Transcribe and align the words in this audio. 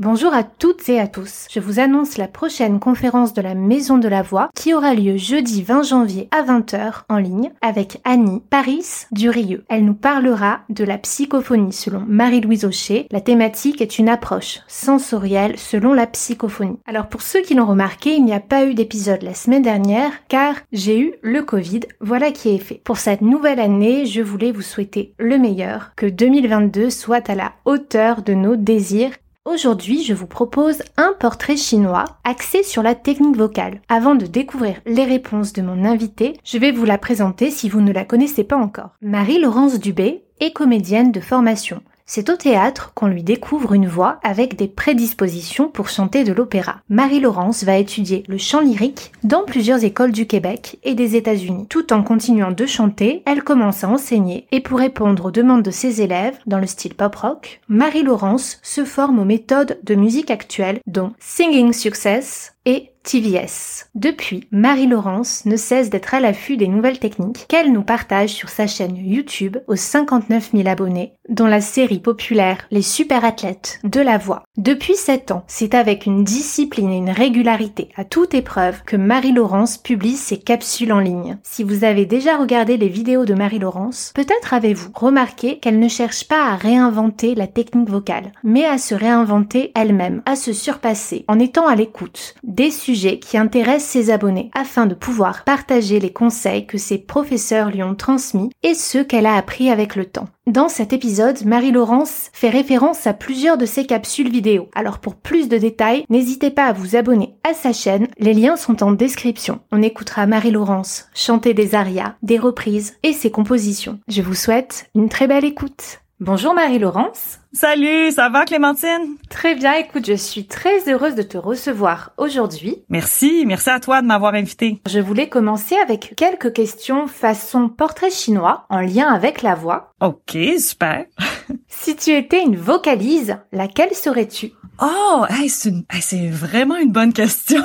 Bonjour 0.00 0.32
à 0.32 0.44
toutes 0.44 0.88
et 0.88 0.98
à 0.98 1.06
tous. 1.06 1.46
Je 1.50 1.60
vous 1.60 1.78
annonce 1.78 2.16
la 2.16 2.26
prochaine 2.26 2.80
conférence 2.80 3.34
de 3.34 3.42
la 3.42 3.54
Maison 3.54 3.98
de 3.98 4.08
la 4.08 4.22
Voix 4.22 4.48
qui 4.54 4.72
aura 4.72 4.94
lieu 4.94 5.18
jeudi 5.18 5.62
20 5.62 5.82
janvier 5.82 6.26
à 6.30 6.42
20h 6.42 7.02
en 7.10 7.18
ligne 7.18 7.50
avec 7.60 8.00
Annie 8.04 8.40
Paris 8.48 9.04
Durieux. 9.12 9.62
Elle 9.68 9.84
nous 9.84 9.92
parlera 9.92 10.60
de 10.70 10.84
la 10.84 10.96
psychophonie 10.96 11.74
selon 11.74 12.02
Marie-Louise 12.08 12.64
Aucher. 12.64 13.08
La 13.10 13.20
thématique 13.20 13.82
est 13.82 13.98
une 13.98 14.08
approche 14.08 14.60
sensorielle 14.68 15.58
selon 15.58 15.92
la 15.92 16.06
psychophonie. 16.06 16.78
Alors 16.86 17.08
pour 17.08 17.20
ceux 17.20 17.42
qui 17.42 17.52
l'ont 17.52 17.66
remarqué, 17.66 18.14
il 18.14 18.24
n'y 18.24 18.32
a 18.32 18.40
pas 18.40 18.64
eu 18.64 18.72
d'épisode 18.72 19.20
la 19.20 19.34
semaine 19.34 19.60
dernière 19.60 20.12
car 20.28 20.54
j'ai 20.72 20.98
eu 20.98 21.12
le 21.20 21.42
Covid. 21.42 21.80
Voilà 22.00 22.30
qui 22.30 22.54
est 22.54 22.58
fait. 22.58 22.80
Pour 22.84 22.96
cette 22.96 23.20
nouvelle 23.20 23.60
année, 23.60 24.06
je 24.06 24.22
voulais 24.22 24.50
vous 24.50 24.62
souhaiter 24.62 25.12
le 25.18 25.36
meilleur, 25.36 25.92
que 25.94 26.06
2022 26.06 26.88
soit 26.88 27.28
à 27.28 27.34
la 27.34 27.52
hauteur 27.66 28.22
de 28.22 28.32
nos 28.32 28.56
désirs 28.56 29.12
Aujourd'hui, 29.46 30.04
je 30.04 30.12
vous 30.12 30.26
propose 30.26 30.82
un 30.98 31.14
portrait 31.18 31.56
chinois 31.56 32.04
axé 32.24 32.62
sur 32.62 32.82
la 32.82 32.94
technique 32.94 33.38
vocale. 33.38 33.80
Avant 33.88 34.14
de 34.14 34.26
découvrir 34.26 34.82
les 34.84 35.04
réponses 35.04 35.54
de 35.54 35.62
mon 35.62 35.86
invité, 35.86 36.38
je 36.44 36.58
vais 36.58 36.72
vous 36.72 36.84
la 36.84 36.98
présenter 36.98 37.50
si 37.50 37.70
vous 37.70 37.80
ne 37.80 37.90
la 37.90 38.04
connaissez 38.04 38.44
pas 38.44 38.58
encore. 38.58 38.90
Marie-Laurence 39.00 39.80
Dubé 39.80 40.24
est 40.40 40.52
comédienne 40.52 41.10
de 41.10 41.20
formation. 41.20 41.80
C'est 42.12 42.28
au 42.28 42.34
théâtre 42.34 42.90
qu'on 42.92 43.06
lui 43.06 43.22
découvre 43.22 43.72
une 43.72 43.86
voix 43.86 44.18
avec 44.24 44.56
des 44.56 44.66
prédispositions 44.66 45.68
pour 45.68 45.88
chanter 45.88 46.24
de 46.24 46.32
l'opéra. 46.32 46.80
Marie-Laurence 46.88 47.62
va 47.62 47.76
étudier 47.76 48.24
le 48.26 48.36
chant 48.36 48.62
lyrique 48.62 49.12
dans 49.22 49.44
plusieurs 49.44 49.84
écoles 49.84 50.10
du 50.10 50.26
Québec 50.26 50.80
et 50.82 50.96
des 50.96 51.14
États-Unis. 51.14 51.68
Tout 51.68 51.92
en 51.92 52.02
continuant 52.02 52.50
de 52.50 52.66
chanter, 52.66 53.22
elle 53.26 53.44
commence 53.44 53.84
à 53.84 53.88
enseigner 53.88 54.48
et 54.50 54.58
pour 54.58 54.80
répondre 54.80 55.26
aux 55.26 55.30
demandes 55.30 55.62
de 55.62 55.70
ses 55.70 56.02
élèves 56.02 56.36
dans 56.46 56.58
le 56.58 56.66
style 56.66 56.96
pop-rock, 56.96 57.60
Marie-Laurence 57.68 58.58
se 58.64 58.84
forme 58.84 59.20
aux 59.20 59.24
méthodes 59.24 59.78
de 59.84 59.94
musique 59.94 60.32
actuelle 60.32 60.80
dont 60.88 61.12
Singing 61.20 61.72
Success 61.72 62.54
et 62.66 62.89
TVS. 63.02 63.88
Depuis, 63.94 64.46
Marie-Laurence 64.50 65.46
ne 65.46 65.56
cesse 65.56 65.90
d'être 65.90 66.14
à 66.14 66.20
l'affût 66.20 66.56
des 66.56 66.68
nouvelles 66.68 66.98
techniques 66.98 67.46
qu'elle 67.48 67.72
nous 67.72 67.82
partage 67.82 68.30
sur 68.30 68.48
sa 68.48 68.66
chaîne 68.66 68.96
YouTube 68.96 69.56
aux 69.68 69.76
59 69.76 70.50
000 70.52 70.68
abonnés, 70.68 71.14
dont 71.28 71.46
la 71.46 71.60
série 71.60 72.00
populaire 72.00 72.66
Les 72.70 72.82
super 72.82 73.24
athlètes 73.24 73.80
de 73.84 74.00
la 74.00 74.18
voix. 74.18 74.44
Depuis 74.60 74.94
7 74.94 75.30
ans, 75.30 75.42
c'est 75.46 75.72
avec 75.72 76.04
une 76.04 76.22
discipline 76.22 76.90
et 76.90 76.98
une 76.98 77.08
régularité 77.08 77.88
à 77.96 78.04
toute 78.04 78.34
épreuve 78.34 78.82
que 78.84 78.94
Marie-Laurence 78.94 79.78
publie 79.78 80.16
ses 80.16 80.36
capsules 80.36 80.92
en 80.92 80.98
ligne. 80.98 81.38
Si 81.42 81.64
vous 81.64 81.82
avez 81.82 82.04
déjà 82.04 82.36
regardé 82.36 82.76
les 82.76 82.90
vidéos 82.90 83.24
de 83.24 83.32
Marie-Laurence, 83.32 84.12
peut-être 84.14 84.52
avez-vous 84.52 84.90
remarqué 84.94 85.60
qu'elle 85.60 85.78
ne 85.78 85.88
cherche 85.88 86.28
pas 86.28 86.44
à 86.44 86.56
réinventer 86.56 87.34
la 87.34 87.46
technique 87.46 87.88
vocale, 87.88 88.32
mais 88.44 88.66
à 88.66 88.76
se 88.76 88.94
réinventer 88.94 89.72
elle-même, 89.74 90.20
à 90.26 90.36
se 90.36 90.52
surpasser 90.52 91.24
en 91.26 91.38
étant 91.38 91.66
à 91.66 91.74
l'écoute 91.74 92.34
des 92.42 92.70
sujets 92.70 93.18
qui 93.18 93.38
intéressent 93.38 93.90
ses 93.90 94.10
abonnés 94.10 94.50
afin 94.52 94.84
de 94.84 94.94
pouvoir 94.94 95.44
partager 95.44 96.00
les 96.00 96.12
conseils 96.12 96.66
que 96.66 96.76
ses 96.76 96.98
professeurs 96.98 97.70
lui 97.70 97.82
ont 97.82 97.94
transmis 97.94 98.50
et 98.62 98.74
ceux 98.74 99.04
qu'elle 99.04 99.24
a 99.24 99.36
appris 99.36 99.70
avec 99.70 99.96
le 99.96 100.04
temps. 100.04 100.28
Dans 100.46 100.68
cet 100.68 100.92
épisode, 100.92 101.46
Marie-Laurence 101.46 102.28
fait 102.32 102.50
référence 102.50 103.06
à 103.06 103.14
plusieurs 103.14 103.56
de 103.56 103.66
ses 103.66 103.86
capsules 103.86 104.28
vidéo. 104.30 104.49
Alors 104.74 104.98
pour 104.98 105.14
plus 105.14 105.48
de 105.48 105.58
détails, 105.58 106.04
n'hésitez 106.08 106.50
pas 106.50 106.66
à 106.66 106.72
vous 106.72 106.96
abonner 106.96 107.34
à 107.48 107.54
sa 107.54 107.72
chaîne, 107.72 108.08
les 108.18 108.34
liens 108.34 108.56
sont 108.56 108.82
en 108.82 108.92
description. 108.92 109.60
On 109.72 109.82
écoutera 109.82 110.26
Marie-Laurence 110.26 111.08
chanter 111.14 111.54
des 111.54 111.74
arias, 111.74 112.16
des 112.22 112.38
reprises 112.38 112.96
et 113.02 113.12
ses 113.12 113.30
compositions. 113.30 114.00
Je 114.08 114.22
vous 114.22 114.34
souhaite 114.34 114.90
une 114.94 115.08
très 115.08 115.26
belle 115.26 115.44
écoute. 115.44 116.00
Bonjour 116.22 116.52
Marie-Laurence. 116.52 117.38
Salut, 117.54 118.12
ça 118.12 118.28
va 118.28 118.44
Clémentine? 118.44 119.16
Très 119.30 119.54
bien, 119.54 119.72
écoute, 119.76 120.04
je 120.04 120.12
suis 120.12 120.46
très 120.46 120.86
heureuse 120.86 121.14
de 121.14 121.22
te 121.22 121.38
recevoir 121.38 122.12
aujourd'hui. 122.18 122.84
Merci, 122.90 123.44
merci 123.46 123.70
à 123.70 123.80
toi 123.80 124.02
de 124.02 124.06
m'avoir 124.06 124.34
invité. 124.34 124.82
Je 124.86 125.00
voulais 125.00 125.30
commencer 125.30 125.76
avec 125.76 126.12
quelques 126.18 126.52
questions 126.52 127.06
façon 127.06 127.70
portrait 127.70 128.10
chinois 128.10 128.66
en 128.68 128.80
lien 128.80 129.08
avec 129.08 129.40
la 129.40 129.54
voix. 129.54 129.94
Ok, 130.02 130.36
super. 130.58 131.06
si 131.68 131.96
tu 131.96 132.10
étais 132.10 132.42
une 132.42 132.56
vocalise, 132.56 133.38
laquelle 133.50 133.94
serais-tu? 133.94 134.52
Oh, 134.82 135.24
c'est 135.48 136.28
vraiment 136.28 136.76
une 136.76 136.92
bonne 136.92 137.14
question. 137.14 137.62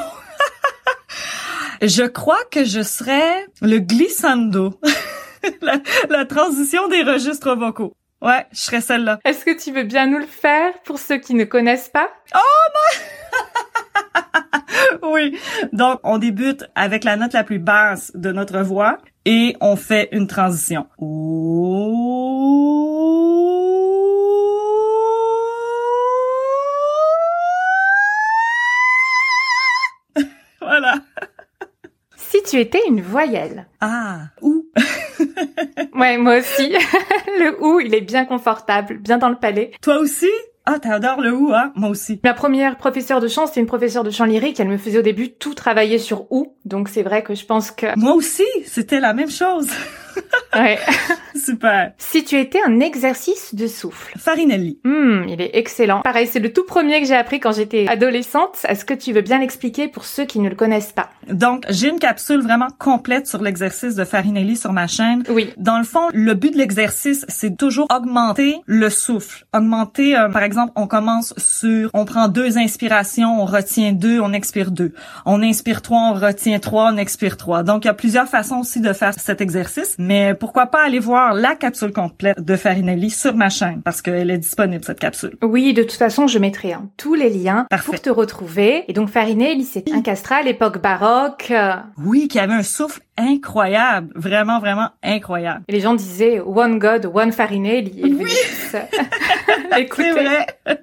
je 1.81 2.03
crois 2.03 2.43
que 2.49 2.63
je 2.63 2.83
serais 2.83 3.47
le 3.61 3.79
glissando. 3.79 4.79
la, 5.61 5.79
la 6.09 6.23
transition 6.23 6.87
des 6.87 7.03
registres 7.03 7.53
vocaux. 7.53 7.91
Ouais, 8.21 8.45
je 8.51 8.59
serais 8.59 8.81
celle-là. 8.81 9.19
Est-ce 9.25 9.43
que 9.45 9.57
tu 9.57 9.71
veux 9.71 9.83
bien 9.83 10.07
nous 10.07 10.17
le 10.19 10.25
faire 10.25 10.73
pour 10.83 10.99
ceux 10.99 11.17
qui 11.17 11.33
ne 11.33 11.43
connaissent 11.43 11.89
pas? 11.89 12.09
Oh 12.33 12.39
non! 12.73 12.91
oui. 15.13 15.37
Donc, 15.73 15.99
on 16.03 16.17
débute 16.17 16.65
avec 16.75 17.03
la 17.03 17.17
note 17.17 17.33
la 17.33 17.43
plus 17.43 17.59
basse 17.59 18.11
de 18.15 18.31
notre 18.31 18.59
voix 18.61 18.99
et 19.25 19.57
on 19.59 19.75
fait 19.75 20.07
une 20.11 20.27
transition. 20.27 20.87
voilà. 30.61 30.95
Si 32.15 32.41
tu 32.43 32.59
étais 32.59 32.81
une 32.87 33.01
voyelle. 33.01 33.67
Ah, 33.81 34.29
où? 34.41 34.65
ouais, 35.95 36.17
moi 36.17 36.39
aussi. 36.39 36.69
le 37.39 37.63
ou, 37.63 37.79
il 37.79 37.93
est 37.93 38.01
bien 38.01 38.25
confortable, 38.25 38.97
bien 38.97 39.17
dans 39.17 39.29
le 39.29 39.35
palais. 39.35 39.71
Toi 39.81 39.97
aussi? 39.99 40.29
Ah, 40.65 40.79
t'adores 40.79 41.21
le 41.21 41.31
ou, 41.31 41.53
hein? 41.53 41.71
Moi 41.75 41.89
aussi. 41.89 42.19
Ma 42.23 42.33
première 42.33 42.77
professeure 42.77 43.21
de 43.21 43.27
chant, 43.27 43.45
c'était 43.45 43.59
une 43.59 43.67
professeure 43.67 44.03
de 44.03 44.09
chant 44.09 44.25
lyrique. 44.25 44.59
Elle 44.59 44.67
me 44.67 44.77
faisait 44.77 44.97
au 44.97 45.03
début 45.03 45.31
tout 45.31 45.53
travailler 45.53 45.99
sur 45.99 46.31
ou. 46.31 46.55
Donc 46.65 46.89
c'est 46.89 47.03
vrai 47.03 47.21
que 47.21 47.35
je 47.35 47.45
pense 47.45 47.69
que... 47.69 47.97
Moi 47.97 48.13
aussi, 48.13 48.45
c'était 48.65 48.99
la 48.99 49.13
même 49.13 49.29
chose. 49.29 49.67
ouais. 50.55 50.79
Super. 51.35 51.91
Si 51.97 52.23
tu 52.23 52.39
étais 52.39 52.59
un 52.65 52.79
exercice 52.79 53.53
de 53.53 53.67
souffle. 53.67 54.17
Farinelli. 54.17 54.79
Hum, 54.85 55.25
il 55.27 55.41
est 55.41 55.51
excellent. 55.53 56.01
Pareil, 56.01 56.27
c'est 56.27 56.39
le 56.39 56.51
tout 56.51 56.65
premier 56.65 57.01
que 57.01 57.07
j'ai 57.07 57.15
appris 57.15 57.39
quand 57.39 57.51
j'étais 57.51 57.87
adolescente. 57.87 58.57
Est-ce 58.67 58.85
que 58.85 58.93
tu 58.93 59.13
veux 59.13 59.21
bien 59.21 59.39
l'expliquer 59.39 59.87
pour 59.87 60.05
ceux 60.05 60.25
qui 60.25 60.39
ne 60.39 60.49
le 60.49 60.55
connaissent 60.55 60.93
pas? 60.93 61.09
Donc, 61.29 61.65
j'ai 61.69 61.89
une 61.89 61.99
capsule 61.99 62.41
vraiment 62.41 62.69
complète 62.79 63.27
sur 63.27 63.41
l'exercice 63.41 63.95
de 63.95 64.05
Farinelli 64.05 64.55
sur 64.55 64.71
ma 64.71 64.87
chaîne. 64.87 65.23
Oui. 65.29 65.51
Dans 65.57 65.77
le 65.77 65.83
fond, 65.83 66.07
le 66.13 66.33
but 66.33 66.51
de 66.51 66.57
l'exercice, 66.57 67.25
c'est 67.27 67.57
toujours 67.57 67.87
augmenter 67.93 68.57
le 68.65 68.89
souffle. 68.89 69.45
Augmenter, 69.53 70.15
euh, 70.17 70.29
par 70.29 70.43
exemple, 70.43 70.71
on 70.75 70.87
commence 70.87 71.33
sur, 71.37 71.89
on 71.93 72.05
prend 72.05 72.27
deux 72.27 72.57
inspirations, 72.57 73.41
on 73.41 73.45
retient 73.45 73.91
deux, 73.91 74.19
on 74.19 74.33
expire 74.33 74.71
deux. 74.71 74.93
On 75.25 75.41
inspire 75.41 75.81
trois, 75.81 76.11
on 76.11 76.13
retient 76.13 76.59
trois, 76.59 76.91
on 76.93 76.97
expire 76.97 77.37
trois. 77.37 77.63
Donc, 77.63 77.85
il 77.85 77.87
y 77.87 77.91
a 77.91 77.93
plusieurs 77.93 78.27
façons 78.27 78.59
aussi 78.59 78.79
de 78.79 78.93
faire 78.93 79.13
cet 79.17 79.41
exercice. 79.41 79.95
Mais 80.05 80.35
pourquoi 80.35 80.67
pas 80.67 80.83
aller 80.85 80.99
voir 80.99 81.33
la 81.33 81.55
capsule 81.55 81.91
complète 81.91 82.39
de 82.39 82.55
Farinelli 82.55 83.09
sur 83.09 83.35
ma 83.35 83.49
chaîne 83.49 83.81
parce 83.83 84.01
qu'elle 84.01 84.29
est 84.29 84.37
disponible 84.37 84.83
cette 84.83 84.99
capsule. 84.99 85.35
Oui, 85.41 85.73
de 85.73 85.81
toute 85.81 85.93
façon, 85.93 86.27
je 86.27 86.37
mettrai 86.37 86.73
hein, 86.73 86.89
tous 86.97 87.15
les 87.15 87.29
liens 87.29 87.65
pour 87.85 87.99
te 87.99 88.09
retrouver. 88.09 88.85
Et 88.87 88.93
donc 88.93 89.09
Farinelli, 89.09 89.63
c'est 89.63 89.91
un 89.91 90.01
castrat 90.01 90.37
à 90.37 90.43
l'époque 90.43 90.81
baroque. 90.81 91.51
Oui, 91.97 92.27
qui 92.27 92.39
avait 92.39 92.53
un 92.53 92.63
souffle 92.63 93.01
incroyable, 93.17 94.11
vraiment 94.15 94.59
vraiment 94.59 94.89
incroyable. 95.01 95.63
Et 95.67 95.71
les 95.71 95.79
gens 95.79 95.95
disaient 95.95 96.39
One 96.39 96.77
God, 96.79 97.09
One 97.13 97.31
Farinelli. 97.31 98.15
oui. 98.19 98.31
Écoutez. 99.77 100.11
Vrai. 100.11 100.45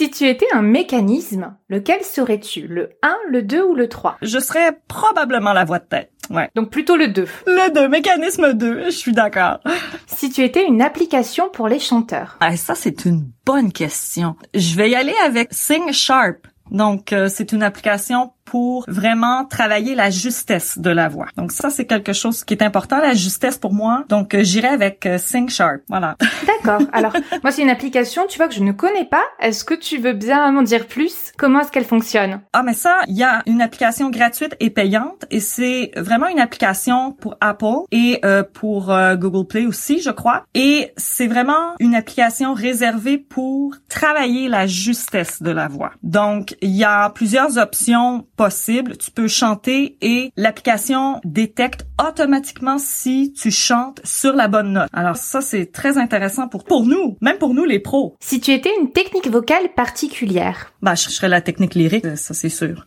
Si 0.00 0.10
tu 0.10 0.26
étais 0.26 0.46
un 0.54 0.62
mécanisme, 0.62 1.54
lequel 1.68 2.02
serais-tu? 2.02 2.66
Le 2.66 2.88
1, 3.02 3.14
le 3.28 3.42
2 3.42 3.62
ou 3.62 3.74
le 3.74 3.86
3 3.86 4.16
Je 4.22 4.38
serais 4.38 4.72
probablement 4.88 5.52
la 5.52 5.66
voix 5.66 5.78
de 5.78 5.84
tête. 5.84 6.10
Ouais. 6.30 6.48
Donc 6.54 6.70
plutôt 6.70 6.96
le 6.96 7.08
2. 7.08 7.26
Le 7.46 7.74
2, 7.74 7.88
mécanisme 7.88 8.52
2, 8.54 8.84
je 8.86 8.90
suis 8.90 9.12
d'accord. 9.12 9.58
Si 10.06 10.30
tu 10.30 10.42
étais 10.42 10.64
une 10.64 10.80
application 10.80 11.48
pour 11.48 11.68
les 11.68 11.80
chanteurs. 11.80 12.36
Ah, 12.40 12.56
ça, 12.56 12.74
c'est 12.74 13.04
une 13.04 13.30
bonne 13.44 13.72
question. 13.72 14.36
Je 14.54 14.76
vais 14.76 14.90
y 14.90 14.94
aller 14.94 15.14
avec 15.24 15.48
Sing 15.52 15.92
Sharp. 15.92 16.46
Donc, 16.70 17.12
euh, 17.12 17.28
c'est 17.28 17.52
une 17.52 17.64
application 17.64 18.32
pour 18.50 18.84
vraiment 18.88 19.44
travailler 19.44 19.94
la 19.94 20.10
justesse 20.10 20.76
de 20.76 20.90
la 20.90 21.08
voix. 21.08 21.28
Donc 21.36 21.52
ça, 21.52 21.70
c'est 21.70 21.86
quelque 21.86 22.12
chose 22.12 22.42
qui 22.42 22.54
est 22.54 22.64
important, 22.64 22.98
la 22.98 23.14
justesse 23.14 23.56
pour 23.56 23.72
moi. 23.72 24.02
Donc 24.08 24.34
euh, 24.34 24.42
j'irai 24.42 24.66
avec 24.66 25.06
euh, 25.06 25.18
Sing 25.18 25.48
Sharp. 25.48 25.82
Voilà. 25.88 26.16
D'accord. 26.48 26.84
Alors, 26.92 27.12
moi, 27.44 27.52
c'est 27.52 27.62
une 27.62 27.70
application, 27.70 28.26
tu 28.28 28.38
vois, 28.38 28.48
que 28.48 28.54
je 28.54 28.64
ne 28.64 28.72
connais 28.72 29.04
pas. 29.04 29.22
Est-ce 29.38 29.62
que 29.62 29.74
tu 29.74 29.98
veux 29.98 30.14
bien 30.14 30.50
m'en 30.50 30.62
dire 30.62 30.88
plus? 30.88 31.30
Comment 31.38 31.60
est-ce 31.60 31.70
qu'elle 31.70 31.84
fonctionne? 31.84 32.40
Ah, 32.52 32.64
mais 32.64 32.72
ça, 32.72 33.02
il 33.06 33.16
y 33.16 33.22
a 33.22 33.42
une 33.46 33.62
application 33.62 34.10
gratuite 34.10 34.56
et 34.58 34.70
payante 34.70 35.26
et 35.30 35.38
c'est 35.38 35.92
vraiment 35.96 36.26
une 36.26 36.40
application 36.40 37.12
pour 37.12 37.36
Apple 37.40 37.86
et 37.92 38.18
euh, 38.24 38.42
pour 38.42 38.92
Google 39.14 39.46
Play 39.46 39.66
aussi, 39.66 40.00
je 40.00 40.10
crois. 40.10 40.42
Et 40.54 40.92
c'est 40.96 41.28
vraiment 41.28 41.74
une 41.78 41.94
application 41.94 42.52
réservée 42.52 43.16
pour 43.16 43.76
travailler 43.88 44.48
la 44.48 44.66
justesse 44.66 45.40
de 45.40 45.52
la 45.52 45.68
voix. 45.68 45.92
Donc, 46.02 46.56
il 46.62 46.70
y 46.70 46.82
a 46.82 47.10
plusieurs 47.10 47.56
options 47.56 48.26
possible. 48.40 48.96
Tu 48.96 49.10
peux 49.10 49.28
chanter 49.28 49.98
et 50.00 50.32
l'application 50.34 51.20
détecte 51.24 51.86
automatiquement 52.02 52.78
si 52.78 53.34
tu 53.34 53.50
chantes 53.50 54.00
sur 54.02 54.32
la 54.32 54.48
bonne 54.48 54.72
note. 54.72 54.88
Alors 54.94 55.16
ça, 55.16 55.42
c'est 55.42 55.66
très 55.66 55.98
intéressant 55.98 56.48
pour, 56.48 56.64
pour 56.64 56.86
nous, 56.86 57.18
même 57.20 57.36
pour 57.36 57.52
nous 57.52 57.66
les 57.66 57.80
pros. 57.80 58.16
Si 58.18 58.40
tu 58.40 58.52
étais 58.52 58.70
une 58.80 58.92
technique 58.92 59.28
vocale 59.28 59.74
particulière. 59.76 60.72
Bah, 60.80 60.94
je 60.94 61.10
serais 61.10 61.28
la 61.28 61.42
technique 61.42 61.74
lyrique, 61.74 62.06
euh, 62.06 62.16
ça 62.16 62.32
c'est 62.32 62.48
sûr. 62.48 62.86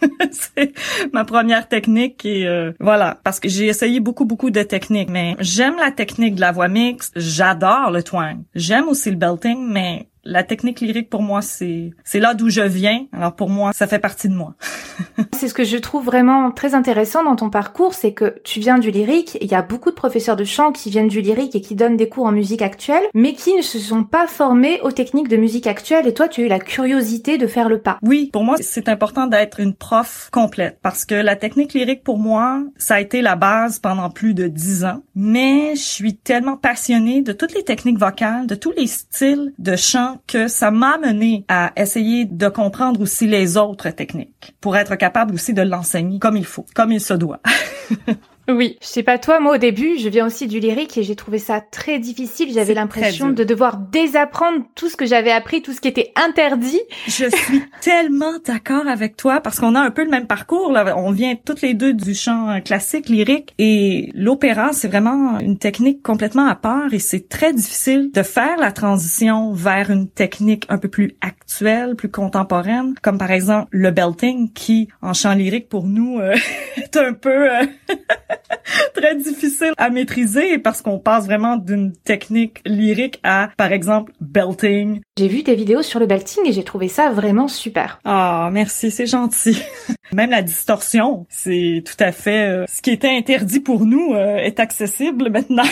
c'est 0.30 0.72
ma 1.12 1.24
première 1.24 1.68
technique 1.68 2.24
et 2.24 2.46
euh, 2.46 2.72
voilà 2.80 3.18
parce 3.24 3.40
que 3.40 3.48
j'ai 3.48 3.66
essayé 3.66 4.00
beaucoup 4.00 4.26
beaucoup 4.26 4.50
de 4.50 4.62
techniques 4.62 5.08
mais 5.08 5.36
j'aime 5.40 5.76
la 5.76 5.90
technique 5.90 6.34
de 6.34 6.40
la 6.42 6.52
voix 6.52 6.68
mixte 6.68 7.14
j'adore 7.16 7.90
le 7.90 8.02
twang 8.02 8.42
j'aime 8.54 8.88
aussi 8.88 9.10
le 9.10 9.16
belting 9.16 9.66
mais 9.66 10.08
la 10.26 10.42
technique 10.42 10.80
lyrique 10.80 11.08
pour 11.08 11.22
moi 11.22 11.40
c'est 11.42 11.90
c'est 12.04 12.20
là 12.20 12.34
d'où 12.34 12.50
je 12.50 12.60
viens. 12.60 13.06
Alors 13.12 13.34
pour 13.34 13.48
moi, 13.48 13.72
ça 13.72 13.86
fait 13.86 13.98
partie 13.98 14.28
de 14.28 14.34
moi. 14.34 14.54
c'est 15.36 15.48
ce 15.48 15.54
que 15.54 15.64
je 15.64 15.76
trouve 15.76 16.04
vraiment 16.04 16.50
très 16.50 16.74
intéressant 16.74 17.24
dans 17.24 17.36
ton 17.36 17.50
parcours, 17.50 17.94
c'est 17.94 18.12
que 18.12 18.36
tu 18.44 18.60
viens 18.60 18.78
du 18.78 18.90
lyrique, 18.90 19.38
il 19.40 19.50
y 19.50 19.54
a 19.54 19.62
beaucoup 19.62 19.90
de 19.90 19.94
professeurs 19.94 20.36
de 20.36 20.44
chant 20.44 20.72
qui 20.72 20.90
viennent 20.90 21.08
du 21.08 21.20
lyrique 21.20 21.54
et 21.54 21.60
qui 21.60 21.74
donnent 21.74 21.96
des 21.96 22.08
cours 22.08 22.26
en 22.26 22.32
musique 22.32 22.62
actuelle, 22.62 23.02
mais 23.14 23.34
qui 23.34 23.54
ne 23.54 23.62
se 23.62 23.78
sont 23.78 24.04
pas 24.04 24.26
formés 24.26 24.80
aux 24.82 24.92
techniques 24.92 25.28
de 25.28 25.36
musique 25.36 25.66
actuelle 25.66 26.06
et 26.06 26.14
toi 26.14 26.28
tu 26.28 26.42
as 26.42 26.44
eu 26.44 26.48
la 26.48 26.58
curiosité 26.58 27.38
de 27.38 27.46
faire 27.46 27.68
le 27.68 27.78
pas. 27.78 27.98
Oui, 28.02 28.30
pour 28.32 28.44
moi 28.44 28.56
c'est 28.60 28.88
important 28.88 29.26
d'être 29.26 29.60
une 29.60 29.74
prof 29.74 30.28
complète 30.32 30.78
parce 30.82 31.04
que 31.04 31.14
la 31.14 31.36
technique 31.36 31.74
lyrique 31.74 32.02
pour 32.02 32.18
moi, 32.18 32.62
ça 32.76 32.96
a 32.96 33.00
été 33.00 33.22
la 33.22 33.36
base 33.36 33.78
pendant 33.78 34.10
plus 34.10 34.34
de 34.34 34.48
dix 34.48 34.84
ans, 34.84 35.02
mais 35.14 35.74
je 35.74 35.82
suis 35.82 36.16
tellement 36.16 36.56
passionnée 36.56 37.22
de 37.22 37.32
toutes 37.32 37.54
les 37.54 37.64
techniques 37.64 37.98
vocales, 37.98 38.46
de 38.46 38.54
tous 38.54 38.72
les 38.72 38.86
styles 38.86 39.52
de 39.58 39.76
chant 39.76 40.15
que 40.26 40.48
ça 40.48 40.70
m'a 40.70 40.98
mené 40.98 41.44
à 41.48 41.72
essayer 41.76 42.24
de 42.24 42.48
comprendre 42.48 43.00
aussi 43.00 43.26
les 43.26 43.56
autres 43.56 43.90
techniques 43.90 44.54
pour 44.60 44.76
être 44.76 44.96
capable 44.96 45.34
aussi 45.34 45.54
de 45.54 45.62
l'enseigner 45.62 46.18
comme 46.18 46.36
il 46.36 46.44
faut, 46.46 46.66
comme 46.74 46.92
il 46.92 47.00
se 47.00 47.14
doit. 47.14 47.40
Oui, 48.48 48.78
je 48.80 48.86
sais 48.86 49.02
pas 49.02 49.18
toi, 49.18 49.40
moi 49.40 49.56
au 49.56 49.58
début, 49.58 49.98
je 49.98 50.08
viens 50.08 50.26
aussi 50.26 50.46
du 50.46 50.60
lyrique 50.60 50.96
et 50.96 51.02
j'ai 51.02 51.16
trouvé 51.16 51.38
ça 51.38 51.60
très 51.60 51.98
difficile. 51.98 52.52
J'avais 52.52 52.74
l'impression 52.74 53.30
de 53.30 53.42
devoir 53.42 53.78
désapprendre 53.78 54.64
tout 54.76 54.88
ce 54.88 54.96
que 54.96 55.04
j'avais 55.04 55.32
appris, 55.32 55.62
tout 55.62 55.72
ce 55.72 55.80
qui 55.80 55.88
était 55.88 56.12
interdit. 56.14 56.80
Je 57.08 57.28
suis 57.28 57.62
tellement 57.80 58.38
d'accord 58.44 58.86
avec 58.86 59.16
toi 59.16 59.40
parce 59.40 59.58
qu'on 59.58 59.74
a 59.74 59.80
un 59.80 59.90
peu 59.90 60.04
le 60.04 60.10
même 60.10 60.28
parcours. 60.28 60.70
Là. 60.70 60.96
On 60.96 61.10
vient 61.10 61.34
toutes 61.34 61.60
les 61.60 61.74
deux 61.74 61.92
du 61.92 62.14
chant 62.14 62.60
classique, 62.64 63.08
lyrique 63.08 63.52
et 63.58 64.10
l'opéra, 64.14 64.72
c'est 64.72 64.88
vraiment 64.88 65.40
une 65.40 65.58
technique 65.58 66.02
complètement 66.02 66.46
à 66.46 66.54
part 66.54 66.94
et 66.94 67.00
c'est 67.00 67.28
très 67.28 67.52
difficile 67.52 68.10
de 68.12 68.22
faire 68.22 68.58
la 68.58 68.70
transition 68.70 69.52
vers 69.52 69.90
une 69.90 70.08
technique 70.08 70.66
un 70.68 70.78
peu 70.78 70.88
plus 70.88 71.16
actuelle, 71.20 71.96
plus 71.96 72.10
contemporaine, 72.10 72.94
comme 73.02 73.18
par 73.18 73.32
exemple 73.32 73.68
le 73.72 73.90
belting 73.90 74.52
qui, 74.52 74.88
en 75.02 75.14
chant 75.14 75.34
lyrique 75.34 75.68
pour 75.68 75.86
nous, 75.86 76.20
euh, 76.20 76.36
est 76.76 76.96
un 76.96 77.12
peu... 77.12 77.50
Euh, 77.50 77.66
très 78.94 79.16
difficile 79.16 79.72
à 79.76 79.90
maîtriser 79.90 80.58
parce 80.58 80.82
qu'on 80.82 80.98
passe 80.98 81.26
vraiment 81.26 81.56
d'une 81.56 81.92
technique 81.92 82.60
lyrique 82.64 83.20
à, 83.22 83.50
par 83.56 83.72
exemple, 83.72 84.12
belting. 84.20 85.00
J'ai 85.18 85.28
vu 85.28 85.42
tes 85.42 85.54
vidéos 85.54 85.80
sur 85.80 85.98
le 85.98 86.04
belting 86.04 86.46
et 86.46 86.52
j'ai 86.52 86.62
trouvé 86.62 86.88
ça 86.88 87.08
vraiment 87.08 87.48
super. 87.48 88.00
Ah, 88.04 88.50
merci, 88.52 88.90
c'est 88.90 89.06
gentil. 89.06 89.62
Même 90.12 90.28
la 90.28 90.42
distorsion, 90.42 91.24
c'est 91.30 91.82
tout 91.86 91.96
à 92.04 92.12
fait 92.12 92.50
euh, 92.50 92.66
ce 92.68 92.82
qui 92.82 92.90
était 92.90 93.08
interdit 93.08 93.60
pour 93.60 93.86
nous 93.86 94.12
euh, 94.12 94.36
est 94.36 94.60
accessible 94.60 95.30
maintenant. 95.30 95.64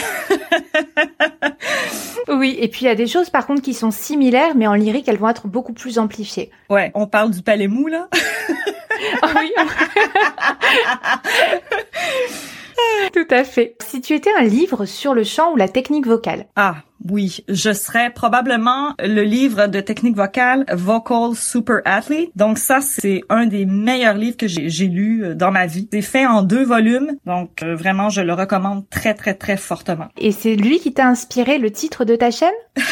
oui, 2.29 2.57
et 2.59 2.69
puis 2.69 2.87
il 2.87 2.87
y 2.87 2.91
a 2.91 2.95
des 2.95 3.07
choses 3.07 3.29
par 3.29 3.47
contre 3.47 3.61
qui 3.61 3.75
sont 3.75 3.91
similaires, 3.91 4.55
mais 4.57 4.67
en 4.67 4.73
lyrique, 4.73 5.09
elles 5.09 5.19
vont 5.19 5.29
être 5.29 5.47
beaucoup 5.47 5.75
plus 5.75 5.99
amplifiées. 5.99 6.51
Ouais, 6.71 6.91
on 6.95 7.07
parle 7.07 7.31
du 7.31 7.43
palais 7.43 7.69
mou 7.69 7.89
là. 7.89 8.09
Ah 9.21 9.35
oui. 9.39 9.53
Tout 13.13 13.27
à 13.31 13.45
fait. 13.45 13.77
Si 13.85 14.01
tu 14.01 14.15
étais 14.15 14.31
un 14.39 14.45
livre 14.45 14.85
sur 14.85 15.15
le 15.15 15.25
chant 15.25 15.53
ou 15.53 15.57
la 15.57 15.69
technique 15.69 16.07
vocale. 16.07 16.47
Ah, 16.57 16.77
oui, 17.09 17.45
je 17.49 17.73
serais 17.73 18.11
probablement 18.11 18.95
le 18.99 19.23
livre 19.23 19.67
de 19.67 19.81
technique 19.81 20.17
vocale 20.17 20.65
Vocal 20.73 21.35
Super 21.35 21.81
Athlete. 21.85 22.31
Donc 22.35 22.59
ça, 22.59 22.81
c'est 22.81 23.23
un 23.29 23.47
des 23.47 23.67
meilleurs 23.67 24.15
livres 24.15 24.37
que 24.37 24.47
j'ai 24.49 24.87
lu 24.87 25.25
euh, 25.25 25.35
dans 25.35 25.51
ma 25.51 25.67
vie. 25.67 25.89
C'est 25.93 26.03
fait 26.03 26.27
en 26.27 26.43
deux 26.43 26.65
volumes, 26.65 27.17
donc 27.27 27.63
euh, 27.63 27.75
vraiment, 27.77 28.09
je 28.09 28.23
le 28.23 28.33
recommande 28.33 28.89
très, 28.89 29.15
très, 29.15 29.35
très 29.35 29.57
fortement. 29.57 30.09
Et 30.17 30.33
c'est 30.33 30.57
lui 30.57 30.79
qui 30.79 30.95
t'a 30.95 31.07
inspiré 31.07 31.59
le 31.59 31.71
titre 31.71 32.05
de 32.05 32.17
ta 32.17 32.31
chaîne? 32.31 32.55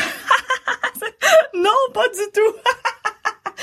Non, 1.54 1.92
pas 1.94 2.08
du 2.08 2.32
tout. 2.34 2.56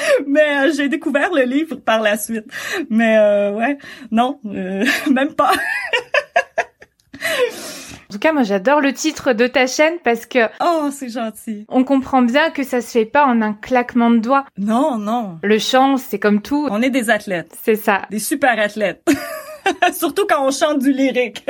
mais 0.28 0.58
euh, 0.58 0.72
j'ai 0.76 0.90
découvert 0.90 1.32
le 1.34 1.44
livre 1.44 1.76
par 1.76 2.02
la 2.02 2.18
suite. 2.18 2.46
Mais 2.90 3.18
euh, 3.18 3.52
ouais, 3.52 3.78
non, 4.12 4.40
euh, 4.46 4.86
même 5.12 5.34
pas. 5.34 5.52
En 7.22 8.14
tout 8.14 8.20
cas, 8.20 8.34
moi, 8.34 8.42
j'adore 8.42 8.82
le 8.82 8.92
titre 8.92 9.34
de 9.34 9.46
ta 9.46 9.68
chaîne 9.68 9.94
parce 10.04 10.26
que. 10.26 10.40
Oh, 10.62 10.90
c'est 10.92 11.10
gentil. 11.10 11.66
On 11.70 11.84
comprend 11.84 12.24
bien 12.24 12.50
que 12.50 12.64
ça 12.64 12.82
se 12.82 12.90
fait 12.90 13.06
pas 13.06 13.26
en 13.26 13.40
un 13.42 13.54
claquement 13.54 14.10
de 14.10 14.18
doigts. 14.18 14.46
Non, 14.58 14.98
non. 14.98 15.38
Le 15.44 15.60
chant, 15.60 15.98
c'est 15.98 16.18
comme 16.18 16.42
tout. 16.42 16.68
On 16.72 16.82
est 16.82 16.90
des 16.90 17.12
athlètes. 17.12 17.56
C'est 17.62 17.76
ça. 17.76 18.02
Des 18.10 18.18
super 18.18 18.60
athlètes. 18.60 19.08
Surtout 19.94 20.26
quand 20.28 20.44
on 20.44 20.50
chante 20.50 20.80
du 20.80 20.92
lyrique. 20.92 21.46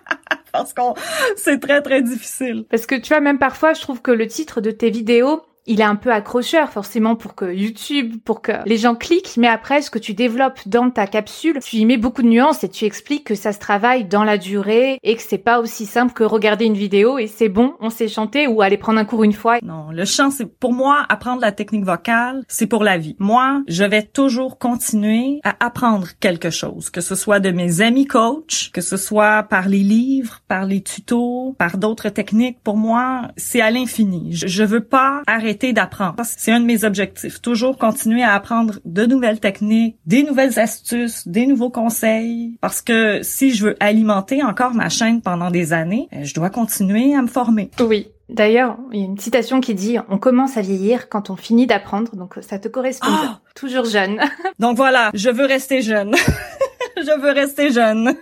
parce 0.52 0.72
qu'on, 0.72 0.94
c'est 1.36 1.58
très, 1.58 1.82
très 1.82 2.00
difficile. 2.00 2.64
Parce 2.70 2.86
que 2.86 2.94
tu 2.94 3.08
vois, 3.08 3.20
même 3.20 3.38
parfois, 3.38 3.72
je 3.72 3.80
trouve 3.80 4.00
que 4.00 4.12
le 4.12 4.28
titre 4.28 4.60
de 4.60 4.70
tes 4.70 4.90
vidéos, 4.90 5.42
il 5.66 5.80
est 5.80 5.84
un 5.84 5.96
peu 5.96 6.12
accrocheur 6.12 6.70
forcément 6.70 7.16
pour 7.16 7.34
que 7.34 7.52
YouTube, 7.52 8.16
pour 8.24 8.42
que 8.42 8.52
les 8.66 8.76
gens 8.76 8.94
cliquent, 8.94 9.36
mais 9.36 9.48
après 9.48 9.82
ce 9.82 9.90
que 9.90 9.98
tu 9.98 10.14
développes 10.14 10.60
dans 10.66 10.90
ta 10.90 11.06
capsule, 11.06 11.58
tu 11.62 11.76
y 11.76 11.86
mets 11.86 11.96
beaucoup 11.96 12.22
de 12.22 12.28
nuances 12.28 12.64
et 12.64 12.68
tu 12.68 12.84
expliques 12.84 13.24
que 13.24 13.34
ça 13.34 13.52
se 13.52 13.58
travaille 13.58 14.04
dans 14.04 14.24
la 14.24 14.36
durée 14.36 14.98
et 15.02 15.16
que 15.16 15.22
c'est 15.22 15.38
pas 15.38 15.60
aussi 15.60 15.86
simple 15.86 16.12
que 16.12 16.24
regarder 16.24 16.66
une 16.66 16.74
vidéo 16.74 17.18
et 17.18 17.26
c'est 17.26 17.48
bon, 17.48 17.74
on 17.80 17.90
sait 17.90 18.08
chanter 18.08 18.46
ou 18.46 18.62
aller 18.62 18.76
prendre 18.76 18.98
un 18.98 19.04
cours 19.04 19.24
une 19.24 19.32
fois. 19.32 19.58
Non, 19.62 19.90
le 19.90 20.04
chant 20.04 20.30
c'est 20.30 20.46
pour 20.46 20.72
moi 20.72 21.06
apprendre 21.08 21.40
la 21.40 21.52
technique 21.52 21.84
vocale, 21.84 22.44
c'est 22.48 22.66
pour 22.66 22.84
la 22.84 22.98
vie. 22.98 23.16
Moi, 23.18 23.62
je 23.66 23.84
vais 23.84 24.02
toujours 24.02 24.58
continuer 24.58 25.40
à 25.44 25.56
apprendre 25.64 26.08
quelque 26.20 26.50
chose, 26.50 26.90
que 26.90 27.00
ce 27.00 27.14
soit 27.14 27.40
de 27.40 27.50
mes 27.50 27.80
amis 27.80 28.06
coachs, 28.06 28.70
que 28.72 28.80
ce 28.80 28.96
soit 28.96 29.44
par 29.44 29.68
les 29.68 29.82
livres, 29.82 30.40
par 30.46 30.66
les 30.66 30.82
tutos, 30.82 31.54
par 31.58 31.78
d'autres 31.78 32.10
techniques. 32.10 32.58
Pour 32.62 32.76
moi, 32.76 33.28
c'est 33.36 33.60
à 33.60 33.70
l'infini. 33.70 34.32
Je, 34.32 34.46
je 34.46 34.64
veux 34.64 34.84
pas 34.84 35.22
arrêter 35.26 35.53
d'apprendre. 35.54 36.22
C'est 36.24 36.52
un 36.52 36.60
de 36.60 36.66
mes 36.66 36.84
objectifs. 36.84 37.40
Toujours 37.40 37.78
continuer 37.78 38.22
à 38.22 38.34
apprendre 38.34 38.74
de 38.84 39.06
nouvelles 39.06 39.40
techniques, 39.40 39.96
des 40.06 40.22
nouvelles 40.22 40.58
astuces, 40.58 41.26
des 41.26 41.46
nouveaux 41.46 41.70
conseils. 41.70 42.56
Parce 42.60 42.82
que 42.82 43.22
si 43.22 43.54
je 43.54 43.66
veux 43.66 43.76
alimenter 43.80 44.42
encore 44.42 44.74
ma 44.74 44.88
chaîne 44.88 45.22
pendant 45.22 45.50
des 45.50 45.72
années, 45.72 46.08
euh, 46.12 46.24
je 46.24 46.34
dois 46.34 46.50
continuer 46.50 47.14
à 47.14 47.22
me 47.22 47.28
former. 47.28 47.70
Oui. 47.80 48.08
D'ailleurs, 48.30 48.78
il 48.90 49.00
y 49.00 49.02
a 49.02 49.06
une 49.06 49.18
citation 49.18 49.60
qui 49.60 49.74
dit 49.74 49.98
on 50.08 50.18
commence 50.18 50.56
à 50.56 50.62
vieillir 50.62 51.10
quand 51.10 51.28
on 51.28 51.36
finit 51.36 51.66
d'apprendre, 51.66 52.16
donc 52.16 52.38
euh, 52.38 52.42
ça 52.42 52.58
te 52.58 52.68
correspond. 52.68 53.06
Ah 53.10 53.40
Toujours 53.54 53.84
jeune. 53.84 54.18
donc 54.58 54.76
voilà, 54.76 55.10
je 55.12 55.28
veux 55.28 55.44
rester 55.44 55.82
jeune. 55.82 56.14
je 56.96 57.20
veux 57.20 57.32
rester 57.32 57.70
jeune. 57.70 58.14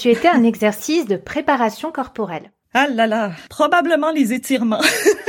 tu 0.06 0.12
étais 0.12 0.28
un 0.28 0.44
exercice 0.44 1.08
de 1.08 1.16
préparation 1.16 1.92
corporelle 1.92 2.52
Ah 2.76 2.86
là 2.88 3.08
là, 3.08 3.32
probablement 3.50 4.12
les 4.12 4.34
étirements. 4.34 4.84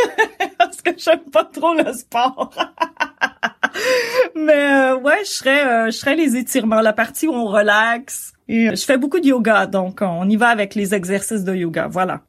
Parce 0.58 0.82
que 0.82 0.90
j'aime 0.98 1.30
pas 1.32 1.44
trop 1.44 1.72
le 1.72 1.90
sport. 1.94 2.50
Mais 4.34 4.52
euh, 4.52 4.98
ouais, 4.98 5.24
je 5.24 5.30
serais, 5.30 5.66
euh, 5.66 5.86
je 5.86 5.92
serais 5.92 6.14
les 6.14 6.36
étirements, 6.36 6.82
la 6.82 6.92
partie 6.92 7.26
où 7.26 7.32
on 7.32 7.46
relaxe. 7.46 8.34
Et 8.48 8.68
euh, 8.68 8.74
je 8.74 8.84
fais 8.84 8.98
beaucoup 8.98 9.18
de 9.18 9.24
yoga, 9.24 9.64
donc 9.64 10.02
on 10.02 10.28
y 10.28 10.36
va 10.36 10.48
avec 10.48 10.74
les 10.74 10.94
exercices 10.94 11.44
de 11.44 11.54
yoga. 11.54 11.88
Voilà. 11.90 12.20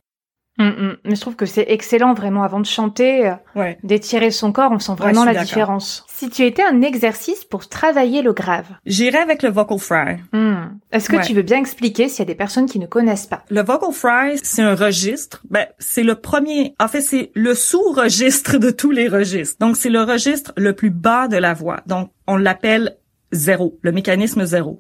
Mm, 0.58 0.64
mm. 0.66 0.98
Mais 1.06 1.16
je 1.16 1.22
trouve 1.22 1.36
que 1.36 1.46
c'est 1.46 1.66
excellent 1.70 2.14
vraiment 2.14 2.44
avant 2.44 2.60
de 2.60 2.66
chanter, 2.66 3.34
Ouais. 3.56 3.78
d'étirer 3.84 4.32
son 4.32 4.52
corps, 4.52 4.72
on 4.72 4.80
sent 4.80 4.94
vraiment 4.98 5.24
la 5.24 5.34
différence. 5.36 6.04
Si 6.08 6.30
tu 6.30 6.44
étais 6.44 6.64
un 6.64 6.82
exercice 6.82 7.46
pour 7.46 7.70
travailler 7.70 8.22
le 8.24 8.34
grave, 8.34 8.66
J'irai 8.86 9.20
avec 9.20 9.44
le 9.44 9.50
vocal 9.50 9.78
fry. 9.80 10.18
hmm, 10.34 10.80
est-ce 10.92 11.10
que 11.10 11.18
Ouais. 11.18 11.24
tu 11.24 11.34
veux 11.34 11.44
bien 11.44 11.60
expliquer 11.60 12.10
s'il 12.10 12.20
y 12.20 12.22
a 12.24 12.26
des 12.26 12.36
personnes 12.36 12.66
qui 12.66 12.80
ne 12.80 12.88
connaissent 12.88 13.28
pas? 13.28 13.44
Le 13.50 13.62
vocal 13.62 13.92
fry, 13.94 14.38
c'est 14.42 14.64
un 14.64 14.76
registre. 14.76 15.42
Ben, 15.50 15.68
c'est 15.80 16.04
le 16.04 16.16
premier. 16.16 16.74
En 16.80 16.88
fait, 16.88 17.02
c'est 17.02 17.32
le 17.36 17.54
sous-registre 17.54 18.58
de 18.58 18.72
tous 18.72 18.92
les 18.92 19.08
registres. 19.08 19.58
Donc, 19.60 19.78
c'est 19.78 19.90
le 19.90 20.02
registre 20.02 20.54
le 20.58 20.74
plus 20.74 20.90
bas 20.90 21.28
de 21.28 21.38
la 21.38 21.54
voix. 21.54 21.82
Donc, 21.86 22.10
on 22.26 22.36
l'appelle 22.38 22.98
zéro, 23.32 23.78
le 23.84 23.92
mécanisme 23.92 24.46
zéro. 24.46 24.80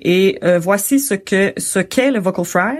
Et 0.00 0.38
euh, 0.44 0.58
voici 0.60 1.00
ce 1.00 1.14
que 1.14 1.52
ce 1.56 1.80
qu'est 1.80 2.12
le 2.12 2.20
vocal 2.20 2.44
fry. 2.44 2.76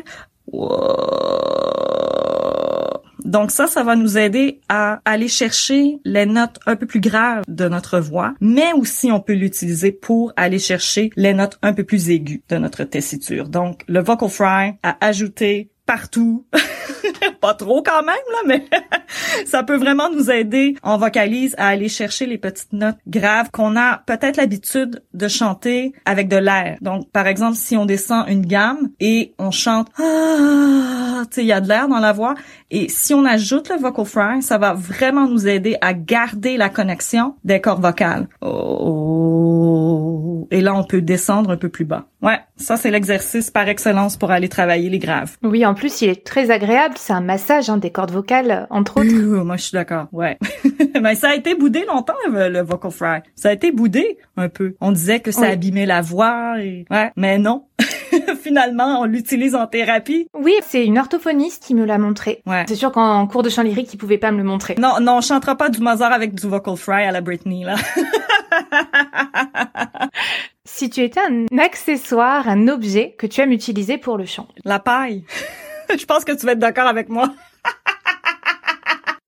Donc 3.28 3.50
ça, 3.50 3.66
ça 3.66 3.84
va 3.84 3.94
nous 3.94 4.16
aider 4.16 4.62
à 4.70 5.02
aller 5.04 5.28
chercher 5.28 5.98
les 6.06 6.24
notes 6.24 6.58
un 6.64 6.76
peu 6.76 6.86
plus 6.86 7.00
graves 7.00 7.44
de 7.46 7.68
notre 7.68 8.00
voix, 8.00 8.32
mais 8.40 8.72
aussi 8.72 9.12
on 9.12 9.20
peut 9.20 9.34
l'utiliser 9.34 9.92
pour 9.92 10.32
aller 10.36 10.58
chercher 10.58 11.10
les 11.14 11.34
notes 11.34 11.58
un 11.60 11.74
peu 11.74 11.84
plus 11.84 12.08
aiguës 12.08 12.40
de 12.48 12.56
notre 12.56 12.84
tessiture. 12.84 13.50
Donc 13.50 13.84
le 13.86 14.02
vocal 14.02 14.30
fry 14.30 14.78
à 14.82 14.96
ajouter 15.02 15.70
partout. 15.88 16.44
Pas 17.40 17.54
trop 17.54 17.82
quand 17.82 18.02
même, 18.02 18.14
là, 18.30 18.38
mais 18.46 18.64
ça 19.46 19.62
peut 19.62 19.76
vraiment 19.76 20.10
nous 20.10 20.30
aider 20.30 20.76
en 20.82 20.98
vocalise 20.98 21.54
à 21.56 21.68
aller 21.68 21.88
chercher 21.88 22.26
les 22.26 22.36
petites 22.36 22.74
notes 22.74 22.98
graves 23.06 23.50
qu'on 23.50 23.74
a 23.74 24.02
peut-être 24.06 24.36
l'habitude 24.36 25.02
de 25.14 25.28
chanter 25.28 25.94
avec 26.04 26.28
de 26.28 26.36
l'air. 26.36 26.76
Donc, 26.82 27.10
par 27.10 27.26
exemple, 27.26 27.56
si 27.56 27.74
on 27.76 27.86
descend 27.86 28.28
une 28.28 28.44
gamme 28.44 28.90
et 29.00 29.32
on 29.38 29.50
chante, 29.50 29.88
ah, 29.98 31.22
tu 31.30 31.36
sais, 31.36 31.42
il 31.42 31.46
y 31.46 31.52
a 31.52 31.62
de 31.62 31.68
l'air 31.68 31.88
dans 31.88 32.00
la 32.00 32.12
voix, 32.12 32.34
et 32.70 32.90
si 32.90 33.14
on 33.14 33.24
ajoute 33.24 33.70
le 33.70 33.76
vocal 33.76 34.04
fry, 34.04 34.42
ça 34.42 34.58
va 34.58 34.74
vraiment 34.74 35.26
nous 35.26 35.48
aider 35.48 35.78
à 35.80 35.94
garder 35.94 36.58
la 36.58 36.68
connexion 36.68 37.34
des 37.44 37.62
cordes 37.62 37.80
vocales. 37.80 38.28
Oh. 38.42 39.78
Et 40.50 40.60
là, 40.60 40.74
on 40.74 40.84
peut 40.84 41.00
descendre 41.00 41.50
un 41.50 41.56
peu 41.56 41.68
plus 41.68 41.84
bas. 41.84 42.06
Ouais, 42.22 42.40
ça 42.56 42.76
c'est 42.76 42.90
l'exercice 42.90 43.50
par 43.50 43.68
excellence 43.68 44.16
pour 44.16 44.30
aller 44.30 44.48
travailler 44.48 44.90
les 44.90 44.98
graves. 44.98 45.36
Oui, 45.42 45.64
en 45.64 45.74
plus, 45.78 46.02
il 46.02 46.08
est 46.10 46.24
très 46.26 46.50
agréable, 46.50 46.94
c'est 46.98 47.12
un 47.12 47.20
massage 47.20 47.70
hein, 47.70 47.78
des 47.78 47.90
cordes 47.90 48.10
vocales, 48.10 48.66
entre 48.70 49.00
autres. 49.00 49.08
Ouh, 49.10 49.44
moi, 49.44 49.56
je 49.56 49.62
suis 49.62 49.72
d'accord. 49.72 50.06
Ouais. 50.12 50.38
Mais 51.00 51.14
ça 51.14 51.30
a 51.30 51.34
été 51.34 51.54
boudé 51.54 51.84
longtemps, 51.86 52.14
le, 52.30 52.48
le 52.48 52.60
vocal 52.60 52.90
fry. 52.90 53.20
Ça 53.36 53.50
a 53.50 53.52
été 53.52 53.70
boudé 53.72 54.18
un 54.36 54.48
peu. 54.48 54.74
On 54.80 54.92
disait 54.92 55.20
que 55.20 55.30
ça 55.30 55.42
Oui. 55.42 55.48
abîmait 55.52 55.86
la 55.86 56.00
voix 56.02 56.54
et, 56.60 56.84
ouais. 56.90 57.12
Mais 57.16 57.38
non. 57.38 57.64
Finalement, 58.42 59.00
on 59.00 59.04
l'utilise 59.04 59.54
en 59.54 59.66
thérapie. 59.66 60.28
Oui, 60.34 60.54
c'est 60.66 60.84
une 60.84 60.98
orthophoniste 60.98 61.62
qui 61.64 61.74
me 61.74 61.84
l'a 61.84 61.98
montré. 61.98 62.42
Ouais. 62.46 62.64
C'est 62.68 62.74
sûr 62.74 62.90
qu'en 62.92 63.26
cours 63.26 63.42
de 63.42 63.50
chant 63.50 63.62
lyrique, 63.62 63.92
il 63.92 63.96
pouvait 63.98 64.18
pas 64.18 64.30
me 64.32 64.38
le 64.38 64.44
montrer. 64.44 64.74
Non, 64.78 64.94
non, 65.00 65.18
on 65.18 65.20
chantera 65.20 65.56
pas 65.56 65.68
du 65.68 65.80
Mozart 65.80 66.12
avec 66.12 66.34
du 66.34 66.46
vocal 66.46 66.76
fry 66.76 67.04
à 67.04 67.12
la 67.12 67.20
Britney, 67.20 67.64
là. 67.64 67.76
Si 70.64 70.90
tu 70.90 71.00
étais 71.00 71.20
un 71.20 71.46
accessoire, 71.58 72.48
un 72.48 72.68
objet 72.68 73.14
que 73.18 73.26
tu 73.26 73.40
aimes 73.40 73.52
utiliser 73.52 73.98
pour 73.98 74.16
le 74.18 74.26
chant. 74.26 74.46
La 74.64 74.78
paille. 74.78 75.24
Je 75.98 76.04
pense 76.04 76.24
que 76.24 76.32
tu 76.32 76.46
vas 76.46 76.52
être 76.52 76.58
d'accord 76.58 76.86
avec 76.86 77.08
moi. 77.08 77.32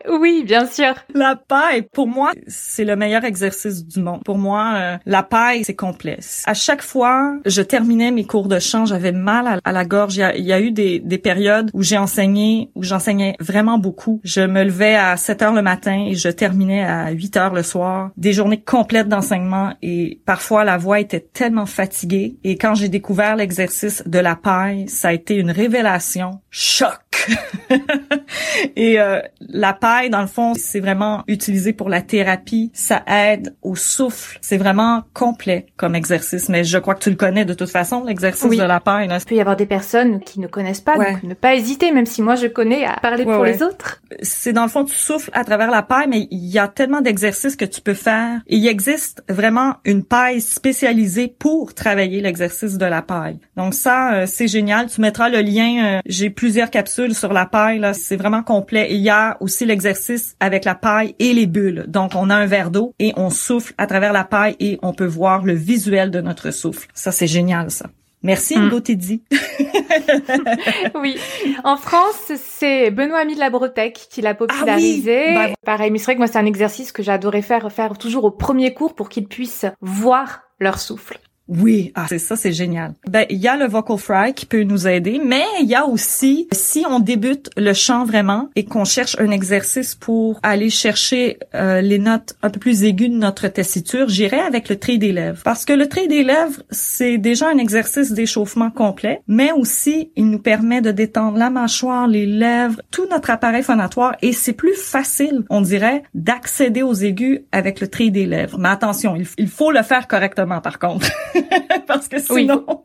Oui, 0.09 0.45
bien 0.45 0.67
sûr. 0.67 0.95
La 1.15 1.37
paille, 1.37 1.83
pour 1.83 2.07
moi, 2.07 2.33
c'est 2.47 2.85
le 2.85 2.97
meilleur 2.97 3.25
exercice 3.25 3.87
du 3.87 4.01
monde. 4.01 4.23
Pour 4.25 4.39
moi, 4.39 4.73
euh, 4.77 4.97
la 5.07 5.23
paille, 5.23 5.65
c'est 5.65 5.75
complet. 5.75 6.19
À 6.47 6.55
chaque 6.55 6.83
fois, 6.83 7.37
je 7.45 7.63
terminais 7.63 8.11
mes 8.11 8.25
cours 8.25 8.49
de 8.49 8.59
chant, 8.59 8.87
j'avais 8.87 9.13
mal 9.13 9.61
à, 9.63 9.73
la 9.73 9.85
gorge. 9.85 10.17
Il 10.17 10.21
y 10.21 10.23
a, 10.23 10.37
il 10.37 10.45
y 10.45 10.53
a 10.53 10.61
eu 10.61 10.71
des, 10.71 11.01
des 11.01 11.19
périodes 11.19 11.71
où 11.75 11.83
j'ai 11.83 11.99
enseigné, 11.99 12.71
où 12.75 12.83
j'enseignais 12.83 13.37
vraiment 13.41 13.79
beaucoup. 13.79 14.21
Je 14.25 14.41
me 14.41 14.65
levais 14.65 14.97
à 14.97 15.17
7 15.17 15.43
heures 15.43 15.55
le 15.55 15.63
matin 15.63 16.07
et 16.09 16.15
je 16.15 16.29
terminais 16.29 16.83
à 16.83 17.11
8 17.11 17.37
heures 17.37 17.55
le 17.55 17.63
soir. 17.63 18.11
Des 18.17 18.33
journées 18.33 18.61
complètes 18.61 19.09
d'enseignement 19.09 19.75
et 19.83 20.21
parfois 20.25 20.65
la 20.65 20.79
voix 20.79 21.01
était 21.01 21.21
tellement 21.21 21.67
fatiguée. 21.67 22.37
Et 22.45 22.57
quand 22.57 22.75
j'ai 22.75 22.89
découvert 22.89 23.37
l'exercice 23.37 24.03
de 24.07 24.19
la 24.19 24.37
paille, 24.37 24.89
ça 24.89 25.09
a 25.09 25.13
été 25.13 25.35
une 25.37 25.51
révélation. 25.51 26.41
Choc! 26.51 27.10
et 28.77 29.01
euh, 29.01 29.21
la 29.41 29.73
paille, 29.73 30.11
dans 30.11 30.21
le 30.21 30.27
fond, 30.27 30.55
c'est 30.57 30.81
vraiment 30.81 31.23
utilisé 31.27 31.73
pour 31.73 31.89
la 31.89 32.03
thérapie. 32.03 32.71
Ça 32.75 33.03
aide 33.07 33.55
au 33.63 33.77
souffle. 33.77 34.39
C'est 34.41 34.57
vraiment 34.57 35.03
complet 35.15 35.67
comme 35.77 35.95
exercice. 35.95 36.49
Mais 36.49 36.65
je 36.65 36.79
crois 36.79 36.95
que 36.95 37.03
tu 37.03 37.11
le 37.11 37.17
connais 37.17 37.45
de 37.45 37.55
toute 37.55 37.71
façon, 37.71 38.05
l'exercice 38.05 38.45
Oui. 38.49 38.57
de 38.59 38.63
la 38.63 38.81
paille. 38.81 39.09
là. 39.09 39.19
Il 39.21 39.25
peut 39.27 39.35
y 39.35 39.41
avoir 39.41 39.57
des 39.57 39.67
personnes 39.67 40.21
qui 40.21 40.41
ne 40.41 40.47
connaissent 40.47 40.81
pas, 40.81 40.97
Ouais. 40.97 41.13
donc 41.13 41.23
ne 41.23 41.35
pas 41.35 41.55
hésiter, 41.55 41.93
même 41.93 42.07
si 42.07 42.23
moi 42.23 42.35
je 42.37 42.47
connais, 42.47 42.85
à 42.85 42.97
parler 43.01 43.25
Ouais, 43.25 43.33
pour 43.35 43.43
ouais. 43.43 43.53
les 43.53 43.63
autres. 43.63 44.03
C'est 44.23 44.53
dans 44.53 44.63
le 44.65 44.69
fond, 44.69 44.85
tu 44.85 44.95
souffles 44.95 45.31
à 45.33 45.45
travers 45.45 45.71
la 45.71 45.83
paille, 45.83 46.07
mais 46.09 46.27
il 46.31 46.47
y 46.47 46.59
a 46.59 46.69
tellement 46.69 47.01
d'exercices 47.01 47.57
que 47.57 47.65
tu 47.65 47.81
peux 47.81 47.95
faire. 47.95 48.41
Et 48.47 48.57
il 48.57 48.67
existe 48.67 49.23
vraiment 49.29 49.75
une 49.85 50.05
paille 50.05 50.41
spécialisée 50.41 51.29
pour 51.39 51.75
travailler 51.75 52.21
l'exercice 52.21 52.79
de 52.79 52.87
la 52.87 53.03
paille. 53.03 53.39
Donc 53.57 53.75
ça, 53.75 54.15
euh, 54.15 54.27
c'est 54.27 54.49
génial. 54.49 54.87
Tu 54.89 55.01
mettras 55.01 55.29
le 55.29 55.41
lien. 55.41 55.85
euh, 55.85 56.01
J'ai 56.07 56.31
plusieurs 56.31 56.71
capsules 56.71 57.00
sur 57.09 57.33
la 57.33 57.47
paille. 57.47 57.81
C'est 57.95 58.17
vraiment 58.17 58.43
complet. 58.43 58.91
Et 58.91 58.95
il 58.95 59.01
y 59.01 59.11
a 59.11 59.37
aussi 59.41 59.65
l'exercice 59.67 60.37
avec 60.41 60.65
la 60.65 60.75
paille 60.75 61.15
et 61.19 61.33
les 61.33 61.47
bulles. 61.47 61.85
Donc 61.89 62.13
on 62.15 62.31
a 62.31 62.35
un 62.35 62.47
verre 62.47 62.71
d'eau 62.71 62.95
et 62.99 63.13
on 63.17 63.31
souffle 63.31 63.75
à 63.79 63.87
travers 63.87 64.13
la 64.13 64.25
paille 64.25 64.57
et 64.61 64.79
on 64.83 64.93
peut 64.93 65.07
voir 65.07 65.45
le 65.45 65.55
visuel 65.55 66.11
de 66.11 66.21
notre 66.21 66.51
souffle. 66.51 66.89
Ça, 66.95 67.13
c'est 67.13 67.27
génial, 67.27 67.71
ça. 67.71 67.87
Merci, 68.23 68.59
Mm. 68.59 68.67
Ngo 68.69 68.81
Teddy. 68.81 69.23
oui. 70.95 71.17
En 71.65 71.77
France, 71.77 72.33
c'est 72.37 72.91
Benoît 72.91 73.21
Ami 73.21 73.35
de 73.35 73.41
la 73.41 73.49
Bretagne 73.51 73.93
qui 73.93 74.21
l'a 74.21 74.35
popularisé. 74.35 75.25
Ah 75.37 75.45
oui. 75.47 75.49
Bah, 75.49 75.55
Pareil, 75.65 75.91
mais 75.91 75.99
c'est 75.99 76.05
vrai 76.05 76.15
que 76.15 76.19
moi, 76.19 76.27
c'est 76.27 76.39
un 76.39 76.45
exercice 76.47 76.93
que 76.93 77.03
j'adorais 77.03 77.41
faire, 77.43 77.73
faire 77.73 77.97
toujours 77.97 78.25
au 78.25 78.31
premier 78.31 78.75
cours 78.75 78.95
pour 78.95 79.09
qu'ils 79.09 79.27
puissent 79.27 79.65
voir 79.81 80.43
leur 80.59 80.79
souffle. 80.79 81.19
Oui, 81.51 81.91
ah, 81.97 82.07
c'est 82.09 82.19
ça, 82.19 82.37
c'est 82.37 82.53
génial. 82.53 82.95
Ben, 83.09 83.27
il 83.29 83.39
y 83.39 83.49
a 83.49 83.57
le 83.57 83.67
vocal 83.67 83.99
fry 83.99 84.35
qui 84.35 84.47
peut 84.47 84.63
nous 84.63 84.87
aider, 84.87 85.21
mais 85.23 85.45
il 85.61 85.67
y 85.67 85.75
a 85.75 85.85
aussi, 85.85 86.47
si 86.53 86.85
on 86.89 87.01
débute 87.01 87.51
le 87.57 87.73
chant 87.73 88.05
vraiment 88.05 88.49
et 88.55 88.65
qu'on 88.65 88.85
cherche 88.85 89.17
un 89.19 89.31
exercice 89.33 89.97
pour 89.97 90.39
aller 90.45 90.71
chercher 90.71 91.39
euh, 91.57 91.81
les 91.81 91.99
notes 91.99 92.37
un 92.43 92.51
peu 92.51 92.61
plus 92.61 92.85
aiguës 92.85 93.11
de 93.11 93.17
notre 93.17 93.49
tessiture, 93.49 94.09
j'irai 94.09 94.39
avec 94.39 94.69
le 94.69 94.79
tri 94.79 94.99
des 94.99 95.11
lèvres. 95.11 95.43
Parce 95.43 95.65
que 95.65 95.73
le 95.73 95.89
tri 95.89 96.07
des 96.07 96.23
lèvres, 96.23 96.63
c'est 96.71 97.19
déjà 97.19 97.49
un 97.49 97.59
exercice 97.59 98.13
d'échauffement 98.13 98.71
complet, 98.71 99.21
mais 99.27 99.51
aussi, 99.51 100.13
il 100.15 100.31
nous 100.31 100.39
permet 100.39 100.81
de 100.81 100.93
détendre 100.93 101.37
la 101.37 101.51
mâchoire, 101.51 102.07
les 102.07 102.27
lèvres, 102.27 102.81
tout 102.93 103.07
notre 103.11 103.31
appareil 103.31 103.65
phonatoire 103.65 104.15
et 104.23 104.33
c'est 104.33 104.53
plus 104.53 104.77
facile, 104.77 105.43
on 105.51 105.63
dirait, 105.63 106.05
d'accéder 106.15 106.83
aux 106.83 106.95
aigus 106.95 107.41
avec 107.51 107.81
le 107.81 107.89
tri 107.89 108.13
des 108.13 108.27
lèvres. 108.27 108.57
Mais 108.59 108.69
attention, 108.69 109.17
il 109.17 109.49
faut 109.49 109.73
le 109.73 109.83
faire 109.83 110.07
correctement 110.07 110.61
par 110.61 110.79
contre. 110.79 111.11
parce 111.87 112.09
que 112.09 112.17
Oui. 112.33 112.43
sinon, 112.43 112.65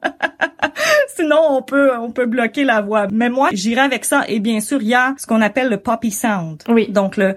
sinon 1.16 1.40
on 1.50 1.62
peut 1.62 1.92
on 1.98 2.12
peut 2.12 2.26
bloquer 2.26 2.64
la 2.64 2.82
voix. 2.82 3.08
Mais 3.12 3.30
moi, 3.30 3.50
j'irai 3.54 3.82
avec 3.82 4.06
ça 4.06 4.24
et 4.28 4.40
bien 4.40 4.60
sûr, 4.60 4.82
il 4.82 4.88
y 4.90 4.94
a 4.96 5.14
ce 5.18 5.26
qu'on 5.28 5.42
appelle 5.42 5.70
le 5.70 5.78
poppy 5.78 6.12
sound. 6.12 6.64
Oui. 6.68 6.88
Donc 6.90 7.18
le 7.18 7.36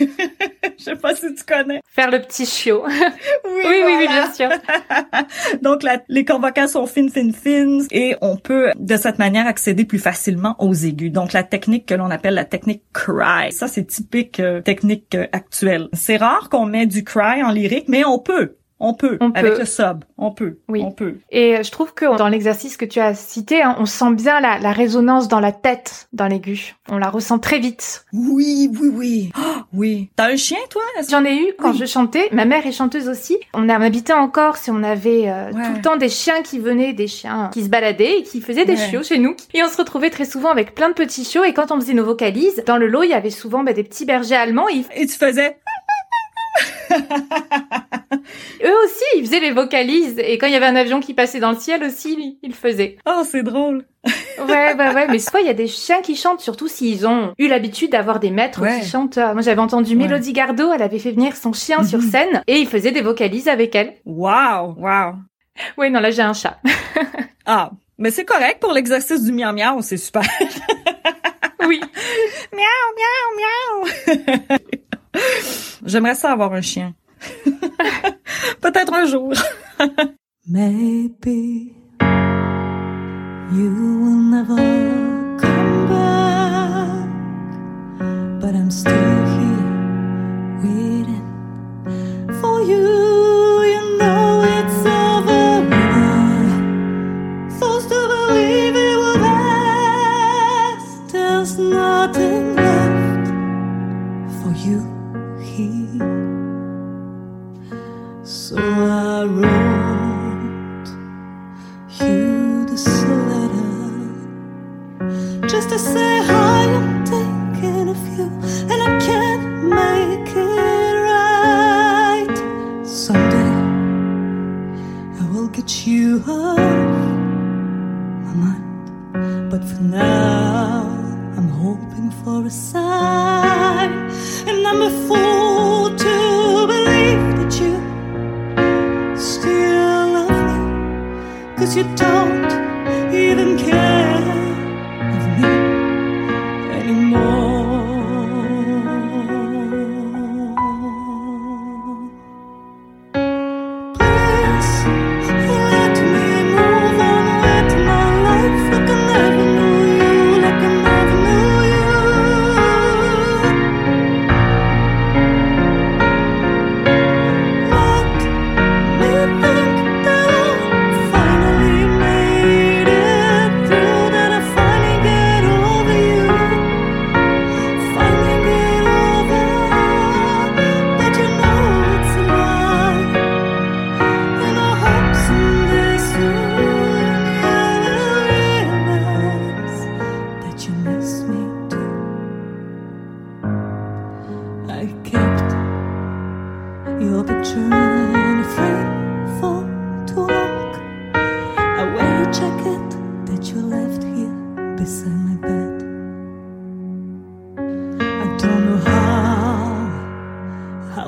Je 0.80 0.84
sais 0.84 0.96
pas 0.96 1.14
si 1.14 1.32
tu 1.34 1.44
connais. 1.44 1.80
Faire 1.88 2.10
le 2.10 2.20
petit 2.20 2.46
chiot. 2.46 2.84
Oui, 3.44 3.62
oui, 3.66 3.82
oui, 3.98 4.08
bien 4.08 4.32
sûr. 4.32 4.48
Donc 5.62 5.82
la- 5.82 6.02
les 6.08 6.24
cordes 6.24 6.42
vocales 6.42 6.68
sont 6.68 6.86
fines, 6.86 7.10
fines, 7.10 7.34
fines 7.34 7.86
et 7.90 8.16
on 8.22 8.36
peut 8.36 8.70
de 8.78 8.96
cette 8.96 9.18
manière 9.18 9.46
accéder 9.46 9.84
plus 9.84 9.98
facilement 9.98 10.56
aux 10.58 10.72
aigus. 10.74 11.12
Donc 11.12 11.32
la 11.32 11.42
technique 11.42 11.86
que 11.86 11.94
l'on 11.94 12.10
appelle 12.10 12.34
la 12.34 12.44
technique 12.46 12.82
cry, 12.94 13.52
ça 13.52 13.68
c'est 13.68 13.84
typique 13.84 14.40
euh, 14.40 14.60
technique 14.62 15.14
euh, 15.14 15.26
actuelle. 15.32 15.88
C'est 15.92 16.16
rare 16.16 16.48
qu'on 16.48 16.64
met 16.64 16.86
du 16.86 17.04
cry 17.04 17.42
en 17.42 17.50
lyrique, 17.50 17.88
mais 17.88 18.04
on 18.04 18.18
peut. 18.18 18.56
On 18.80 18.94
peut, 18.94 19.18
On 19.20 19.30
avec 19.32 19.52
peut. 19.54 19.58
le 19.60 19.64
sub, 19.66 20.04
on 20.16 20.30
peut, 20.30 20.58
Oui. 20.68 20.82
on 20.82 20.90
peut. 20.90 21.16
Et 21.30 21.62
je 21.62 21.70
trouve 21.70 21.92
que 21.92 22.16
dans 22.16 22.28
l'exercice 22.28 22.76
que 22.78 22.86
tu 22.86 22.98
as 22.98 23.14
cité, 23.14 23.62
hein, 23.62 23.76
on 23.78 23.84
sent 23.86 24.12
bien 24.14 24.40
la, 24.40 24.58
la 24.58 24.72
résonance 24.72 25.28
dans 25.28 25.38
la 25.40 25.52
tête, 25.52 26.08
dans 26.14 26.26
l'aigu. 26.26 26.74
On 26.90 26.96
la 26.96 27.10
ressent 27.10 27.38
très 27.38 27.58
vite. 27.58 28.06
Oui, 28.14 28.70
oui, 28.80 28.88
oui, 28.92 29.32
Ah, 29.36 29.66
oui. 29.74 30.08
T'as 30.16 30.32
un 30.32 30.36
chien, 30.36 30.56
toi 30.70 30.82
J'en 31.10 31.24
ai 31.24 31.36
eu 31.36 31.52
quand 31.58 31.72
Oui. 31.72 31.78
je 31.78 31.84
chantais. 31.84 32.28
Ma 32.32 32.46
mère 32.46 32.66
est 32.66 32.72
chanteuse 32.72 33.08
aussi. 33.08 33.36
On, 33.52 33.68
a, 33.68 33.78
on 33.78 33.82
habitait 33.82 34.14
en 34.14 34.28
Corse 34.28 34.68
et 34.68 34.70
on 34.70 34.82
avait 34.82 35.28
euh, 35.28 35.50
Ouais. 35.52 35.62
tout 35.66 35.72
le 35.76 35.82
temps 35.82 35.96
des 35.96 36.08
chiens 36.08 36.42
qui 36.42 36.58
venaient, 36.58 36.92
des 36.94 37.06
chiens 37.06 37.50
qui 37.52 37.62
se 37.64 37.68
baladaient 37.68 38.20
et 38.20 38.22
qui 38.22 38.40
faisaient 38.40 38.64
des 38.64 38.76
Ouais. 38.76 38.88
chiots 38.88 39.02
chez 39.02 39.18
nous. 39.18 39.34
Et 39.52 39.62
on 39.62 39.68
se 39.68 39.76
retrouvait 39.76 40.10
très 40.10 40.24
souvent 40.24 40.48
avec 40.50 40.74
plein 40.74 40.88
de 40.88 40.94
petits 40.94 41.24
chiots. 41.24 41.44
Et 41.44 41.52
quand 41.52 41.70
on 41.70 41.78
faisait 41.80 41.92
nos 41.94 42.04
vocalises, 42.04 42.62
dans 42.66 42.78
le 42.78 42.86
lot, 42.86 43.02
il 43.02 43.10
y 43.10 43.14
avait 43.14 43.28
souvent 43.30 43.62
bah, 43.62 43.74
des 43.74 43.84
petits 43.84 44.06
bergers 44.06 44.36
allemands. 44.36 44.68
Et 44.68 45.06
tu 45.06 45.14
faisais 45.16 45.58
Eux 48.64 48.74
aussi, 48.84 49.04
ils 49.16 49.24
faisaient 49.24 49.40
les 49.40 49.52
vocalises. 49.52 50.18
Et 50.18 50.38
quand 50.38 50.46
il 50.46 50.52
y 50.52 50.56
avait 50.56 50.66
un 50.66 50.76
avion 50.76 51.00
qui 51.00 51.14
passait 51.14 51.40
dans 51.40 51.50
le 51.50 51.58
ciel 51.58 51.82
aussi, 51.84 52.38
ils 52.42 52.50
le 52.50 52.54
faisaient. 52.54 52.96
Oh, 53.06 53.22
c'est 53.24 53.42
drôle. 53.42 53.86
ouais, 54.38 54.74
ouais, 54.74 54.94
ouais. 54.94 55.08
Mais 55.08 55.18
soit 55.18 55.40
il 55.40 55.46
y 55.46 55.50
a 55.50 55.54
des 55.54 55.66
chiens 55.66 56.00
qui 56.02 56.16
chantent, 56.16 56.40
surtout 56.40 56.68
s'ils 56.68 57.06
ont 57.06 57.32
eu 57.38 57.48
l'habitude 57.48 57.92
d'avoir 57.92 58.20
des 58.20 58.30
maîtres 58.30 58.62
qui 58.66 58.86
chantent. 58.86 59.18
Moi, 59.18 59.42
j'avais 59.42 59.60
entendu 59.60 59.96
Mélodie 59.96 60.32
Gardot, 60.32 60.72
elle 60.72 60.82
avait 60.82 60.98
fait 60.98 61.12
venir 61.12 61.36
son 61.36 61.52
chien 61.52 61.82
sur 61.82 62.00
mhm. 62.00 62.10
scène 62.10 62.42
et 62.46 62.58
il 62.58 62.66
faisait 62.66 62.92
des 62.92 63.02
vocalises 63.02 63.48
avec 63.48 63.74
elle. 63.74 63.94
Waouh, 64.04 64.74
waouh. 64.78 65.14
Oui, 65.76 65.90
non, 65.90 66.00
là, 66.00 66.10
j'ai 66.10 66.22
un 66.22 66.32
chat. 66.32 66.58
ah, 67.46 67.70
mais 67.98 68.10
c'est 68.10 68.24
correct 68.24 68.60
pour 68.60 68.72
l'exercice 68.72 69.22
du 69.22 69.32
miau 69.32 69.52
miau, 69.52 69.82
c'est 69.82 69.96
super. 69.96 70.22
oui. 71.66 71.80
miau, 72.52 72.60
miau, 72.96 73.86
miau. 73.86 74.78
J'aimerais 75.84 76.14
ça 76.14 76.32
avoir 76.32 76.52
un 76.52 76.60
chien. 76.60 76.94
Peut-être 78.60 78.92
un 78.94 79.06
jour. 79.06 79.32
Maybe 80.46 81.74
you 83.52 83.70
will 84.00 84.22
never 84.30 84.56
come 85.38 85.88
back, 85.88 87.08
but 88.40 88.54
I'm 88.54 88.70
still 88.70 89.29
So 108.22 108.56
I 108.58 109.24
wrote 109.24 109.99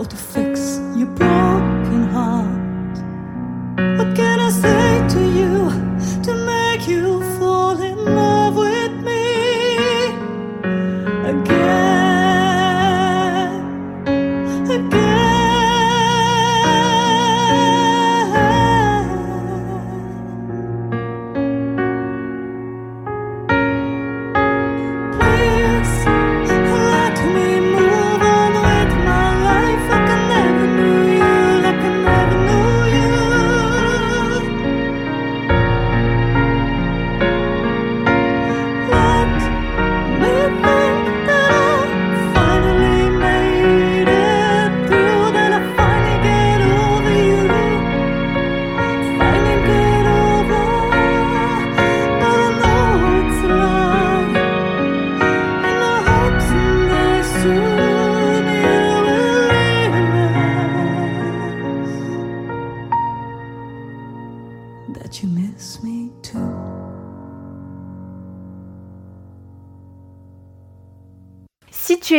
tu 0.05 0.42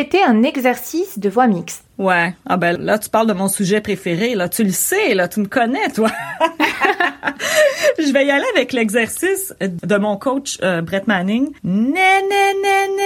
étais 0.04 0.22
un 0.22 0.44
exercice 0.44 1.18
de 1.18 1.30
voix 1.30 1.48
mixte. 1.48 1.84
Ouais. 1.98 2.34
Ah 2.46 2.58
ben 2.58 2.78
là, 2.78 2.98
tu 3.00 3.10
parles 3.10 3.28
de 3.28 3.34
mon 3.34 3.48
sujet 3.48 3.82
préféré. 3.82 4.36
Là, 4.36 4.50
tu 4.50 4.64
le 4.64 4.72
sais. 4.72 5.14
Là, 5.14 5.28
tu 5.28 5.40
me 5.40 5.46
connais, 5.46 5.90
toi. 5.90 6.12
Je 8.00 8.12
vais 8.12 8.26
y 8.26 8.32
aller 8.32 8.46
avec 8.56 8.74
l'exercice 8.74 9.54
de 9.62 9.98
mon 9.98 10.18
coach 10.18 10.58
euh, 10.64 10.82
Brett 10.82 11.08
Manning. 11.08 11.52
Né, 11.64 11.92
né, 11.94 12.54
né. 12.62 13.04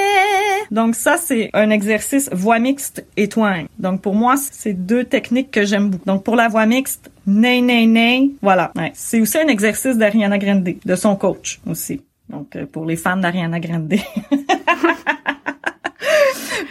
Donc 0.72 0.96
ça, 0.96 1.18
c'est 1.18 1.50
un 1.54 1.70
exercice 1.70 2.30
voix 2.32 2.60
mixte 2.60 3.06
et 3.18 3.28
twang. 3.28 3.68
Donc 3.78 4.02
pour 4.02 4.16
moi, 4.16 4.36
c'est 4.38 4.74
deux 4.74 5.04
techniques 5.04 5.52
que 5.52 5.66
j'aime 5.66 5.90
beaucoup. 5.90 6.06
Donc 6.06 6.24
pour 6.24 6.36
la 6.36 6.48
voix 6.48 6.66
mixte, 6.66 7.12
né, 7.26 7.62
né, 7.62 7.86
né. 7.86 8.32
Voilà. 8.42 8.72
C'est 8.94 9.22
aussi 9.22 9.38
un 9.38 9.48
exercice 9.48 9.98
d'Ariana 9.98 10.38
Grande, 10.38 10.64
de 10.84 10.96
son 10.96 11.16
coach 11.16 11.60
aussi. 11.70 12.02
Donc 12.30 12.56
euh, 12.56 12.66
pour 12.66 12.86
les 12.86 12.96
fans 12.96 13.18
d'Ariana 13.18 13.60
Grande. 13.60 13.94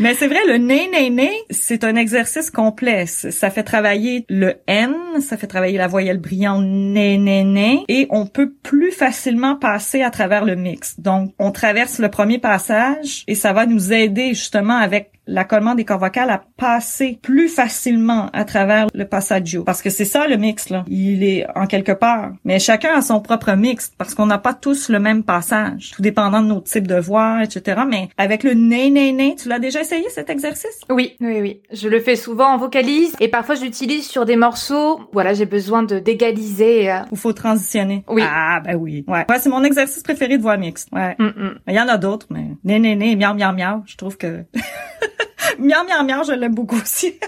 Mais 0.00 0.14
c'est 0.14 0.28
vrai, 0.28 0.44
le 0.46 0.58
né, 0.58 0.88
né, 0.88 1.10
né, 1.10 1.32
c'est 1.50 1.84
un 1.84 1.96
exercice 1.96 2.50
complexe. 2.50 3.30
Ça 3.30 3.50
fait 3.50 3.62
travailler 3.62 4.24
le 4.28 4.54
N, 4.66 4.94
ça 5.20 5.36
fait 5.36 5.46
travailler 5.46 5.78
la 5.78 5.88
voyelle 5.88 6.18
brillante 6.18 6.64
né, 6.64 7.18
né, 7.18 7.44
né, 7.44 7.84
et 7.88 8.06
on 8.10 8.26
peut 8.26 8.52
plus 8.62 8.92
facilement 8.92 9.56
passer 9.56 10.02
à 10.02 10.10
travers 10.10 10.44
le 10.44 10.56
mix. 10.56 10.98
Donc, 11.00 11.32
on 11.38 11.52
traverse 11.52 11.98
le 11.98 12.10
premier 12.10 12.38
passage 12.38 13.24
et 13.26 13.34
ça 13.34 13.52
va 13.52 13.66
nous 13.66 13.92
aider 13.92 14.28
justement 14.30 14.76
avec 14.76 15.10
l'accollement 15.26 15.74
des 15.74 15.84
cordes 15.84 16.00
vocales 16.00 16.30
à 16.30 16.44
passer 16.56 17.18
plus 17.20 17.48
facilement 17.48 18.28
à 18.32 18.44
travers 18.44 18.86
le 18.94 19.04
passaggio. 19.04 19.64
Parce 19.64 19.82
que 19.82 19.90
c'est 19.90 20.04
ça 20.04 20.26
le 20.26 20.36
mix, 20.36 20.70
là. 20.70 20.84
Il 20.88 21.24
est 21.24 21.46
en 21.54 21.66
quelque 21.66 21.92
part. 21.92 22.32
Mais 22.44 22.58
chacun 22.58 22.94
a 22.94 23.02
son 23.02 23.20
propre 23.20 23.52
mix 23.52 23.92
parce 23.98 24.14
qu'on 24.14 24.26
n'a 24.26 24.38
pas 24.38 24.54
tous 24.54 24.88
le 24.88 24.98
même 24.98 25.24
passage, 25.24 25.92
tout 25.94 26.02
dépendant 26.02 26.42
de 26.42 26.46
nos 26.46 26.60
types 26.60 26.86
de 26.86 26.98
voix, 26.98 27.42
etc. 27.42 27.82
Mais 27.88 28.08
avec 28.16 28.42
le 28.42 28.54
né, 28.54 28.90
né, 28.90 29.12
né, 29.12 29.34
tu 29.36 29.48
l'as 29.48 29.58
déjà 29.58 29.80
essayé 29.80 30.08
cet 30.10 30.30
exercice? 30.30 30.80
Oui, 30.90 31.16
oui, 31.20 31.40
oui. 31.40 31.60
Je 31.72 31.88
le 31.88 32.00
fais 32.00 32.16
souvent 32.16 32.48
en 32.48 32.58
vocalise 32.58 33.14
et 33.20 33.28
parfois 33.28 33.56
j'utilise 33.56 34.06
sur 34.06 34.24
des 34.24 34.36
morceaux. 34.36 35.00
Voilà, 35.12 35.34
j'ai 35.34 35.46
besoin 35.46 35.82
de 35.82 35.98
d'égaliser. 35.98 36.90
Euh... 36.90 37.00
Ou 37.10 37.16
faut 37.16 37.32
transitionner. 37.32 38.04
Oui. 38.08 38.22
Ah, 38.24 38.60
ben 38.64 38.76
oui. 38.76 39.04
Ouais. 39.06 39.24
ouais 39.28 39.38
c'est 39.38 39.48
mon 39.48 39.64
exercice 39.64 40.02
préféré 40.02 40.38
de 40.38 40.42
voix 40.42 40.56
mixte. 40.56 40.88
Ouais. 40.92 41.14
Mm, 41.18 41.24
mm. 41.24 41.58
Il 41.68 41.74
y 41.74 41.80
en 41.80 41.88
a 41.88 41.96
d'autres, 41.96 42.26
mais 42.30 42.46
né, 42.64 42.78
né, 42.78 42.96
né, 42.96 43.16
miam, 43.16 43.36
miam, 43.36 43.56
miam. 43.56 43.82
Je 43.86 43.96
trouve 43.96 44.16
que 44.16 44.44
miam, 45.58 45.86
miam, 45.86 46.06
miam, 46.06 46.24
je 46.24 46.32
l'aime 46.32 46.54
beaucoup 46.54 46.76
aussi. 46.76 47.18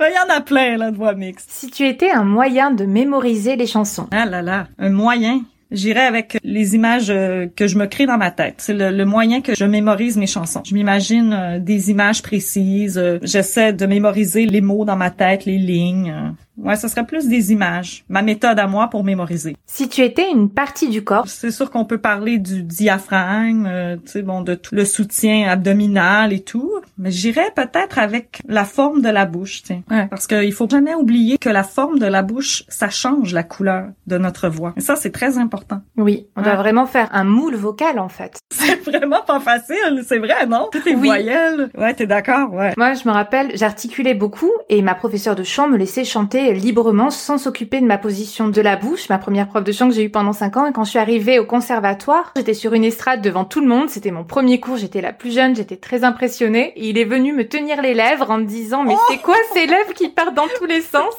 Il 0.00 0.12
y 0.14 0.18
en 0.18 0.34
a 0.34 0.40
plein, 0.40 0.76
là, 0.76 0.90
de 0.90 0.96
voix 0.96 1.14
mixtes. 1.14 1.50
Si 1.50 1.70
tu 1.70 1.86
étais 1.86 2.10
un 2.10 2.24
moyen 2.24 2.70
de 2.70 2.84
mémoriser 2.84 3.56
les 3.56 3.66
chansons. 3.66 4.08
Ah 4.10 4.26
là 4.26 4.42
là, 4.42 4.68
un 4.78 4.90
moyen. 4.90 5.42
J'irai 5.72 6.00
avec 6.00 6.38
les 6.44 6.74
images 6.74 7.10
euh, 7.10 7.46
que 7.54 7.66
je 7.66 7.76
me 7.76 7.86
crée 7.86 8.06
dans 8.06 8.18
ma 8.18 8.30
tête. 8.30 8.56
C'est 8.58 8.74
le, 8.74 9.04
moyen 9.04 9.40
que 9.40 9.54
je 9.54 9.64
mémorise 9.64 10.16
mes 10.16 10.26
chansons. 10.26 10.62
Je 10.64 10.74
m'imagine 10.74 11.32
euh, 11.32 11.58
des 11.58 11.90
images 11.90 12.22
précises. 12.22 12.98
Euh, 12.98 13.18
j'essaie 13.22 13.72
de 13.72 13.86
mémoriser 13.86 14.46
les 14.46 14.60
mots 14.60 14.84
dans 14.84 14.96
ma 14.96 15.10
tête, 15.10 15.44
les 15.44 15.58
lignes. 15.58 16.34
Ouais, 16.58 16.76
ce 16.76 16.88
serait 16.88 17.06
plus 17.06 17.28
des 17.28 17.52
images. 17.52 18.04
Ma 18.08 18.22
méthode 18.22 18.58
à 18.58 18.66
moi 18.66 18.88
pour 18.88 19.04
mémoriser. 19.04 19.56
Si 19.66 19.88
tu 19.88 20.02
étais 20.02 20.30
une 20.30 20.50
partie 20.50 20.88
du 20.88 21.04
corps. 21.04 21.28
C'est 21.28 21.50
sûr 21.50 21.70
qu'on 21.70 21.84
peut 21.84 21.98
parler 21.98 22.38
du 22.38 22.62
diaphragme, 22.62 23.66
euh, 23.66 23.96
tu 23.96 24.12
sais, 24.12 24.22
bon, 24.22 24.40
de 24.40 24.54
tout 24.54 24.74
le 24.74 24.84
soutien 24.84 25.48
abdominal 25.48 26.32
et 26.32 26.40
tout. 26.40 26.72
Mais 26.98 27.10
j'irais 27.10 27.52
peut-être 27.54 27.98
avec 27.98 28.40
la 28.48 28.64
forme 28.64 29.02
de 29.02 29.08
la 29.08 29.26
bouche, 29.26 29.62
tu 29.62 29.68
sais. 29.68 29.82
Ouais. 29.90 30.06
Parce 30.08 30.26
qu'il 30.26 30.52
faut 30.52 30.68
jamais 30.68 30.94
oublier 30.94 31.38
que 31.38 31.50
la 31.50 31.62
forme 31.62 31.98
de 31.98 32.06
la 32.06 32.22
bouche, 32.22 32.64
ça 32.68 32.88
change 32.88 33.32
la 33.32 33.42
couleur 33.42 33.88
de 34.06 34.18
notre 34.18 34.48
voix. 34.48 34.72
Et 34.76 34.80
ça, 34.80 34.96
c'est 34.96 35.12
très 35.12 35.38
important. 35.38 35.82
Oui. 35.96 36.26
On 36.36 36.42
doit 36.42 36.56
vraiment 36.56 36.86
faire 36.86 37.08
un 37.12 37.24
moule 37.24 37.54
vocal, 37.54 37.98
en 37.98 38.08
fait. 38.08 38.38
C'est 38.50 38.82
vraiment 38.82 39.22
pas 39.26 39.40
facile. 39.40 40.02
C'est 40.06 40.18
vrai, 40.18 40.46
non? 40.46 40.68
Toutes 40.72 40.86
les 40.86 40.94
voyelles. 40.94 41.70
Ouais, 41.76 41.94
t'es 41.94 42.06
d'accord? 42.06 42.52
Ouais. 42.52 42.72
Moi, 42.76 42.94
je 42.94 43.06
me 43.06 43.12
rappelle, 43.12 43.50
j'articulais 43.54 44.14
beaucoup 44.14 44.50
et 44.68 44.82
ma 44.82 44.94
professeure 44.94 45.34
de 45.34 45.42
chant 45.42 45.68
me 45.68 45.76
laissait 45.76 46.04
chanter 46.04 46.45
librement 46.52 47.10
sans 47.10 47.38
s'occuper 47.38 47.80
de 47.80 47.86
ma 47.86 47.98
position 47.98 48.48
de 48.48 48.60
la 48.60 48.76
bouche, 48.76 49.08
ma 49.08 49.18
première 49.18 49.48
prof 49.48 49.64
de 49.64 49.72
chant 49.72 49.88
que 49.88 49.94
j'ai 49.94 50.04
eue 50.04 50.10
pendant 50.10 50.32
cinq 50.32 50.56
ans. 50.56 50.66
Et 50.66 50.72
quand 50.72 50.84
je 50.84 50.90
suis 50.90 50.98
arrivée 50.98 51.38
au 51.38 51.44
conservatoire, 51.44 52.32
j'étais 52.36 52.54
sur 52.54 52.72
une 52.74 52.84
estrade 52.84 53.22
devant 53.22 53.44
tout 53.44 53.60
le 53.60 53.66
monde. 53.66 53.88
C'était 53.88 54.10
mon 54.10 54.24
premier 54.24 54.60
cours, 54.60 54.76
j'étais 54.76 55.00
la 55.00 55.12
plus 55.12 55.32
jeune, 55.32 55.56
j'étais 55.56 55.76
très 55.76 56.04
impressionnée. 56.04 56.72
Et 56.76 56.88
il 56.88 56.98
est 56.98 57.04
venu 57.04 57.32
me 57.32 57.46
tenir 57.46 57.82
les 57.82 57.94
lèvres 57.94 58.30
en 58.30 58.38
me 58.38 58.44
disant, 58.44 58.84
mais 58.84 58.94
c'est 59.08 59.18
quoi 59.18 59.36
ces 59.52 59.66
lèvres 59.66 59.94
qui 59.94 60.08
partent 60.08 60.34
dans 60.34 60.48
tous 60.58 60.66
les 60.66 60.80
sens? 60.80 61.14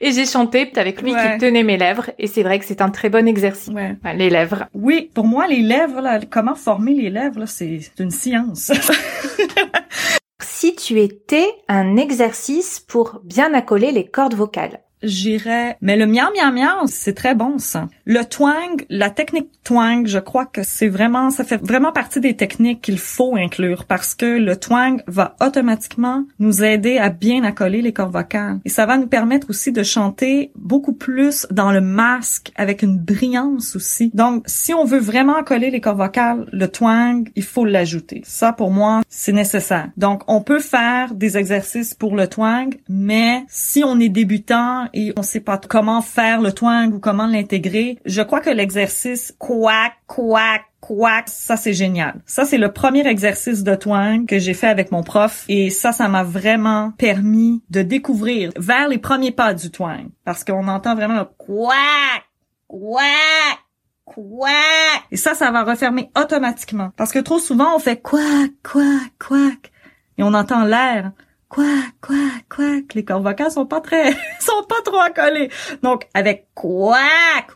Et 0.00 0.12
j'ai 0.12 0.26
chanté 0.26 0.72
avec 0.76 1.02
lui 1.02 1.12
qui 1.12 1.38
tenait 1.38 1.62
mes 1.62 1.76
lèvres. 1.76 2.10
Et 2.18 2.26
c'est 2.26 2.42
vrai 2.42 2.58
que 2.58 2.64
c'est 2.64 2.80
un 2.80 2.90
très 2.90 3.08
bon 3.08 3.26
exercice. 3.26 3.72
Ouais. 3.72 3.96
les 4.14 4.30
lèvres. 4.30 4.64
Oui, 4.74 5.10
pour 5.14 5.26
moi, 5.26 5.46
les 5.46 5.60
lèvres, 5.60 6.00
là, 6.00 6.20
comment 6.28 6.54
former 6.54 6.94
les 6.94 7.10
lèvres, 7.10 7.46
c'est 7.46 7.80
une 7.98 8.10
science. 8.10 8.72
si 10.44 10.74
tu 10.74 11.00
étais 11.00 11.54
un 11.68 11.96
exercice 11.96 12.80
pour 12.80 13.20
bien 13.24 13.54
accoler 13.54 13.92
les 13.92 14.06
cordes 14.06 14.34
vocales 14.34 14.82
j'irais. 15.02 15.76
Mais 15.80 15.96
le 15.96 16.06
miam 16.06 16.30
miam 16.36 16.54
miam, 16.54 16.86
c'est 16.86 17.14
très 17.14 17.34
bon 17.34 17.58
ça. 17.58 17.88
Le 18.04 18.24
twang, 18.24 18.84
la 18.88 19.10
technique 19.10 19.48
twang, 19.64 20.06
je 20.06 20.18
crois 20.18 20.46
que 20.46 20.62
c'est 20.62 20.88
vraiment, 20.88 21.30
ça 21.30 21.44
fait 21.44 21.60
vraiment 21.62 21.92
partie 21.92 22.20
des 22.20 22.36
techniques 22.36 22.80
qu'il 22.80 22.98
faut 22.98 23.36
inclure 23.36 23.84
parce 23.84 24.14
que 24.14 24.38
le 24.38 24.56
twang 24.56 25.02
va 25.06 25.36
automatiquement 25.40 26.24
nous 26.38 26.64
aider 26.64 26.98
à 26.98 27.10
bien 27.10 27.44
accoler 27.44 27.82
les 27.82 27.92
cordes 27.92 28.12
vocales 28.12 28.58
et 28.64 28.68
ça 28.68 28.86
va 28.86 28.98
nous 28.98 29.06
permettre 29.06 29.50
aussi 29.50 29.72
de 29.72 29.82
chanter 29.82 30.50
beaucoup 30.56 30.92
plus 30.92 31.46
dans 31.50 31.72
le 31.72 31.80
masque 31.80 32.52
avec 32.56 32.82
une 32.82 32.98
brillance 32.98 33.76
aussi. 33.76 34.10
Donc, 34.14 34.44
si 34.46 34.74
on 34.74 34.84
veut 34.84 34.98
vraiment 34.98 35.36
accoler 35.36 35.70
les 35.70 35.80
cordes 35.80 35.98
vocales, 35.98 36.46
le 36.52 36.68
twang, 36.68 37.30
il 37.36 37.42
faut 37.42 37.64
l'ajouter. 37.64 38.22
Ça, 38.24 38.52
pour 38.52 38.70
moi, 38.70 39.02
c'est 39.08 39.32
nécessaire. 39.32 39.90
Donc, 39.96 40.22
on 40.28 40.42
peut 40.42 40.60
faire 40.60 41.14
des 41.14 41.36
exercices 41.36 41.94
pour 41.94 42.16
le 42.16 42.26
twang, 42.26 42.76
mais 42.88 43.44
si 43.48 43.84
on 43.84 43.98
est 44.00 44.08
débutant 44.08 44.88
et 44.94 45.12
on 45.16 45.22
sait 45.22 45.40
pas 45.40 45.58
comment 45.58 46.02
faire 46.02 46.40
le 46.40 46.52
twang 46.52 46.94
ou 46.94 46.98
comment 46.98 47.26
l'intégrer, 47.26 47.98
je 48.04 48.22
crois 48.22 48.40
que 48.40 48.50
l'exercice 48.50 49.34
quack, 49.38 49.94
quack, 50.06 50.62
quack, 50.80 51.28
ça 51.28 51.56
c'est 51.56 51.72
génial. 51.72 52.22
Ça 52.26 52.44
c'est 52.44 52.58
le 52.58 52.72
premier 52.72 53.06
exercice 53.06 53.62
de 53.62 53.74
twang 53.74 54.26
que 54.26 54.38
j'ai 54.38 54.54
fait 54.54 54.68
avec 54.68 54.92
mon 54.92 55.02
prof 55.02 55.44
et 55.48 55.70
ça, 55.70 55.92
ça 55.92 56.08
m'a 56.08 56.22
vraiment 56.22 56.92
permis 56.98 57.62
de 57.70 57.82
découvrir 57.82 58.50
vers 58.56 58.88
les 58.88 58.98
premiers 58.98 59.32
pas 59.32 59.54
du 59.54 59.70
twang 59.70 60.08
parce 60.24 60.44
qu'on 60.44 60.68
entend 60.68 60.94
vraiment 60.94 61.14
le 61.14 61.24
quack, 61.24 62.24
quack, 62.68 63.58
quack. 64.04 65.02
Et 65.10 65.16
ça, 65.16 65.34
ça 65.34 65.50
va 65.50 65.64
refermer 65.64 66.10
automatiquement 66.20 66.90
parce 66.96 67.12
que 67.12 67.18
trop 67.18 67.38
souvent 67.38 67.76
on 67.76 67.78
fait 67.78 68.00
quack, 68.00 68.52
quack, 68.62 69.12
quack 69.18 69.72
et 70.18 70.22
on 70.22 70.34
entend 70.34 70.64
l'air 70.64 71.12
quoi, 71.52 71.64
quoi, 72.00 72.16
quoi, 72.48 72.64
les 72.94 73.04
cordes 73.04 73.22
vocales 73.22 73.50
sont 73.50 73.66
pas 73.66 73.80
très, 73.82 74.16
sont 74.52 74.66
pas 74.66 74.82
trop 74.84 75.00
accolées. 75.00 75.50
Donc, 75.82 76.06
avec 76.14 76.48
quoi, 76.54 76.98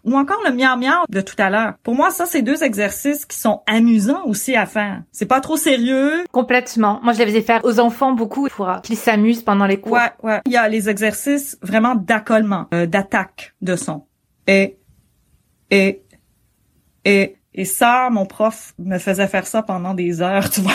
ou 0.04 0.16
encore 0.16 0.40
le 0.46 0.52
miam 0.52 0.80
miam 0.80 1.04
de 1.08 1.20
tout 1.20 1.36
à 1.38 1.50
l'heure. 1.50 1.74
Pour 1.82 1.94
moi, 1.94 2.10
ça, 2.10 2.26
c'est 2.26 2.42
deux 2.42 2.62
exercices 2.62 3.24
qui 3.24 3.36
sont 3.36 3.62
amusants 3.66 4.24
aussi 4.24 4.56
à 4.56 4.66
faire. 4.66 5.02
C'est 5.12 5.26
pas 5.26 5.40
trop 5.40 5.56
sérieux. 5.56 6.24
Complètement. 6.32 7.00
Moi, 7.02 7.12
je 7.12 7.18
les 7.18 7.26
faisais 7.26 7.42
faire 7.42 7.64
aux 7.64 7.80
enfants 7.80 8.12
beaucoup 8.12 8.48
pour 8.48 8.70
qu'ils 8.82 8.96
s'amusent 8.96 9.42
pendant 9.42 9.66
les 9.66 9.78
cours. 9.80 9.92
Ouais, 9.92 10.12
ouais. 10.22 10.40
Il 10.46 10.52
y 10.52 10.56
a 10.56 10.68
les 10.68 10.88
exercices 10.88 11.58
vraiment 11.62 11.94
d'accollement, 11.94 12.66
euh, 12.72 12.86
d'attaque 12.86 13.54
de 13.60 13.76
son. 13.76 14.04
Et, 14.46 14.78
et, 15.70 16.02
et, 17.04 17.36
et 17.54 17.64
ça, 17.64 18.08
mon 18.10 18.26
prof 18.26 18.74
me 18.78 18.98
faisait 18.98 19.26
faire 19.26 19.46
ça 19.46 19.62
pendant 19.62 19.94
des 19.94 20.22
heures, 20.22 20.48
tu 20.50 20.60
vois. 20.60 20.72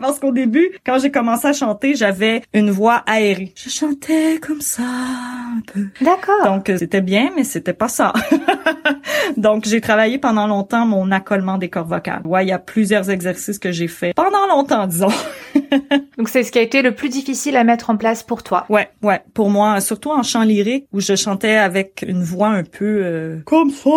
Parce 0.00 0.18
qu'au 0.18 0.32
début, 0.32 0.70
quand 0.84 0.98
j'ai 0.98 1.10
commencé 1.10 1.46
à 1.46 1.52
chanter, 1.52 1.94
j'avais 1.94 2.42
une 2.54 2.70
voix 2.70 3.02
aérée. 3.06 3.52
Je 3.54 3.68
chantais 3.68 4.38
comme 4.40 4.60
ça 4.60 4.82
un 4.82 5.60
peu. 5.66 5.88
D'accord. 6.00 6.44
Donc 6.44 6.70
euh, 6.70 6.78
c'était 6.78 7.02
bien, 7.02 7.30
mais 7.36 7.44
c'était 7.44 7.74
pas 7.74 7.88
ça. 7.88 8.12
Donc 9.36 9.64
j'ai 9.66 9.80
travaillé 9.80 10.18
pendant 10.18 10.46
longtemps 10.46 10.86
mon 10.86 11.10
accolement 11.10 11.58
des 11.58 11.68
cordes 11.68 11.88
vocales. 11.88 12.22
Ouais, 12.24 12.44
il 12.44 12.48
y 12.48 12.52
a 12.52 12.58
plusieurs 12.58 13.10
exercices 13.10 13.58
que 13.58 13.72
j'ai 13.72 13.88
fait 13.88 14.12
pendant 14.14 14.46
longtemps, 14.48 14.86
disons. 14.86 15.08
Donc 16.18 16.28
c'est 16.28 16.42
ce 16.42 16.52
qui 16.52 16.58
a 16.58 16.62
été 16.62 16.82
le 16.82 16.94
plus 16.94 17.08
difficile 17.08 17.56
à 17.56 17.64
mettre 17.64 17.90
en 17.90 17.96
place 17.96 18.22
pour 18.22 18.42
toi. 18.42 18.66
Ouais, 18.68 18.90
ouais, 19.02 19.22
pour 19.34 19.50
moi, 19.50 19.80
surtout 19.80 20.10
en 20.10 20.22
chant 20.22 20.42
lyrique 20.42 20.86
où 20.92 21.00
je 21.00 21.16
chantais 21.16 21.56
avec 21.56 22.04
une 22.06 22.22
voix 22.22 22.48
un 22.48 22.64
peu 22.64 23.00
euh, 23.04 23.38
comme 23.46 23.70
ça. 23.70 23.90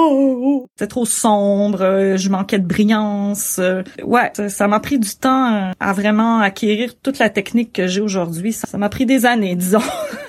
C'était 0.76 0.88
trop 0.88 1.06
sombre, 1.06 1.82
euh, 1.82 2.18
je 2.18 2.30
manquais 2.30 2.60
de 2.60 2.66
brillance. 2.66 3.60
ouais, 4.04 4.32
ça 4.48 4.68
m'a 4.68 4.80
pris 4.80 5.00
du 5.00 5.16
temps 5.16 5.72
à 5.80 5.94
vraiment 5.94 6.40
acquérir 6.40 6.94
toute 7.02 7.20
la 7.20 7.30
technique 7.30 7.74
que 7.74 7.88
j'ai 7.88 8.02
aujourd'hui. 8.02 8.54
Ça 8.54 8.78
m'a 8.78 8.90
pris 8.90 9.06
des 9.06 9.26
années, 9.26 9.56
disons. 9.56 9.82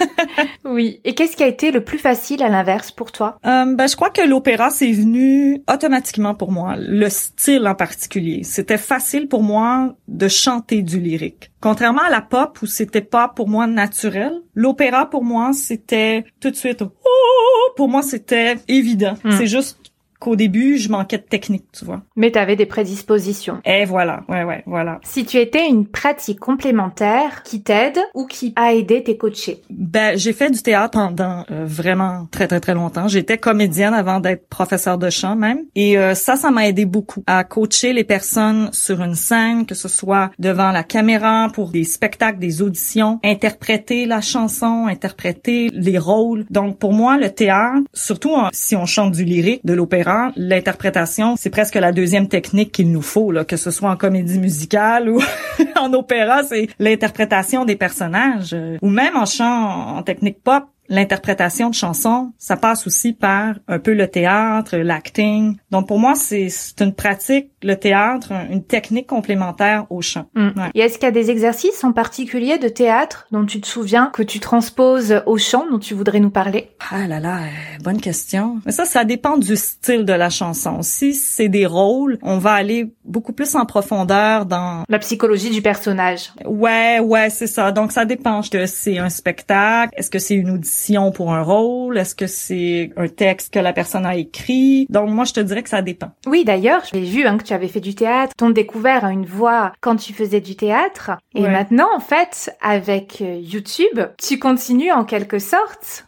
oui. 0.64 1.00
Et 1.04 1.14
qu'est-ce 1.14 1.36
qui 1.36 1.42
a 1.42 1.46
été 1.46 1.70
le 1.70 1.82
plus 1.82 1.98
facile 1.98 2.42
à 2.42 2.48
l'inverse 2.48 2.90
pour 2.90 3.12
toi? 3.12 3.38
Euh, 3.46 3.64
Ben, 3.74 3.86
je 3.86 3.96
crois 3.96 4.10
que 4.10 4.22
l'opéra 4.22 4.70
c'est 4.74 4.92
venu 4.92 5.62
automatiquement 5.72 6.34
pour 6.34 6.52
moi. 6.52 6.74
Le 6.76 7.08
style 7.08 7.66
en 7.66 7.74
particulier, 7.74 8.42
c'était 8.42 8.78
facile 8.78 9.28
pour 9.28 9.42
moi 9.42 9.94
de 10.08 10.28
chanter 10.28 10.82
du 10.82 11.00
lyrique. 11.00 11.50
Contrairement 11.60 12.02
à 12.02 12.10
la 12.10 12.20
pop 12.20 12.58
où 12.62 12.66
c'était 12.66 13.00
pas 13.00 13.28
pour 13.28 13.48
moi 13.48 13.66
naturel, 13.66 14.32
l'opéra 14.54 15.08
pour 15.08 15.24
moi 15.24 15.52
c'était 15.52 16.24
tout 16.40 16.50
de 16.50 16.56
suite. 16.56 16.82
Oh, 16.82 17.72
pour 17.76 17.88
moi 17.88 18.02
c'était 18.02 18.56
évident. 18.68 19.14
Hmm. 19.24 19.30
C'est 19.32 19.46
juste 19.46 19.78
qu'au 20.24 20.36
début, 20.36 20.78
je 20.78 20.88
manquais 20.88 21.18
de 21.18 21.22
technique, 21.22 21.66
tu 21.78 21.84
vois. 21.84 22.00
Mais 22.16 22.32
tu 22.32 22.38
avais 22.38 22.56
des 22.56 22.64
prédispositions. 22.64 23.60
Et 23.66 23.84
voilà, 23.84 24.24
ouais, 24.30 24.42
ouais, 24.42 24.62
voilà. 24.66 24.98
Si 25.02 25.26
tu 25.26 25.36
étais 25.36 25.68
une 25.68 25.86
pratique 25.86 26.40
complémentaire 26.40 27.42
qui 27.42 27.62
t'aide 27.62 27.98
ou 28.14 28.26
qui 28.26 28.54
a 28.56 28.72
aidé 28.72 29.02
tes 29.02 29.18
coachés? 29.18 29.60
Ben, 29.68 30.16
j'ai 30.16 30.32
fait 30.32 30.50
du 30.50 30.62
théâtre 30.62 30.98
pendant 30.98 31.44
euh, 31.50 31.64
vraiment 31.66 32.26
très, 32.30 32.48
très, 32.48 32.60
très 32.60 32.72
longtemps. 32.72 33.06
J'étais 33.06 33.36
comédienne 33.36 33.92
avant 33.92 34.18
d'être 34.20 34.48
professeur 34.48 34.96
de 34.96 35.10
chant 35.10 35.36
même. 35.36 35.58
Et 35.74 35.98
euh, 35.98 36.14
ça, 36.14 36.36
ça 36.36 36.50
m'a 36.50 36.66
aidé 36.68 36.86
beaucoup 36.86 37.22
à 37.26 37.44
coacher 37.44 37.92
les 37.92 38.04
personnes 38.04 38.70
sur 38.72 39.02
une 39.02 39.14
scène, 39.14 39.66
que 39.66 39.74
ce 39.74 39.88
soit 39.88 40.30
devant 40.38 40.70
la 40.70 40.84
caméra 40.84 41.48
pour 41.52 41.70
des 41.70 41.84
spectacles, 41.84 42.38
des 42.38 42.62
auditions, 42.62 43.20
interpréter 43.22 44.06
la 44.06 44.22
chanson, 44.22 44.86
interpréter 44.86 45.68
les 45.74 45.98
rôles. 45.98 46.46
Donc, 46.50 46.78
pour 46.78 46.94
moi, 46.94 47.18
le 47.18 47.28
théâtre, 47.28 47.82
surtout 47.92 48.34
si 48.52 48.74
on 48.74 48.86
chante 48.86 49.12
du 49.12 49.24
lyrique, 49.24 49.60
de 49.64 49.74
l'opéra, 49.74 50.13
l'interprétation, 50.36 51.36
c'est 51.36 51.50
presque 51.50 51.74
la 51.74 51.92
deuxième 51.92 52.28
technique 52.28 52.72
qu'il 52.72 52.90
nous 52.90 53.02
faut, 53.02 53.30
là, 53.32 53.44
que 53.44 53.56
ce 53.56 53.70
soit 53.70 53.90
en 53.90 53.96
comédie 53.96 54.38
musicale 54.38 55.08
ou 55.08 55.20
en 55.76 55.92
opéra, 55.92 56.42
c'est 56.42 56.68
l'interprétation 56.78 57.64
des 57.64 57.76
personnages. 57.76 58.56
ou 58.82 58.88
même 58.88 59.16
en 59.16 59.26
chant 59.26 59.96
en 59.96 60.02
technique 60.02 60.42
pop, 60.42 60.64
l'interprétation 60.88 61.70
de 61.70 61.74
chansons, 61.74 62.32
ça 62.38 62.56
passe 62.56 62.86
aussi 62.86 63.12
par 63.12 63.54
un 63.68 63.78
peu 63.78 63.94
le 63.94 64.08
théâtre, 64.08 64.76
l'acting. 64.76 65.56
Donc 65.70 65.88
pour 65.88 65.98
moi, 65.98 66.14
c'est 66.14 66.48
une 66.80 66.94
pratique, 66.94 67.50
le 67.62 67.76
théâtre, 67.76 68.32
une 68.50 68.64
technique 68.64 69.06
complémentaire 69.06 69.86
au 69.90 70.02
chant. 70.02 70.26
Mm. 70.34 70.50
Et 70.74 70.80
est-ce 70.80 70.98
qu'il 70.98 71.06
y 71.06 71.08
a 71.08 71.12
des 71.12 71.30
exercices 71.30 71.82
en 71.84 71.92
particulier 71.92 72.58
de 72.58 72.68
théâtre 72.68 73.26
dont 73.30 73.44
tu 73.46 73.60
te 73.60 73.66
souviens 73.66 74.10
que 74.12 74.22
tu 74.22 74.40
transposes 74.40 75.22
au 75.26 75.38
chant, 75.38 75.64
dont 75.70 75.78
tu 75.78 75.94
voudrais 75.94 76.20
nous 76.20 76.30
parler? 76.30 76.70
Ah 76.90 77.06
là 77.06 77.20
là, 77.20 77.38
euh, 77.38 77.82
bonne 77.82 78.00
question. 78.00 78.60
Mais 78.66 78.72
ça, 78.72 78.84
ça 78.84 79.04
dépend 79.04 79.38
du 79.38 79.56
style 79.56 80.04
de 80.04 80.12
la 80.12 80.30
chanson. 80.30 80.82
Si 80.82 81.14
c'est 81.14 81.48
des 81.48 81.66
rôles, 81.66 82.18
on 82.22 82.38
va 82.38 82.52
aller 82.52 82.92
beaucoup 83.04 83.32
plus 83.32 83.54
en 83.54 83.64
profondeur 83.64 84.46
dans 84.46 84.84
la 84.88 84.98
psychologie 84.98 85.50
du 85.50 85.62
personnage. 85.62 86.32
Ouais, 86.44 87.00
ouais, 87.00 87.30
c'est 87.30 87.46
ça. 87.46 87.72
Donc 87.72 87.92
ça 87.92 88.04
dépend. 88.04 88.40
Est-ce 88.40 88.50
que 88.50 88.66
c'est 88.66 88.98
un 88.98 89.10
spectacle 89.10 89.94
Est-ce 89.96 90.10
que 90.10 90.18
c'est 90.18 90.34
une 90.34 90.50
audition 90.50 90.73
pour 91.14 91.32
un 91.32 91.42
rôle? 91.42 91.98
Est-ce 91.98 92.14
que 92.14 92.26
c'est 92.26 92.90
un 92.96 93.08
texte 93.08 93.52
que 93.52 93.58
la 93.58 93.72
personne 93.72 94.06
a 94.06 94.16
écrit? 94.16 94.86
Donc 94.90 95.10
moi, 95.10 95.24
je 95.24 95.32
te 95.32 95.40
dirais 95.40 95.62
que 95.62 95.68
ça 95.68 95.82
dépend. 95.82 96.10
Oui, 96.26 96.44
d'ailleurs, 96.44 96.82
j'ai 96.92 97.00
vu 97.00 97.26
hein, 97.26 97.38
que 97.38 97.44
tu 97.44 97.52
avais 97.52 97.68
fait 97.68 97.80
du 97.80 97.94
théâtre. 97.94 98.34
T'ont 98.36 98.50
découvert 98.50 99.06
une 99.06 99.26
voix 99.26 99.72
quand 99.80 99.96
tu 99.96 100.12
faisais 100.12 100.40
du 100.40 100.56
théâtre. 100.56 101.12
Et 101.34 101.42
maintenant, 101.42 101.88
en 101.94 102.00
fait, 102.00 102.54
avec 102.60 103.20
euh, 103.20 103.38
YouTube, 103.40 104.00
tu 104.18 104.38
continues 104.38 104.92
en 104.92 105.04
quelque 105.04 105.38
sorte. 105.38 106.06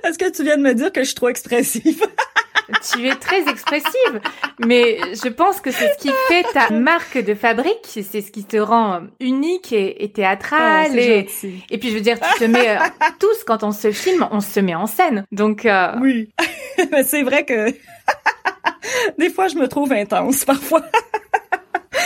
Est-ce 0.04 0.17
que 0.17 0.32
tu 0.32 0.43
viens 0.43 0.58
de 0.58 0.63
me 0.63 0.74
dire 0.74 0.91
que 0.91 1.02
je 1.02 1.08
suis 1.08 1.15
trop 1.15 1.30
expressive? 1.30 2.04
tu 2.91 3.08
es 3.08 3.15
très 3.15 3.47
expressive, 3.49 4.21
mais 4.60 4.97
je 5.13 5.30
pense 5.30 5.62
que 5.62 5.71
c'est 5.71 5.93
ce 5.93 5.97
qui 5.97 6.12
fait 6.27 6.43
ta 6.53 6.69
marque 6.69 7.17
de 7.17 7.34
fabrique, 7.34 7.86
c'est 7.86 8.21
ce 8.21 8.32
qui 8.32 8.43
te 8.43 8.58
rend 8.58 9.01
unique 9.19 9.71
et, 9.71 10.03
et 10.03 10.12
théâtrale. 10.12 10.91
Oh, 10.93 10.97
et, 10.97 11.27
et 11.69 11.77
puis 11.77 11.89
je 11.89 11.95
veux 11.95 12.01
dire, 12.01 12.19
tu 12.19 12.39
te 12.39 12.43
mets 12.45 12.77
euh, 12.77 12.80
tous 13.19 13.43
quand 13.45 13.63
on 13.63 13.71
se 13.71 13.91
filme, 13.91 14.27
on 14.32 14.41
se 14.41 14.60
met 14.60 14.75
en 14.75 14.88
scène. 14.88 15.25
Donc 15.32 15.65
euh... 15.65 15.93
oui, 16.01 16.30
c'est 17.03 17.23
vrai 17.23 17.45
que 17.45 17.73
des 19.17 19.30
fois 19.30 19.47
je 19.47 19.56
me 19.56 19.67
trouve 19.67 19.91
intense 19.93 20.45
parfois. 20.45 20.84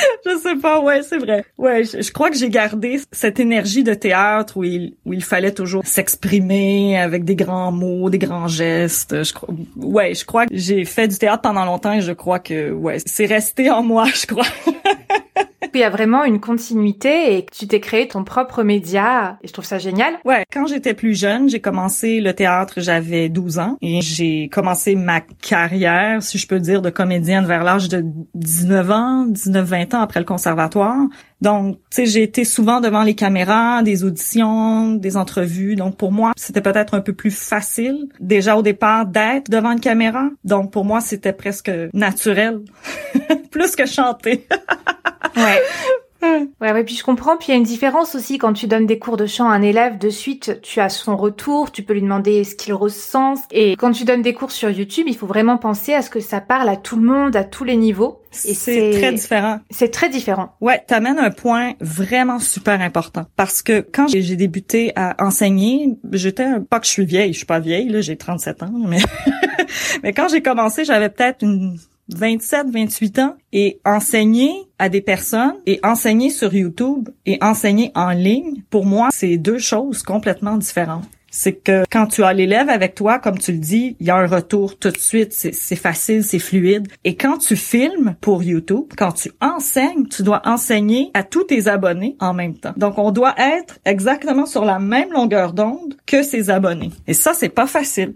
je 0.26 0.38
sais 0.38 0.56
pas, 0.56 0.80
ouais, 0.82 1.02
c'est 1.04 1.18
vrai. 1.18 1.44
Ouais, 1.58 1.84
je, 1.84 2.12
crois 2.12 2.30
que 2.30 2.38
j'ai 2.38 2.50
gardé 2.50 3.00
cette 3.12 3.40
énergie 3.40 3.84
de 3.84 3.94
théâtre 3.94 4.58
où 4.58 4.64
il, 4.64 4.96
où 5.06 5.14
il 5.14 5.24
fallait 5.24 5.54
toujours 5.54 5.86
s'exprimer 5.86 7.00
avec 7.00 7.24
des 7.24 7.36
grands 7.36 7.72
mots, 7.72 8.10
des 8.10 8.18
grands 8.18 8.48
gestes. 8.48 9.24
Je 9.24 9.34
crois, 9.34 9.50
ouais, 9.78 10.14
je 10.14 10.26
crois 10.26 10.46
que 10.46 10.56
j'ai 10.56 10.86
fait 10.86 11.08
du 11.08 11.18
théâtre 11.18 11.42
pendant 11.42 11.66
longtemps 11.66 11.94
et 11.94 12.02
je 12.02 12.12
crois 12.12 12.40
que, 12.40 12.72
ouais, 12.72 12.98
c'est 13.06 13.26
resté 13.26 13.70
en 13.70 13.84
moi, 13.84 14.06
je 14.14 14.26
crois. 14.26 14.46
Il 15.74 15.80
y 15.80 15.84
a 15.84 15.90
vraiment 15.90 16.26
une 16.26 16.40
continuité 16.40 17.38
et 17.38 17.46
tu 17.46 17.68
t'es 17.68 17.80
créé 17.80 18.08
ton 18.08 18.24
propre 18.24 18.64
média 18.64 19.38
et 19.42 19.48
je 19.48 19.54
trouve 19.54 19.66
ça 19.66 19.78
génial. 19.78 20.16
Ouais, 20.26 20.44
quand 20.52 20.66
j'étais 20.66 20.94
plus 20.94 21.18
jeune, 21.18 21.48
j'ai 21.50 21.62
commencé 21.62 22.20
le 22.20 22.34
théâtre, 22.34 22.76
j'avais 22.78 23.30
12 23.30 23.60
ans 23.60 23.78
et 23.82 24.02
j'ai 24.02 24.50
commencé 24.50 24.96
ma 24.96 25.22
carrière, 25.22 26.22
si 26.22 26.38
je 26.38 26.48
peux 26.48 26.60
dire, 26.60 26.82
de 26.82 26.90
comédienne 26.90 27.46
vers 27.46 27.64
l'âge 27.64 27.88
de 27.88 28.04
19 28.34 28.92
ans, 28.92 29.28
19-20 29.28 29.96
ans 29.96 30.02
après 30.02 30.20
le 30.20 30.26
conservatoire. 30.26 30.98
Donc, 31.42 31.78
tu 31.78 31.82
sais, 31.92 32.06
j'ai 32.06 32.24
été 32.24 32.44
souvent 32.44 32.82
devant 32.82 33.02
les 33.02 33.16
caméras, 33.16 33.82
des 33.82 34.04
auditions, 34.04 34.92
des 34.92 35.18
entrevues. 35.18 35.76
Donc, 35.76 35.98
pour 35.98 36.12
moi, 36.12 36.34
c'était 36.36 36.62
peut-être 36.62 36.94
un 36.94 37.02
peu 37.02 37.14
plus 37.14 37.32
facile 37.32 38.10
déjà 38.20 38.58
au 38.58 38.62
départ 38.62 39.08
d'être 39.08 39.50
devant 39.50 39.72
une 39.72 39.80
caméra. 39.80 40.30
Donc, 40.44 40.72
pour 40.72 40.86
moi, 40.86 41.02
c'était 41.02 41.34
presque 41.34 41.72
naturel, 41.94 42.60
plus 43.52 43.76
que 43.76 43.88
chanter. 43.88 44.48
ouais. 45.36 45.62
Ouais, 46.62 46.72
ouais, 46.72 46.84
puis 46.84 46.96
je 46.96 47.04
comprends. 47.04 47.38
Puis 47.38 47.48
il 47.50 47.52
y 47.52 47.54
a 47.54 47.58
une 47.58 47.64
différence 47.64 48.16
aussi 48.16 48.38
quand 48.38 48.54
tu 48.54 48.68
donnes 48.68 48.86
des 48.86 49.00
cours 49.00 49.18
de 49.18 49.26
chant 49.26 49.50
à 49.50 49.54
un 49.54 49.62
élève, 49.62 49.98
de 49.98 50.10
suite, 50.10 50.60
tu 50.62 50.80
as 50.80 50.90
son 50.90 51.18
retour, 51.18 51.72
tu 51.72 51.84
peux 51.84 51.94
lui 51.94 52.02
demander 52.02 52.44
ce 52.44 52.56
qu'il 52.56 52.74
ressent. 52.74 53.34
Et 53.52 53.76
quand 53.76 53.92
tu 53.92 54.04
donnes 54.04 54.22
des 54.22 54.34
cours 54.34 54.52
sur 54.52 54.70
YouTube, 54.70 55.06
il 55.08 55.16
faut 55.16 55.28
vraiment 55.28 55.58
penser 55.58 55.94
à 55.94 56.02
ce 56.02 56.10
que 56.10 56.20
ça 56.20 56.42
parle 56.42 56.70
à 56.70 56.76
tout 56.76 56.96
le 56.96 57.04
monde, 57.04 57.36
à 57.36 57.44
tous 57.44 57.64
les 57.64 57.76
niveaux. 57.76 58.22
Et 58.46 58.54
c'est 58.54 58.92
très 58.92 59.12
différent. 59.12 59.60
C'est 59.72 59.90
très 59.90 60.10
différent. 60.10 60.56
Ouais, 60.62 60.82
t'amènes 60.88 61.20
un 61.20 61.32
point 61.32 61.74
vraiment 61.82 62.40
super 62.40 62.80
important 62.80 63.26
parce 63.36 63.62
que 63.62 63.82
quand 63.82 64.08
j'ai 64.08 64.36
débuté 64.36 64.94
à 64.96 65.16
enseigner, 65.24 65.98
j'étais 66.12 66.48
pas 66.70 66.80
que 66.80 66.86
je 66.86 66.92
suis 66.92 67.06
vieille, 67.06 67.34
je 67.34 67.38
suis 67.38 67.46
pas 67.46 67.60
vieille 67.60 67.90
là, 67.90 68.00
j'ai 68.00 68.16
37 68.16 68.64
ans, 68.64 68.72
mais 68.88 69.00
mais 70.04 70.14
quand 70.14 70.30
j'ai 70.30 70.42
commencé, 70.42 70.86
j'avais 70.86 71.10
peut-être 71.10 71.44
une 71.44 71.78
27, 72.16 72.70
28 72.70 73.20
ans 73.20 73.36
et 73.54 73.80
enseigner 73.86 74.52
à 74.80 74.90
des 74.90 75.02
personnes 75.02 75.56
et 75.66 75.80
enseigner 75.84 76.30
sur 76.30 76.54
YouTube 76.54 77.10
et 77.26 77.38
enseigner 77.42 77.92
en 77.96 78.12
ligne, 78.12 78.64
pour 78.70 78.86
moi, 78.86 79.10
c'est 79.12 79.38
deux 79.38 79.60
choses 79.60 80.04
complètement 80.04 80.58
différentes. 80.58 81.06
C'est 81.34 81.54
que 81.54 81.86
quand 81.90 82.08
tu 82.08 82.24
as 82.24 82.34
l'élève 82.34 82.68
avec 82.68 82.94
toi, 82.94 83.18
comme 83.18 83.40
tu 83.40 83.54
le 83.54 83.58
dis, 83.58 83.96
il 84.02 84.08
y 84.08 84.10
a 84.10 84.18
un 84.18 84.28
retour 84.28 84.78
tout 84.78 84.92
de 84.92 84.98
suite, 84.98 85.32
c'est 85.32 85.76
facile, 85.78 86.26
c'est 86.26 86.40
fluide. 86.40 86.90
Et 87.06 87.16
quand 87.16 87.38
tu 87.38 87.56
filmes 87.56 88.16
pour 88.20 88.44
YouTube, 88.44 88.92
quand 88.98 89.14
tu 89.14 89.32
enseignes, 89.40 90.08
tu 90.10 90.24
dois 90.24 90.42
enseigner 90.44 91.10
à 91.14 91.24
tous 91.24 91.46
tes 91.46 91.70
abonnés 91.70 92.18
en 92.20 92.34
même 92.34 92.58
temps. 92.58 92.74
Donc 92.76 92.98
on 92.98 93.12
doit 93.12 93.34
être 93.38 93.80
exactement 93.86 94.46
sur 94.46 94.66
la 94.66 94.80
même 94.80 95.14
longueur 95.14 95.54
d'onde 95.54 95.96
que 96.06 96.22
ses 96.22 96.50
abonnés. 96.50 96.92
Et 97.08 97.14
ça, 97.14 97.32
c'est 97.34 97.50
pas 97.50 97.68
facile. 97.68 98.14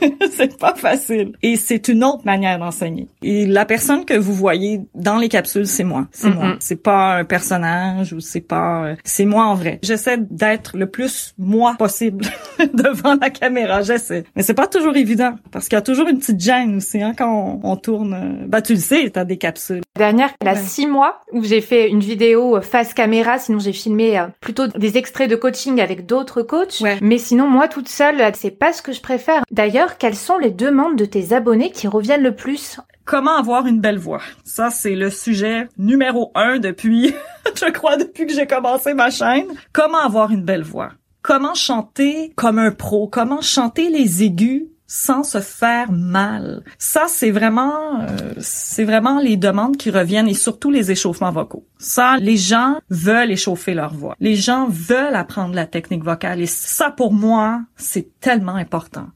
c'est 0.32 0.58
pas 0.58 0.74
facile. 0.74 1.32
Et 1.42 1.56
c'est 1.56 1.88
une 1.88 2.04
autre 2.04 2.24
manière 2.24 2.58
d'enseigner. 2.58 3.08
Et 3.22 3.46
la 3.46 3.64
personne 3.64 4.04
que 4.04 4.14
vous 4.14 4.34
voyez 4.34 4.80
dans 4.94 5.18
les 5.18 5.28
capsules, 5.28 5.66
c'est 5.66 5.84
moi. 5.84 6.06
C'est 6.12 6.30
moi. 6.30 6.56
C'est 6.60 6.82
pas 6.82 7.16
un 7.16 7.24
personnage 7.24 8.12
ou 8.12 8.20
c'est 8.20 8.40
pas, 8.40 8.84
euh, 8.84 8.96
c'est 9.04 9.24
moi 9.24 9.44
en 9.44 9.54
vrai. 9.54 9.78
J'essaie 9.82 10.18
d'être 10.18 10.76
le 10.76 10.86
plus 10.86 11.34
moi 11.38 11.74
possible 11.78 12.24
devant 12.74 13.16
la 13.20 13.30
caméra. 13.30 13.82
J'essaie. 13.82 14.24
Mais 14.36 14.42
c'est 14.42 14.54
pas 14.54 14.66
toujours 14.66 14.96
évident 14.96 15.34
parce 15.50 15.68
qu'il 15.68 15.76
y 15.76 15.78
a 15.78 15.82
toujours 15.82 16.08
une 16.08 16.18
petite 16.18 16.40
gêne 16.40 16.76
aussi, 16.76 17.02
hein, 17.02 17.14
quand 17.16 17.60
on, 17.62 17.76
tourne. 17.76 18.14
Euh, 18.14 18.46
bah, 18.46 18.62
tu 18.62 18.74
le 18.74 18.80
sais, 18.80 19.10
t'as 19.10 19.24
des 19.24 19.38
capsules. 19.38 19.80
Dernière, 19.96 20.30
il 20.40 20.46
y 20.46 20.50
a 20.50 20.56
six 20.56 20.86
mois 20.86 21.20
où 21.32 21.44
j'ai 21.44 21.60
fait 21.60 21.88
une 21.88 22.00
vidéo 22.00 22.60
face 22.60 22.94
caméra. 22.94 23.38
Sinon, 23.38 23.58
j'ai 23.58 23.72
filmé 23.72 24.18
euh, 24.18 24.26
plutôt 24.40 24.66
des 24.66 24.98
extraits 24.98 25.30
de 25.30 25.36
coaching 25.36 25.80
avec 25.80 26.06
d'autres 26.06 26.42
coachs. 26.42 26.82
Mais 27.00 27.18
sinon, 27.18 27.48
moi 27.48 27.68
toute 27.68 27.88
seule, 27.88 28.20
c'est 28.34 28.50
pas 28.50 28.72
ce 28.72 28.82
que 28.82 28.92
je 28.92 29.00
préfère. 29.00 29.42
D'ailleurs, 29.50 29.89
quelles 29.98 30.16
sont 30.16 30.38
les 30.38 30.50
demandes 30.50 30.96
de 30.96 31.04
tes 31.04 31.32
abonnés 31.32 31.70
qui 31.70 31.88
reviennent 31.88 32.22
le 32.22 32.34
plus 32.34 32.80
Comment 33.04 33.36
avoir 33.36 33.66
une 33.66 33.80
belle 33.80 33.98
voix? 33.98 34.22
Ça, 34.44 34.70
c'est 34.70 34.94
le 34.94 35.10
sujet 35.10 35.68
numéro 35.78 36.30
un 36.36 36.58
depuis, 36.58 37.12
je 37.56 37.70
crois, 37.70 37.96
depuis 37.96 38.26
que 38.26 38.32
j'ai 38.32 38.46
commencé 38.46 38.94
ma 38.94 39.10
chaîne. 39.10 39.48
Comment 39.72 39.98
avoir 39.98 40.30
une 40.30 40.44
belle 40.44 40.62
voix? 40.62 40.90
Comment 41.22 41.54
chanter 41.54 42.32
comme 42.36 42.58
un 42.58 42.70
pro? 42.70 43.08
Comment 43.08 43.40
chanter 43.40 43.90
les 43.90 44.22
aigus 44.22 44.64
sans 44.86 45.24
se 45.24 45.40
faire 45.40 45.90
mal? 45.90 46.62
Ça, 46.78 47.06
c'est 47.08 47.32
vraiment, 47.32 48.00
euh, 48.00 48.32
c'est 48.38 48.84
vraiment 48.84 49.18
les 49.18 49.36
demandes 49.36 49.76
qui 49.76 49.90
reviennent 49.90 50.28
et 50.28 50.34
surtout 50.34 50.70
les 50.70 50.92
échauffements 50.92 51.32
vocaux. 51.32 51.66
Ça, 51.78 52.16
les 52.18 52.36
gens 52.36 52.78
veulent 52.90 53.32
échauffer 53.32 53.74
leur 53.74 53.92
voix. 53.92 54.14
Les 54.20 54.36
gens 54.36 54.68
veulent 54.68 55.16
apprendre 55.16 55.54
la 55.54 55.66
technique 55.66 56.04
vocale 56.04 56.40
et 56.40 56.46
ça, 56.46 56.90
pour 56.90 57.12
moi, 57.12 57.62
c'est 57.76 58.20
tellement 58.20 58.54
important 58.54 59.08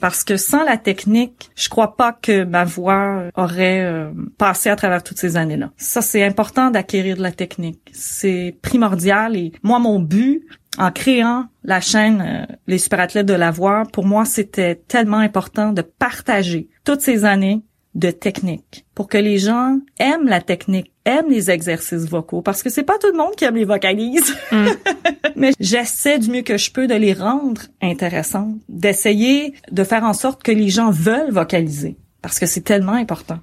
parce 0.00 0.24
que 0.24 0.36
sans 0.36 0.64
la 0.64 0.76
technique, 0.76 1.50
je 1.54 1.68
crois 1.68 1.96
pas 1.96 2.12
que 2.12 2.44
ma 2.44 2.64
voix 2.64 3.24
aurait 3.36 3.84
euh, 3.84 4.10
passé 4.38 4.70
à 4.70 4.76
travers 4.76 5.02
toutes 5.02 5.18
ces 5.18 5.36
années-là. 5.36 5.70
Ça, 5.76 6.02
c'est 6.02 6.24
important 6.24 6.70
d'acquérir 6.70 7.16
de 7.16 7.22
la 7.22 7.32
technique. 7.32 7.90
C'est 7.92 8.56
primordial 8.62 9.36
et 9.36 9.52
moi, 9.62 9.78
mon 9.78 10.00
but 10.00 10.42
en 10.78 10.90
créant 10.90 11.46
la 11.64 11.80
chaîne 11.80 12.22
euh, 12.26 12.54
Les 12.66 12.78
Super 12.78 13.00
Athlètes 13.00 13.26
de 13.26 13.34
la 13.34 13.50
voix, 13.50 13.84
pour 13.92 14.06
moi, 14.06 14.24
c'était 14.24 14.74
tellement 14.74 15.18
important 15.18 15.72
de 15.72 15.82
partager 15.82 16.68
toutes 16.84 17.00
ces 17.00 17.24
années 17.24 17.62
de 17.94 18.10
technique 18.10 18.86
pour 18.94 19.08
que 19.08 19.18
les 19.18 19.38
gens 19.38 19.78
aiment 19.98 20.26
la 20.26 20.40
technique, 20.40 20.91
aiment 21.04 21.30
les 21.30 21.50
exercices 21.50 22.08
vocaux 22.08 22.42
parce 22.42 22.62
que 22.62 22.70
c'est 22.70 22.82
pas 22.82 22.98
tout 22.98 23.10
le 23.10 23.16
monde 23.16 23.34
qui 23.36 23.44
aime 23.44 23.56
les 23.56 23.64
vocalises. 23.64 24.34
Mm. 24.50 24.66
Mais 25.36 25.52
j'essaie 25.58 26.18
du 26.18 26.30
mieux 26.30 26.42
que 26.42 26.56
je 26.56 26.70
peux 26.70 26.86
de 26.86 26.94
les 26.94 27.12
rendre 27.12 27.62
intéressants, 27.80 28.54
d'essayer 28.68 29.54
de 29.70 29.84
faire 29.84 30.04
en 30.04 30.12
sorte 30.12 30.42
que 30.42 30.52
les 30.52 30.68
gens 30.68 30.90
veulent 30.90 31.32
vocaliser 31.32 31.96
parce 32.22 32.38
que 32.38 32.46
c'est 32.46 32.60
tellement 32.60 32.92
important. 32.92 33.40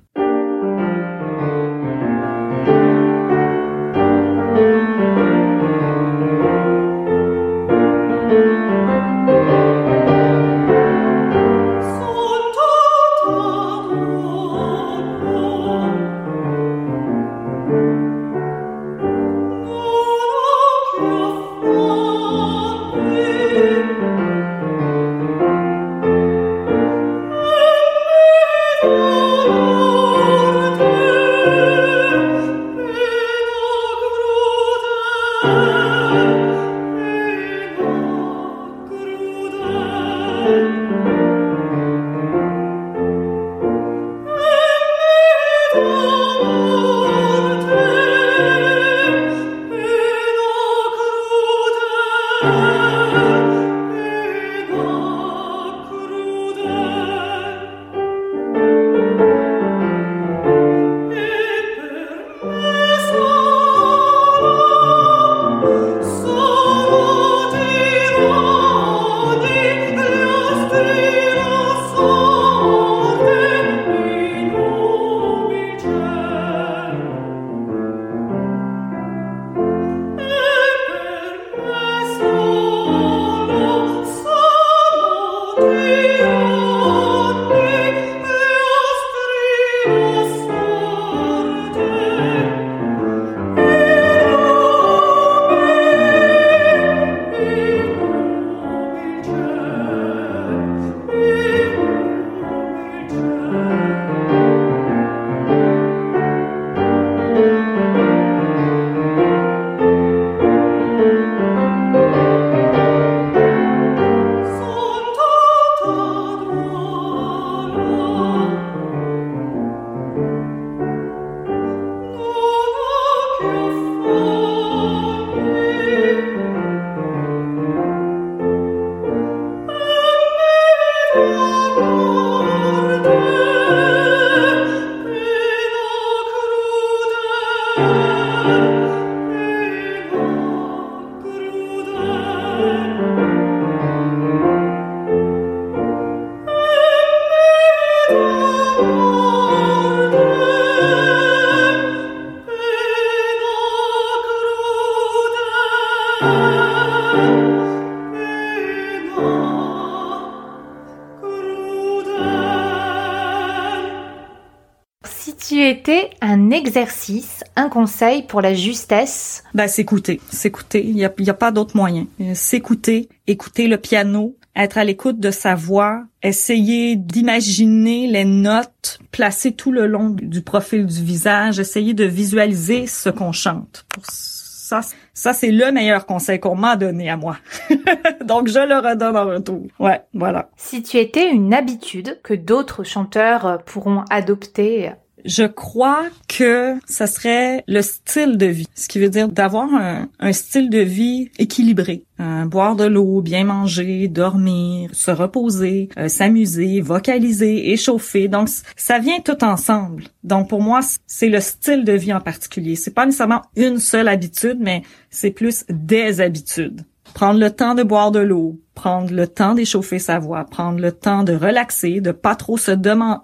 Exercice, 166.69 167.43
un 167.55 167.67
conseil 167.67 168.21
pour 168.23 168.41
la 168.41 168.53
justesse? 168.53 169.43
Ben, 169.55 169.67
s'écouter. 169.67 170.21
S'écouter. 170.31 170.85
Il 170.85 170.93
n'y 170.93 171.03
a, 171.03 171.11
y 171.17 171.29
a 171.29 171.33
pas 171.33 171.51
d'autre 171.51 171.75
moyen. 171.75 172.05
Euh, 172.21 172.35
s'écouter, 172.35 173.09
écouter 173.25 173.67
le 173.67 173.77
piano, 173.77 174.35
être 174.55 174.77
à 174.77 174.83
l'écoute 174.83 175.19
de 175.19 175.31
sa 175.31 175.55
voix, 175.55 176.03
essayer 176.21 176.95
d'imaginer 176.95 178.07
les 178.07 178.25
notes 178.25 178.99
placées 179.11 179.53
tout 179.53 179.71
le 179.71 179.87
long 179.87 180.09
du 180.11 180.41
profil 180.41 180.85
du 180.85 181.03
visage, 181.03 181.59
essayer 181.59 181.95
de 181.95 182.05
visualiser 182.05 182.85
ce 182.85 183.09
qu'on 183.09 183.31
chante. 183.31 183.85
Ça, 184.03 184.81
ça 185.15 185.33
c'est 185.33 185.51
le 185.51 185.71
meilleur 185.71 186.05
conseil 186.05 186.39
qu'on 186.39 186.55
m'a 186.55 186.75
donné 186.75 187.09
à 187.09 187.17
moi. 187.17 187.37
Donc 188.25 188.47
je 188.47 188.59
le 188.59 188.75
redonne 188.75 189.17
en 189.17 189.25
retour. 189.25 189.63
Ouais, 189.79 190.01
voilà. 190.13 190.49
Si 190.55 190.83
tu 190.83 190.97
étais 190.97 191.31
une 191.31 191.53
habitude 191.53 192.19
que 192.21 192.35
d'autres 192.35 192.83
chanteurs 192.83 193.63
pourront 193.65 194.03
adopter 194.11 194.91
je 195.25 195.43
crois 195.43 196.03
que 196.27 196.75
ça 196.85 197.07
serait 197.07 197.63
le 197.67 197.81
style 197.81 198.37
de 198.37 198.45
vie, 198.45 198.67
ce 198.75 198.87
qui 198.87 198.99
veut 198.99 199.09
dire 199.09 199.29
d'avoir 199.29 199.69
un, 199.73 200.33
style 200.33 200.69
de 200.69 200.79
vie 200.79 201.29
équilibré. 201.37 202.03
Euh, 202.19 202.45
boire 202.45 202.75
de 202.75 202.83
l'eau, 202.83 203.21
bien 203.21 203.45
manger, 203.45 204.07
dormir, 204.07 204.89
se 204.93 205.09
reposer, 205.09 205.89
euh, 205.97 206.09
s'amuser, 206.09 206.81
vocaliser, 206.81 207.71
échauffer. 207.71 208.27
Donc 208.27 208.49
ça 208.75 208.99
vient 208.99 209.19
tout 209.21 209.43
ensemble. 209.43 210.03
Donc 210.23 210.49
pour 210.49 210.61
moi, 210.61 210.81
c'est 211.07 211.29
le 211.29 211.39
style 211.39 211.85
de 211.85 211.93
vie 211.93 212.13
en 212.13 212.19
particulier. 212.19 212.75
C'est 212.75 212.93
pas 212.93 213.05
nécessairement 213.05 213.43
une 213.55 213.79
seule 213.79 214.09
habitude, 214.09 214.57
mais 214.59 214.83
c'est 215.09 215.31
plus 215.31 215.63
des 215.69 216.19
habitudes. 216.19 216.81
Prendre 217.13 217.39
le 217.39 217.51
temps 217.51 217.75
de 217.75 217.83
boire 217.83 218.12
de 218.12 218.19
l'eau, 218.19 218.60
prendre 218.79 219.12
le 219.12 219.27
temps 219.27 219.55
d'échauffer 219.55 219.99
sa 219.99 220.19
voix, 220.19 220.45
prendre 220.45 220.79
le 220.79 220.93
temps 220.93 221.23
de 221.23 221.33
relaxer, 221.33 221.99
de 221.99 222.12
pas 222.12 222.35
trop 222.35 222.55
se 222.55 222.71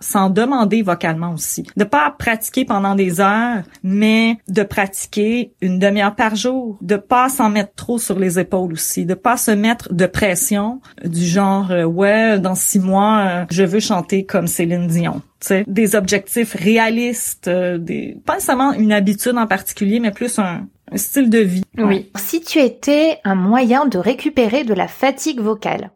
s'en 0.01 0.29
demander 0.29 0.81
vocalement 0.81 1.31
aussi. 1.31 1.65
De 1.77 1.86
pas 1.86 2.13
pratiquer 2.17 2.65
pendant 2.65 2.93
des 2.93 3.21
heures, 3.21 3.63
mais 3.81 4.38
de 4.49 4.63
pratiquer 4.63 5.53
une 5.61 5.79
demi-heure 5.79 6.15
par 6.15 6.36
jour. 6.36 6.77
De 6.81 6.97
pas 6.97 7.29
s'en 7.29 7.49
mettre 7.49 7.73
trop 7.75 7.97
sur 7.97 8.19
les 8.19 8.38
épaules 8.38 8.73
aussi. 8.73 9.05
De 9.05 9.13
pas 9.13 9.38
se 9.38 9.51
mettre 9.51 9.93
de 9.93 10.05
pression 10.05 10.81
du 11.05 11.23
genre, 11.23 11.71
euh, 11.71 11.86
ouais, 11.86 12.38
dans 12.38 12.55
six 12.55 12.79
mois, 12.79 13.19
euh, 13.19 13.45
je 13.49 13.63
veux 13.63 13.79
chanter 13.79 14.25
comme 14.25 14.47
Céline 14.47 14.88
Dion. 14.88 15.21
T'sais, 15.39 15.63
des 15.67 15.95
objectifs 15.95 16.53
réalistes, 16.53 17.47
euh, 17.47 17.77
des, 17.77 18.17
pas 18.25 18.33
nécessairement 18.36 18.73
une 18.73 18.91
habitude 18.91 19.38
en 19.38 19.47
particulier, 19.47 19.99
mais 19.99 20.11
plus 20.11 20.38
un, 20.39 20.67
un 20.91 20.97
style 20.97 21.29
de 21.29 21.39
vie. 21.39 21.63
Oui. 21.77 22.11
Si 22.17 22.41
tu 22.41 22.59
étais 22.59 23.19
un 23.23 23.36
moyen 23.36 23.86
de 23.86 23.97
récupérer 23.97 24.63
de 24.63 24.73
la 24.73 24.88
fatigue 24.88 25.39
vocale. 25.39 25.91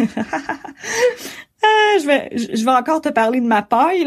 Euh, 0.00 0.06
je 2.00 2.06
vais, 2.06 2.30
je 2.34 2.64
vais 2.64 2.70
encore 2.70 3.00
te 3.00 3.08
parler 3.08 3.40
de 3.40 3.46
ma 3.46 3.62
paille. 3.62 4.06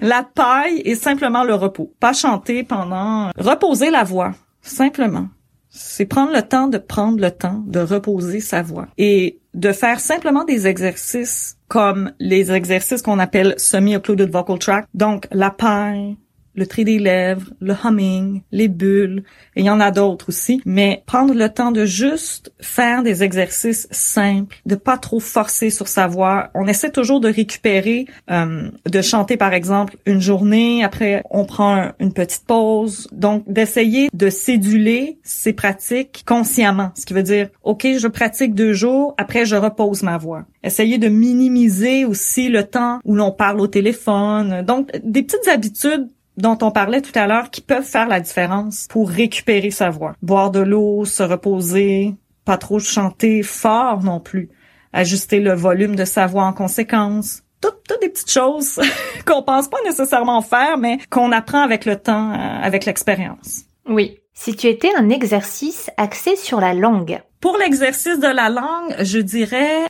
la 0.00 0.22
paille 0.22 0.80
est 0.84 0.94
simplement 0.94 1.44
le 1.44 1.54
repos. 1.54 1.92
Pas 2.00 2.12
chanter 2.12 2.62
pendant, 2.62 3.30
reposer 3.36 3.90
la 3.90 4.04
voix. 4.04 4.32
Simplement. 4.60 5.28
C'est 5.68 6.06
prendre 6.06 6.32
le 6.32 6.42
temps 6.42 6.68
de 6.68 6.78
prendre 6.78 7.20
le 7.20 7.30
temps 7.30 7.62
de 7.66 7.80
reposer 7.80 8.40
sa 8.40 8.62
voix 8.62 8.88
et 8.96 9.40
de 9.52 9.72
faire 9.72 10.00
simplement 10.00 10.44
des 10.44 10.66
exercices 10.66 11.58
comme 11.68 12.12
les 12.18 12.52
exercices 12.52 13.02
qu'on 13.02 13.18
appelle 13.18 13.54
semi-occluded 13.58 14.30
vocal 14.30 14.58
track. 14.58 14.86
Donc, 14.94 15.26
la 15.32 15.50
paille, 15.50 16.16
le 16.56 16.66
trait 16.66 16.84
des 16.84 16.98
lèvres, 16.98 17.50
le 17.60 17.74
humming, 17.84 18.42
les 18.50 18.68
bulles, 18.68 19.22
et 19.54 19.60
il 19.60 19.66
y 19.66 19.70
en 19.70 19.80
a 19.80 19.90
d'autres 19.90 20.30
aussi, 20.30 20.60
mais 20.64 21.02
prendre 21.06 21.34
le 21.34 21.48
temps 21.48 21.70
de 21.70 21.84
juste 21.84 22.52
faire 22.60 23.02
des 23.02 23.22
exercices 23.22 23.86
simples, 23.90 24.56
de 24.66 24.74
pas 24.74 24.98
trop 24.98 25.20
forcer 25.20 25.70
sur 25.70 25.88
sa 25.88 26.06
voix. 26.06 26.50
On 26.54 26.66
essaie 26.66 26.90
toujours 26.90 27.20
de 27.20 27.28
récupérer, 27.28 28.06
euh, 28.30 28.70
de 28.90 29.02
chanter 29.02 29.36
par 29.36 29.52
exemple 29.52 29.96
une 30.06 30.20
journée, 30.20 30.82
après 30.82 31.22
on 31.30 31.44
prend 31.44 31.92
une 32.00 32.12
petite 32.12 32.44
pause, 32.46 33.08
donc 33.12 33.44
d'essayer 33.46 34.08
de 34.12 34.30
céduler 34.30 35.18
ces 35.22 35.52
pratiques 35.52 36.24
consciemment, 36.26 36.90
ce 36.94 37.06
qui 37.06 37.14
veut 37.14 37.22
dire, 37.22 37.48
ok, 37.62 37.86
je 37.98 38.08
pratique 38.08 38.54
deux 38.54 38.72
jours, 38.72 39.14
après 39.18 39.44
je 39.44 39.56
repose 39.56 40.02
ma 40.02 40.18
voix. 40.18 40.44
Essayer 40.62 40.98
de 40.98 41.08
minimiser 41.08 42.04
aussi 42.04 42.48
le 42.48 42.64
temps 42.64 42.98
où 43.04 43.14
l'on 43.14 43.30
parle 43.30 43.60
au 43.60 43.66
téléphone, 43.66 44.62
donc 44.62 44.90
des 45.04 45.22
petites 45.22 45.48
habitudes 45.48 46.08
dont 46.36 46.58
on 46.62 46.70
parlait 46.70 47.02
tout 47.02 47.16
à 47.18 47.26
l'heure 47.26 47.50
qui 47.50 47.60
peuvent 47.60 47.84
faire 47.84 48.08
la 48.08 48.20
différence 48.20 48.86
pour 48.88 49.10
récupérer 49.10 49.70
sa 49.70 49.90
voix. 49.90 50.14
Boire 50.22 50.50
de 50.50 50.60
l'eau, 50.60 51.04
se 51.04 51.22
reposer, 51.22 52.14
pas 52.44 52.56
trop 52.56 52.78
chanter 52.78 53.42
fort 53.42 54.02
non 54.02 54.20
plus, 54.20 54.50
ajuster 54.92 55.40
le 55.40 55.54
volume 55.54 55.96
de 55.96 56.04
sa 56.04 56.26
voix 56.26 56.44
en 56.44 56.52
conséquence. 56.52 57.42
Toutes, 57.60 57.82
toutes 57.88 58.00
des 58.00 58.10
petites 58.10 58.30
choses 58.30 58.80
qu'on 59.26 59.42
pense 59.42 59.68
pas 59.68 59.78
nécessairement 59.84 60.42
faire, 60.42 60.78
mais 60.78 60.98
qu'on 61.10 61.32
apprend 61.32 61.62
avec 61.62 61.84
le 61.84 61.96
temps, 61.96 62.32
euh, 62.32 62.60
avec 62.62 62.84
l'expérience. 62.84 63.62
Oui. 63.88 64.18
Si 64.34 64.54
tu 64.54 64.66
étais 64.66 64.94
un 64.96 65.08
exercice 65.08 65.90
axé 65.96 66.36
sur 66.36 66.60
la 66.60 66.74
langue. 66.74 67.22
Pour 67.40 67.56
l'exercice 67.56 68.18
de 68.18 68.28
la 68.28 68.50
langue, 68.50 68.94
je 69.00 69.18
dirais, 69.18 69.86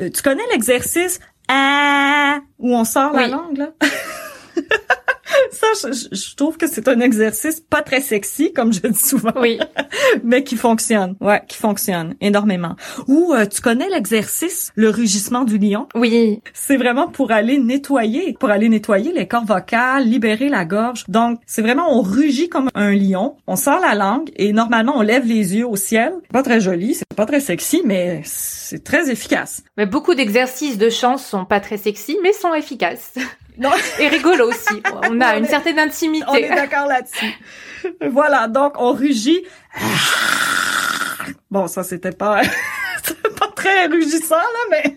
euh, 0.00 0.10
tu 0.10 0.22
connais 0.22 0.42
l'exercice 0.52 1.18
ah 1.48 2.40
où 2.58 2.74
on 2.74 2.84
sort 2.84 3.12
la 3.12 3.28
langue 3.28 3.58
là? 3.58 3.68
ça, 5.50 5.90
je, 5.90 6.34
trouve 6.36 6.56
que 6.56 6.66
c'est 6.66 6.88
un 6.88 7.00
exercice 7.00 7.60
pas 7.60 7.82
très 7.82 8.00
sexy, 8.00 8.52
comme 8.52 8.72
je 8.72 8.80
dis 8.80 8.98
souvent. 8.98 9.32
Oui. 9.36 9.58
mais 10.24 10.44
qui 10.44 10.56
fonctionne. 10.56 11.16
Ouais, 11.20 11.42
qui 11.46 11.56
fonctionne 11.56 12.14
énormément. 12.20 12.76
Ou 13.08 13.34
euh, 13.34 13.46
tu 13.46 13.60
connais 13.60 13.88
l'exercice, 13.88 14.72
le 14.74 14.90
rugissement 14.90 15.44
du 15.44 15.58
lion? 15.58 15.88
Oui. 15.94 16.40
C'est 16.52 16.76
vraiment 16.76 17.08
pour 17.08 17.32
aller 17.32 17.58
nettoyer, 17.58 18.36
pour 18.38 18.50
aller 18.50 18.68
nettoyer 18.68 19.12
les 19.12 19.26
cordes 19.26 19.46
vocales, 19.46 20.04
libérer 20.04 20.48
la 20.48 20.64
gorge. 20.64 21.04
Donc, 21.08 21.40
c'est 21.46 21.62
vraiment, 21.62 21.96
on 21.96 22.02
rugit 22.02 22.48
comme 22.48 22.68
un 22.74 22.92
lion, 22.92 23.36
on 23.46 23.56
sort 23.56 23.80
la 23.80 23.94
langue 23.94 24.30
et 24.36 24.52
normalement, 24.52 24.96
on 24.96 25.02
lève 25.02 25.26
les 25.26 25.56
yeux 25.56 25.66
au 25.66 25.76
ciel. 25.76 26.12
Pas 26.32 26.42
très 26.42 26.60
joli, 26.60 26.94
c'est 26.94 27.06
pas 27.14 27.26
très 27.26 27.40
sexy, 27.40 27.82
mais 27.84 28.22
c'est 28.24 28.84
très 28.84 29.10
efficace. 29.10 29.62
Mais 29.76 29.86
beaucoup 29.86 30.14
d'exercices 30.14 30.78
de 30.78 30.90
chant 30.90 31.16
sont 31.16 31.44
pas 31.44 31.60
très 31.60 31.76
sexy, 31.76 32.16
mais 32.22 32.32
sont 32.32 32.54
efficaces. 32.54 33.14
Non. 33.58 33.70
Et 33.98 34.08
rigolo 34.08 34.48
aussi. 34.48 34.82
On 35.10 35.20
a 35.20 35.36
une 35.36 35.46
certaine 35.46 35.78
intimité. 35.78 36.26
On 36.28 36.34
est 36.34 36.48
d'accord 36.48 36.86
là-dessus. 36.86 37.34
Voilà, 38.08 38.48
donc 38.48 38.74
on 38.78 38.92
rugit. 38.92 39.42
Bon, 41.50 41.66
ça 41.66 41.82
c'était 41.82 42.12
pas, 42.12 42.40
pas 43.38 43.48
très 43.54 43.86
rugissant 43.86 44.36
là, 44.36 44.42
mais 44.70 44.96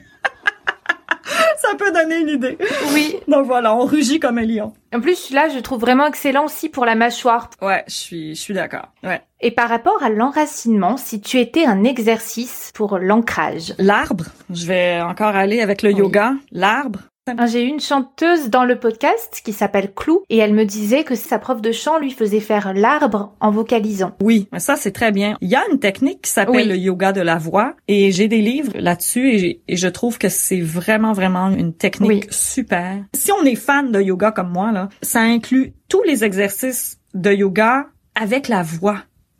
ça 1.58 1.76
peut 1.78 1.92
donner 1.92 2.20
une 2.20 2.30
idée. 2.30 2.58
Oui. 2.94 3.18
Donc 3.28 3.46
voilà, 3.46 3.76
on 3.76 3.86
rugit 3.86 4.20
comme 4.20 4.38
un 4.38 4.46
lion. 4.46 4.74
En 4.94 5.00
plus, 5.00 5.32
là, 5.32 5.50
je 5.50 5.60
trouve 5.60 5.80
vraiment 5.80 6.08
excellent 6.08 6.46
aussi 6.46 6.70
pour 6.70 6.86
la 6.86 6.96
mâchoire. 6.96 7.50
Ouais, 7.62 7.84
je 7.88 7.94
suis, 7.94 8.36
je 8.36 8.42
suis 8.42 8.54
d'accord. 8.54 8.88
Ouais. 9.04 9.22
Et 9.42 9.52
par 9.52 9.70
rapport 9.70 10.02
à 10.02 10.10
l'enracinement, 10.10 10.98
si 10.98 11.22
tu 11.22 11.38
étais 11.38 11.66
un 11.66 11.84
exercice 11.84 12.72
pour 12.74 12.98
l'ancrage? 12.98 13.74
L'arbre. 13.78 14.26
Je 14.50 14.66
vais 14.66 15.02
encore 15.02 15.36
aller 15.36 15.62
avec 15.62 15.82
le 15.82 15.92
yoga. 15.92 16.34
L'arbre. 16.52 17.00
Ah, 17.38 17.48
j'ai 17.48 17.64
eu 17.64 17.68
une 17.68 17.80
chanteuse 17.80 18.50
dans 18.50 18.64
le 18.64 18.80
podcast 18.80 19.42
qui 19.44 19.54
s'appelle 19.54 19.94
Clou 19.94 20.24
et 20.30 20.38
elle 20.38 20.54
me 20.54 20.66
disait 20.66 21.04
que 21.04 21.16
sa 21.16 21.40
prof 21.40 21.62
de 21.62 21.72
chant 21.72 22.00
lui 22.00 22.12
faisait 22.12 22.40
faire 22.40 22.74
l'arbre 22.74 23.36
en 23.40 23.52
vocalisant. 23.52 24.16
Oui, 24.22 24.48
ça 24.58 24.76
c'est 24.76 24.92
très 24.92 25.12
bien. 25.12 25.38
Il 25.42 25.50
y 25.50 25.56
a 25.56 25.62
une 25.72 25.80
technique 25.80 26.22
qui 26.24 26.32
s'appelle 26.32 26.68
le 26.68 26.78
yoga 26.78 27.12
de 27.12 27.22
la 27.22 27.38
voix 27.38 27.76
et 27.88 28.12
j'ai 28.12 28.28
des 28.28 28.42
livres 28.42 28.74
là-dessus 28.76 29.30
et, 29.30 29.62
je 29.70 29.88
trouve 29.88 30.18
que 30.18 30.30
c'est 30.30 30.60
vraiment 30.60 31.14
vraiment 31.14 31.50
une 31.50 31.74
technique 31.74 32.28
super. 32.32 33.04
Si 33.14 33.32
on 33.32 33.44
est 33.44 33.56
fan 33.56 33.92
de 33.92 34.02
yoga 34.02 34.32
comme 34.32 34.52
moi 34.52 34.72
là, 34.72 34.90
ça 35.02 35.22
inclut 35.22 35.74
tous 35.88 36.04
les 36.04 36.24
exercices 36.24 37.00
de 37.14 37.32
yoga 37.32 37.88
avec 38.16 38.48
la 38.48 38.64
voix. 38.64 38.98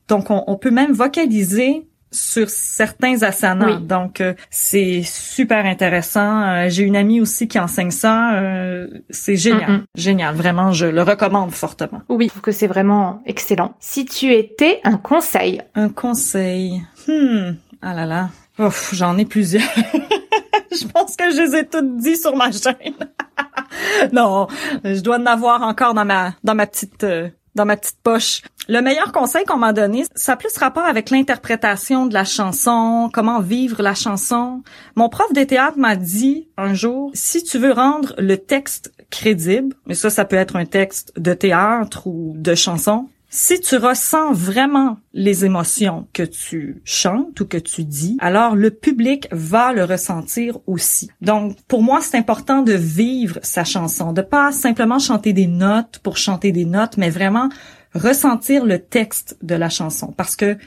Donc 0.08 0.28
on 0.30 0.58
peut 0.58 0.72
même 0.72 0.92
vocaliser 0.92 1.89
sur 2.12 2.50
certains 2.50 3.22
asanas. 3.24 3.80
Donc 3.80 4.22
euh, 4.22 4.34
c'est 4.50 5.02
super 5.04 5.66
intéressant. 5.66 6.42
Euh, 6.42 6.66
j'ai 6.70 6.84
une 6.84 6.96
amie 6.96 7.22
aussi 7.22 7.48
qui 7.48 7.60
enseigne 7.60 7.92
ça. 7.92 8.34
Euh, 8.36 8.88
c'est 9.10 9.36
génial, 9.36 9.84
génial. 9.96 10.36
Vraiment, 10.36 10.72
je 10.72 10.86
le 10.86 11.02
recommande 11.02 11.52
fortement. 11.52 12.02
Oui, 12.10 12.26
je 12.26 12.30
trouve 12.30 12.42
que 12.42 12.52
c'est 12.52 12.68
vraiment 12.68 13.22
excellent. 13.26 13.76
Si 13.80 14.06
tu 14.06 14.34
étais 14.34 14.80
un 14.84 14.98
conseil. 14.98 15.62
Un 15.76 15.90
conseil. 15.90 16.82
Hmm. 17.08 17.54
Ah 17.82 17.94
là 17.94 18.06
là. 18.06 18.30
j'en 18.92 19.18
ai 19.18 19.26
plusieurs. 19.26 19.64
je 20.72 20.86
pense 20.88 21.16
que 21.16 21.32
je 21.32 21.42
les 21.42 21.60
ai 21.60 21.68
toutes 21.68 21.98
dit 21.98 22.18
sur 22.18 22.36
ma 22.36 22.52
chaîne. 22.52 22.94
non, 24.14 24.48
je 24.84 25.00
dois 25.02 25.18
en 25.18 25.26
avoir 25.26 25.62
encore 25.62 25.94
dans 25.94 26.06
ma 26.06 26.34
dans 26.44 26.56
ma 26.56 26.68
petite 26.68 27.06
dans 27.60 27.66
ma 27.66 27.76
petite 27.76 28.00
poche. 28.02 28.42
Le 28.70 28.82
meilleur 28.82 29.12
conseil 29.12 29.44
qu'on 29.44 29.58
m'a 29.58 29.74
donné, 29.74 30.06
ça 30.16 30.34
a 30.34 30.36
plus 30.38 30.56
rapport 30.58 30.86
avec 30.86 31.10
l'interprétation 31.10 32.06
de 32.06 32.14
la 32.14 32.24
chanson, 32.24 33.10
comment 33.14 33.42
vivre 33.42 33.84
la 33.84 33.96
chanson. 33.96 34.64
Mon 34.96 35.10
prof 35.10 35.34
de 35.34 35.44
théâtre 35.44 35.78
m'a 35.78 35.98
dit 35.98 36.48
un 36.56 36.74
jour, 36.74 37.12
si 37.14 37.44
tu 37.44 37.58
veux 37.58 37.74
rendre 37.74 38.16
le 38.18 38.38
texte 38.38 38.94
crédible, 39.10 39.76
mais 39.88 39.94
ça, 39.94 40.10
ça 40.10 40.24
peut 40.24 40.38
être 40.38 40.56
un 40.56 40.66
texte 40.66 41.12
de 41.18 41.34
théâtre 41.34 42.08
ou 42.08 42.34
de 42.38 42.56
chanson, 42.56 43.10
si 43.30 43.60
tu 43.62 43.78
ressens 43.78 44.34
vraiment 44.34 44.98
les 45.14 45.46
émotions 45.46 46.08
que 46.14 46.24
tu 46.24 46.82
chantes 46.84 47.40
ou 47.40 47.46
que 47.46 47.58
tu 47.58 47.84
dis, 47.84 48.18
alors 48.20 48.56
le 48.56 48.72
public 48.72 49.28
va 49.32 49.72
le 49.72 49.84
ressentir 49.84 50.58
aussi. 50.66 51.10
Donc, 51.22 51.56
pour 51.68 51.84
moi, 51.84 52.02
c'est 52.02 52.18
important 52.18 52.64
de 52.64 52.74
vivre 52.74 53.40
sa 53.44 53.64
chanson, 53.64 54.14
de 54.14 54.24
pas 54.24 54.52
simplement 54.52 54.98
chanter 54.98 55.32
des 55.32 55.48
notes 55.48 56.00
pour 56.00 56.18
chanter 56.18 56.52
des 56.52 56.66
notes, 56.66 56.98
mais 56.98 57.12
vraiment 57.12 57.50
ressentir 57.94 58.66
le 58.66 58.80
texte 58.80 59.38
de 59.44 59.56
la 59.56 59.70
chanson. 59.70 60.14
Parce 60.16 60.36
que 60.36 60.58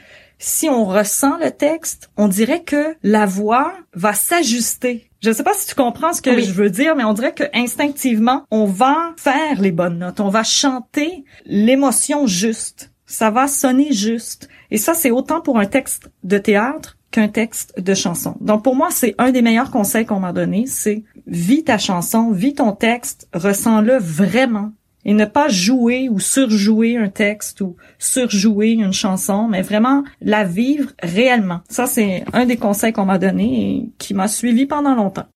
si 0.43 0.67
on 0.67 0.83
ressent 0.83 1.37
le 1.37 1.51
texte, 1.51 2.11
on 2.17 2.27
dirait 2.27 2.63
que 2.63 2.97
la 3.01 3.25
voix 3.25 3.73
va 3.93 4.13
s'ajuster. 4.13 5.09
Je 5.21 5.29
ne 5.29 5.33
sais 5.33 5.43
pas 5.43 5.53
si 5.53 5.67
tu 5.67 5.73
comprends 5.73 6.11
ce 6.11 6.21
que 6.21 6.37
je 6.41 6.51
veux 6.51 6.69
dire, 6.69 6.97
mais 6.97 7.05
on 7.05 7.13
dirait 7.13 7.33
que 7.33 7.45
instinctivement, 7.53 8.43
on 8.51 8.65
va 8.65 9.13
faire 9.15 9.61
les 9.61 9.71
bonnes 9.71 9.99
notes, 9.99 10.19
on 10.19 10.27
va 10.27 10.43
chanter 10.43 11.23
l'émotion 11.45 12.27
juste. 12.27 12.91
Ça 13.05 13.29
va 13.29 13.47
sonner 13.47 13.93
juste. 13.93 14.49
Et 14.69 14.77
ça, 14.77 14.93
c'est 14.93 15.11
autant 15.11 15.39
pour 15.39 15.59
un 15.59 15.65
texte 15.65 16.11
de 16.23 16.37
théâtre 16.37 16.97
qu'un 17.11 17.29
texte 17.29 17.79
de 17.79 17.93
chanson. 17.93 18.35
Donc 18.41 18.65
pour 18.65 18.75
moi, 18.75 18.89
c'est 18.91 19.15
un 19.19 19.31
des 19.31 19.41
meilleurs 19.41 19.71
conseils 19.71 20.05
qu'on 20.05 20.19
m'a 20.19 20.33
donné, 20.33 20.65
c'est 20.67 21.03
vis 21.25 21.63
ta 21.63 21.77
chanson, 21.77 22.31
vis 22.31 22.55
ton 22.55 22.73
texte, 22.73 23.29
ressens-le 23.33 23.97
vraiment 23.97 24.73
et 25.05 25.13
ne 25.13 25.25
pas 25.25 25.49
jouer 25.49 26.09
ou 26.09 26.19
surjouer 26.19 26.97
un 26.97 27.09
texte 27.09 27.61
ou 27.61 27.75
surjouer 27.99 28.71
une 28.71 28.93
chanson, 28.93 29.47
mais 29.47 29.61
vraiment 29.61 30.03
la 30.21 30.43
vivre 30.43 30.91
réellement. 31.01 31.61
Ça, 31.69 31.85
c'est 31.85 32.23
un 32.33 32.45
des 32.45 32.57
conseils 32.57 32.93
qu'on 32.93 33.05
m'a 33.05 33.17
donné 33.17 33.69
et 33.69 33.89
qui 33.97 34.13
m'a 34.13 34.27
suivi 34.27 34.65
pendant 34.65 34.95
longtemps. 34.95 35.27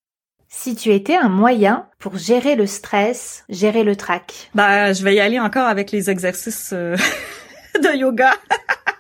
Si 0.50 0.76
tu 0.76 0.92
étais 0.92 1.16
un 1.16 1.30
moyen 1.30 1.88
pour 2.00 2.18
gérer 2.18 2.56
le 2.56 2.66
stress, 2.68 3.44
gérer 3.50 3.84
le 3.84 3.96
trac? 3.96 4.50
Bah, 4.56 4.94
je 4.94 5.04
vais 5.04 5.16
y 5.16 5.20
aller 5.20 5.40
encore 5.40 5.68
avec 5.68 5.92
les 5.92 6.10
exercices 6.10 6.72
euh, 6.74 6.96
de 7.76 7.98
yoga. 7.98 8.32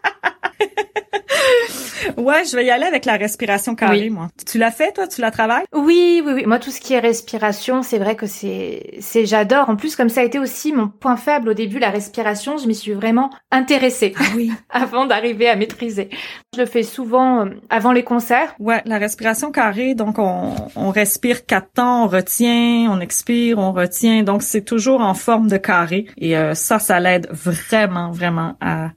ouais, 2.17 2.45
je 2.45 2.55
vais 2.55 2.65
y 2.65 2.69
aller 2.69 2.85
avec 2.85 3.05
la 3.05 3.17
respiration 3.17 3.75
carrée, 3.75 4.09
moi. 4.09 4.29
Tu 4.45 4.57
l'as 4.57 4.71
fait, 4.71 4.91
toi? 4.93 5.07
Tu 5.07 5.21
la 5.21 5.31
travailles? 5.31 5.65
Oui, 5.73 6.21
oui, 6.25 6.33
oui. 6.33 6.45
Moi, 6.45 6.59
tout 6.59 6.71
ce 6.71 6.79
qui 6.79 6.93
est 6.93 6.99
respiration, 6.99 7.83
c'est 7.83 7.99
vrai 7.99 8.15
que 8.15 8.27
c'est, 8.27 8.97
c'est, 8.99 9.25
j'adore. 9.25 9.69
En 9.69 9.75
plus, 9.75 9.95
comme 9.95 10.09
ça 10.09 10.21
a 10.21 10.23
été 10.23 10.39
aussi 10.39 10.71
mon 10.73 10.87
point 10.87 11.17
faible 11.17 11.49
au 11.49 11.53
début, 11.53 11.79
la 11.79 11.89
respiration, 11.89 12.57
je 12.57 12.67
m'y 12.67 12.75
suis 12.75 12.93
vraiment 12.93 13.29
intéressée. 13.51 14.13
Ah 14.17 14.23
oui. 14.35 14.51
avant 14.69 15.05
d'arriver 15.05 15.47
à 15.49 15.55
maîtriser. 15.55 16.09
Je 16.55 16.61
le 16.61 16.65
fais 16.65 16.83
souvent 16.83 17.45
euh, 17.45 17.49
avant 17.69 17.91
les 17.91 18.03
concerts. 18.03 18.55
Ouais, 18.59 18.81
la 18.85 18.97
respiration 18.97 19.51
carrée, 19.51 19.95
donc 19.95 20.19
on, 20.19 20.55
on 20.75 20.89
respire 20.89 21.45
quatre 21.45 21.71
temps, 21.73 22.05
on 22.05 22.07
retient, 22.07 22.89
on 22.91 22.99
expire, 22.99 23.57
on 23.57 23.71
retient. 23.71 24.23
Donc, 24.23 24.43
c'est 24.43 24.63
toujours 24.63 25.01
en 25.01 25.13
forme 25.13 25.47
de 25.47 25.57
carré. 25.57 26.05
Et 26.17 26.37
euh, 26.37 26.53
ça, 26.53 26.79
ça 26.79 26.99
l'aide 26.99 27.27
vraiment, 27.31 28.11
vraiment 28.11 28.55
à 28.61 28.91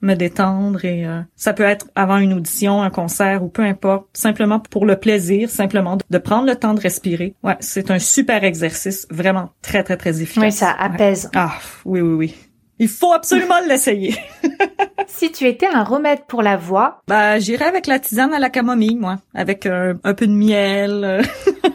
me 0.00 0.14
détendre 0.14 0.84
et 0.84 1.06
euh, 1.06 1.20
ça 1.36 1.52
peut 1.52 1.62
être 1.62 1.86
avant 1.94 2.18
une 2.18 2.32
audition, 2.32 2.82
un 2.82 2.90
concert 2.90 3.42
ou 3.42 3.48
peu 3.48 3.62
importe, 3.62 4.06
simplement 4.12 4.60
pour 4.60 4.86
le 4.86 4.96
plaisir, 4.96 5.50
simplement 5.50 5.98
de, 6.08 6.18
prendre 6.18 6.46
le 6.46 6.56
temps 6.56 6.74
de 6.74 6.80
respirer. 6.80 7.34
Ouais, 7.42 7.56
c'est 7.60 7.90
un 7.90 7.98
super 7.98 8.44
exercice, 8.44 9.06
vraiment 9.10 9.50
très 9.62 9.82
très 9.82 9.96
très 9.96 10.22
efficace. 10.22 10.44
Oui, 10.44 10.52
ça 10.52 10.70
apaise. 10.78 11.30
Ah, 11.34 11.52
oui 11.84 12.00
oui 12.00 12.14
oui. 12.14 12.34
Il 12.78 12.88
faut 12.88 13.12
absolument 13.12 13.60
l'essayer. 13.68 14.16
si 15.06 15.30
tu 15.30 15.46
étais 15.46 15.66
un 15.66 15.84
remède 15.84 16.24
pour 16.26 16.42
la 16.42 16.56
voix, 16.56 17.00
bah 17.06 17.38
j'irais 17.38 17.66
avec 17.66 17.86
la 17.86 17.98
tisane 17.98 18.34
à 18.34 18.38
la 18.38 18.50
camomille, 18.50 18.96
moi, 18.96 19.18
avec 19.34 19.66
un, 19.66 19.94
peu 20.16 20.26
de 20.26 20.32
miel. 20.32 21.22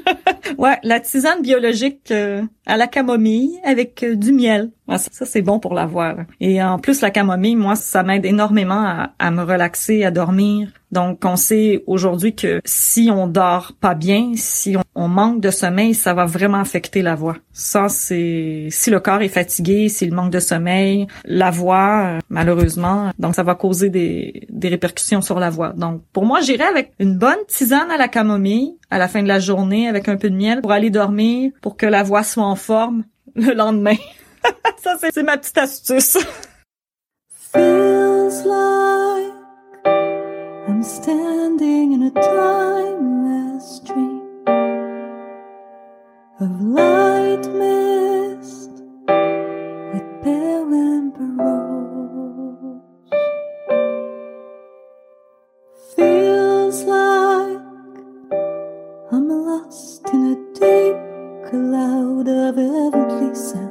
ouais, 0.58 0.78
la 0.84 1.00
tisane 1.00 1.42
biologique 1.42 2.12
euh, 2.12 2.44
à 2.68 2.78
la 2.78 2.88
camomille 2.88 3.60
avec 3.64 4.04
euh, 4.04 4.16
du 4.16 4.34
miel. 4.34 4.70
ça, 4.98 5.26
c'est 5.26 5.42
bon 5.42 5.60
pour 5.60 5.74
la 5.74 5.86
voix. 5.86 6.16
Et 6.40 6.62
en 6.62 6.78
plus, 6.78 7.02
la 7.02 7.10
camomille, 7.10 7.56
moi, 7.56 7.76
ça 7.76 8.04
m'aide 8.04 8.26
énormément 8.26 9.08
à, 9.18 9.32
me 9.32 9.42
relaxer, 9.42 10.04
à 10.04 10.12
dormir. 10.12 10.70
Donc, 10.92 11.24
on 11.26 11.36
sait 11.36 11.84
aujourd'hui 11.88 12.36
que 12.36 12.62
si 12.64 13.10
on 13.12 13.28
dort 13.28 13.74
pas 13.82 13.94
bien, 13.94 14.34
si 14.36 14.78
on, 14.96 15.08
manque 15.08 15.42
de 15.42 15.50
sommeil, 15.50 15.94
ça 15.94 16.14
va 16.14 16.26
vraiment 16.26 16.60
affecter 16.60 17.02
la 17.02 17.16
voix. 17.16 17.38
Ça, 17.52 17.90
c'est 17.90 18.68
si 18.70 18.90
le 18.90 19.00
corps 19.00 19.22
est 19.22 19.28
fatigué, 19.28 19.90
s'il 19.90 20.14
manque 20.14 20.32
de 20.32 20.40
sommeil, 20.40 21.08
la 21.26 21.52
voix, 21.52 22.04
euh, 22.06 22.20
malheureusement, 22.30 23.12
donc 23.20 23.36
ça 23.36 23.44
va 23.44 23.56
causer 23.56 23.90
des, 23.90 24.48
des 24.50 24.70
répercussions 24.70 25.22
sur 25.22 25.40
la 25.40 25.50
voix. 25.50 25.74
Donc, 25.76 26.02
pour 26.14 26.26
moi, 26.26 26.40
j'irais 26.40 26.68
avec 26.68 26.94
une 27.00 27.18
bonne 27.18 27.36
tisane 27.48 27.92
à 27.92 27.98
la 27.98 28.08
camomille 28.08 28.78
à 28.90 28.98
la 28.98 29.08
fin 29.08 29.22
de 29.22 29.28
la 29.28 29.40
journée 29.40 29.88
avec 29.88 30.08
un 30.08 30.18
peu 30.18 30.30
de 30.30 30.36
miel 30.36 30.62
pour 30.62 30.72
aller 30.72 30.90
dormir, 30.90 31.52
pour 31.62 31.78
que 31.78 31.86
la 31.86 32.04
voix 32.04 32.24
soit 32.24 32.46
en 32.46 32.56
forme 32.58 33.06
le 33.36 33.54
lendemain. 33.54 33.96
Ça, 34.78 34.98
c'est 35.00 35.24
ma 35.24 35.38
petite 35.38 35.58
astuce. 35.58 36.18
Feels 37.30 38.46
like 38.46 39.34
I'm 40.68 40.84
standing 40.84 41.94
in 41.94 42.04
a 42.04 42.12
timeless 42.12 43.82
dream 43.86 44.22
of 46.40 46.62
light 46.62 47.48
Love 62.28 62.58
of 62.58 62.94
heaven, 62.94 63.32
please. 63.32 63.67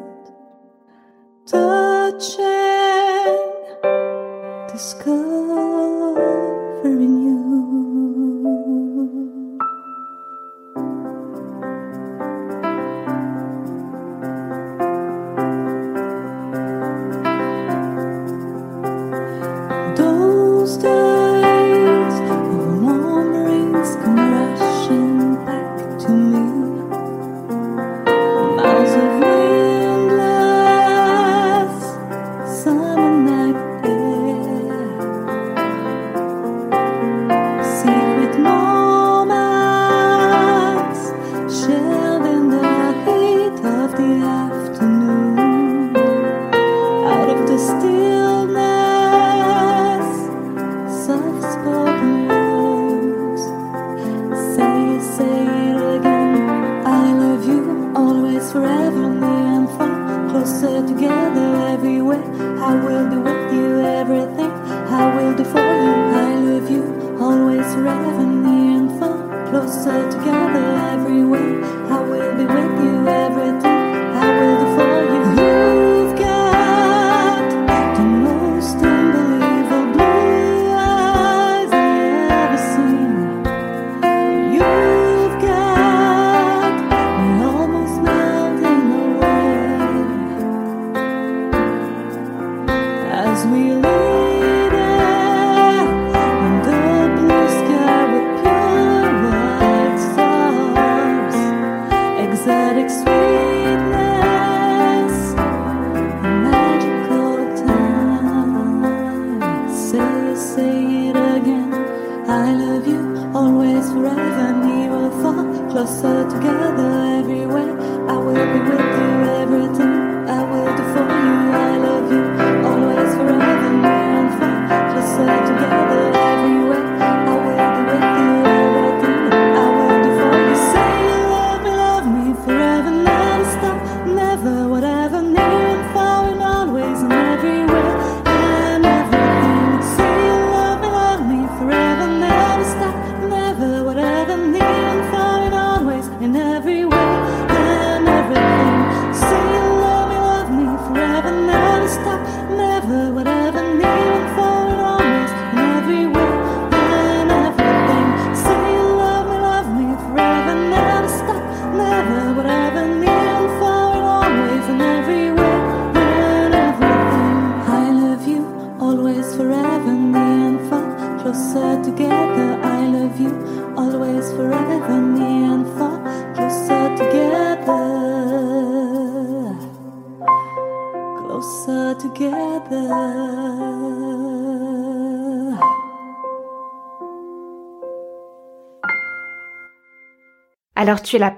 forever 113.92 114.20
and 114.20 114.60
we 114.68 114.88
will 114.88 115.10
fall 115.22 115.70
closer 115.70 116.28
together 116.28 116.90
everywhere. 117.20 117.72
I 118.08 118.16
will 118.16 118.34
be 118.34 118.60
with 118.70 118.86
you 118.98 119.10
every 119.42 119.78
time. 119.78 119.95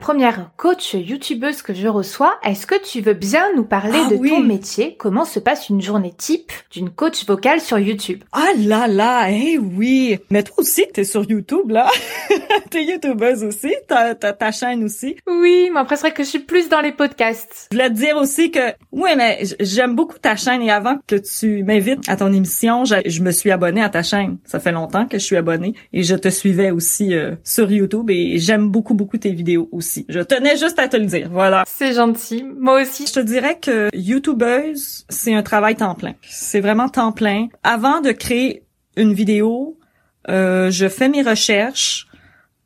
Première 0.09 0.51
coach 0.57 0.95
youtubeuse 0.95 1.61
que 1.61 1.75
je 1.75 1.87
reçois. 1.87 2.39
Est-ce 2.43 2.67
que 2.67 2.83
tu 2.83 3.03
veux 3.03 3.13
bien 3.13 3.45
nous 3.55 3.65
parler 3.65 4.01
Ah 4.07 4.09
de 4.11 4.15
oui. 4.15 4.31
ton 4.31 4.41
métier? 4.41 4.97
Comment 4.99 5.27
se 5.27 5.39
passe 5.39 5.69
une 5.69 5.83
journée 5.83 6.15
type 6.17 6.51
d'une 6.71 6.89
coach 6.89 7.27
vocale 7.27 7.61
sur 7.61 7.79
YouTube? 7.79 8.25
Ah 8.33 8.53
là 8.57 8.87
là, 8.89 9.31
eh 9.31 9.59
oui. 9.59 10.19
Mais 10.31 10.43
toi 10.45 10.55
aussi, 10.61 10.87
t'es 10.95 11.05
sur 11.05 11.29
YouTube, 11.29 11.69
là. 11.69 11.91
t'es 12.71 12.87
YouTubeuse 12.87 13.45
aussi. 13.45 13.71
T'as, 13.87 14.15
ta 14.15 14.51
chaîne 14.51 14.83
aussi. 14.83 15.17
Oui, 15.27 15.69
mais 15.75 15.81
après, 15.81 15.97
c'est 15.97 16.07
vrai 16.07 16.13
que 16.15 16.23
je 16.23 16.29
suis 16.31 16.39
plus 16.39 16.71
dans 16.71 16.81
les 16.81 16.93
podcasts. 16.93 17.69
Je 17.71 17.77
voulais 17.77 17.91
te 17.91 17.95
dire 17.95 18.17
aussi 18.17 18.51
que, 18.51 18.73
oui, 18.93 19.11
mais 19.15 19.43
j'aime 19.61 19.95
beaucoup 19.95 20.19
ta 20.19 20.37
chaîne 20.37 20.63
et 20.63 20.71
avant 20.71 20.97
que 21.07 21.17
tu 21.17 21.65
m'invites 21.65 22.09
à 22.09 22.17
ton 22.17 22.33
émission, 22.33 22.87
je, 22.87 22.95
je 23.05 23.21
me 23.23 23.31
suis 23.31 23.51
abonnée 23.51 23.83
à 23.83 23.91
ta 23.91 24.03
chaîne. 24.03 24.39
Ça 24.47 24.59
fait 24.59 24.73
longtemps 24.73 25.05
que 25.05 25.19
je 25.19 25.25
suis 25.25 25.37
abonnée 25.37 25.75
et 25.93 26.03
je 26.03 26.15
te 26.15 26.31
suivais 26.31 26.71
aussi 26.71 27.13
euh, 27.13 27.35
sur 27.45 27.71
YouTube 27.71 28.09
et 28.09 28.39
j'aime 28.39 28.71
beaucoup, 28.71 28.95
beaucoup 28.95 29.19
tes 29.19 29.33
vidéos 29.33 29.69
aussi. 29.71 29.98
Je 30.09 30.21
tenais 30.21 30.57
juste 30.57 30.79
à 30.79 30.89
te 30.89 30.97
le 30.97 31.07
dire, 31.07 31.29
voilà. 31.31 31.65
C'est 31.67 31.93
gentil. 31.93 32.45
Moi 32.45 32.83
aussi. 32.83 33.07
Je 33.07 33.13
te 33.15 33.21
dirais 33.21 33.59
que 33.61 33.89
YouTubeuse, 33.95 35.07
c'est 35.09 35.35
un 35.35 35.43
travail 35.43 35.77
temps 35.77 35.95
plein. 35.95 36.15
C'est 36.23 36.61
vraiment 36.61 36.89
temps 36.89 37.13
plein. 37.13 37.49
Avant 37.63 38.01
de 38.01 38.13
créer 38.13 38.65
une 38.97 39.15
vidéo, 39.15 39.79
euh, 40.29 40.71
je 40.71 40.89
fais 40.89 41.09
mes 41.09 41.23
recherches. 41.23 42.07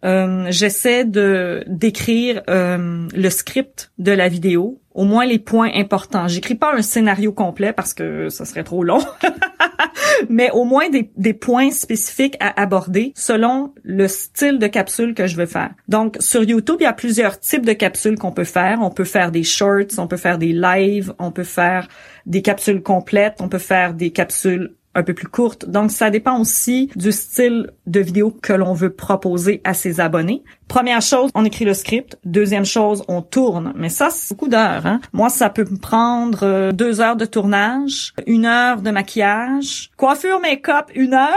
Euh, 0.04 0.46
j'essaie 0.50 1.04
de 1.04 1.62
d'écrire 1.68 2.42
euh, 2.50 3.06
le 3.14 3.30
script 3.30 3.92
de 3.98 4.10
la 4.10 4.28
vidéo, 4.28 4.80
au 4.94 5.04
moins 5.04 5.24
les 5.24 5.38
points 5.38 5.70
importants. 5.74 6.28
J'écris 6.28 6.54
pas 6.54 6.74
un 6.74 6.82
scénario 6.82 7.32
complet 7.32 7.72
parce 7.72 7.94
que 7.94 8.28
ça 8.28 8.44
serait 8.44 8.64
trop 8.64 8.84
long, 8.84 9.00
mais 10.28 10.50
au 10.50 10.64
moins 10.64 10.88
des, 10.88 11.10
des 11.16 11.34
points 11.34 11.70
spécifiques 11.70 12.36
à 12.40 12.60
aborder 12.60 13.12
selon 13.16 13.72
le 13.82 14.08
style 14.08 14.58
de 14.58 14.66
capsule 14.66 15.14
que 15.14 15.26
je 15.26 15.36
veux 15.36 15.46
faire. 15.46 15.70
Donc 15.88 16.16
sur 16.20 16.42
YouTube, 16.42 16.76
il 16.80 16.84
y 16.84 16.86
a 16.86 16.92
plusieurs 16.92 17.38
types 17.38 17.66
de 17.66 17.72
capsules 17.72 18.18
qu'on 18.18 18.32
peut 18.32 18.44
faire. 18.44 18.80
On 18.82 18.90
peut 18.90 19.04
faire 19.04 19.30
des 19.30 19.44
shorts, 19.44 19.98
on 19.98 20.06
peut 20.06 20.16
faire 20.16 20.38
des 20.38 20.52
lives, 20.52 21.14
on 21.18 21.30
peut 21.30 21.44
faire 21.44 21.88
des 22.26 22.42
capsules 22.42 22.82
complètes, 22.82 23.36
on 23.40 23.48
peut 23.48 23.58
faire 23.58 23.94
des 23.94 24.10
capsules 24.10 24.74
un 24.94 25.02
peu 25.02 25.14
plus 25.14 25.28
courtes. 25.28 25.64
Donc, 25.68 25.90
ça 25.90 26.10
dépend 26.10 26.38
aussi 26.38 26.90
du 26.96 27.12
style 27.12 27.70
de 27.86 28.00
vidéo 28.00 28.30
que 28.42 28.52
l'on 28.52 28.74
veut 28.74 28.90
proposer 28.92 29.60
à 29.64 29.74
ses 29.74 30.00
abonnés. 30.00 30.42
Première 30.68 31.02
chose, 31.02 31.30
on 31.34 31.44
écrit 31.44 31.64
le 31.64 31.74
script. 31.74 32.18
Deuxième 32.24 32.64
chose, 32.64 33.02
on 33.08 33.22
tourne. 33.22 33.72
Mais 33.76 33.88
ça, 33.88 34.08
c'est 34.10 34.34
beaucoup 34.34 34.48
d'heures. 34.48 34.86
Hein? 34.86 35.00
Moi, 35.12 35.28
ça 35.28 35.50
peut 35.50 35.66
me 35.70 35.76
prendre 35.78 36.40
euh, 36.42 36.72
deux 36.72 37.00
heures 37.00 37.16
de 37.16 37.24
tournage, 37.26 38.14
une 38.26 38.46
heure 38.46 38.80
de 38.82 38.90
maquillage, 38.90 39.90
coiffure, 39.96 40.40
make-up, 40.40 40.86
une 40.94 41.14
heure. 41.14 41.28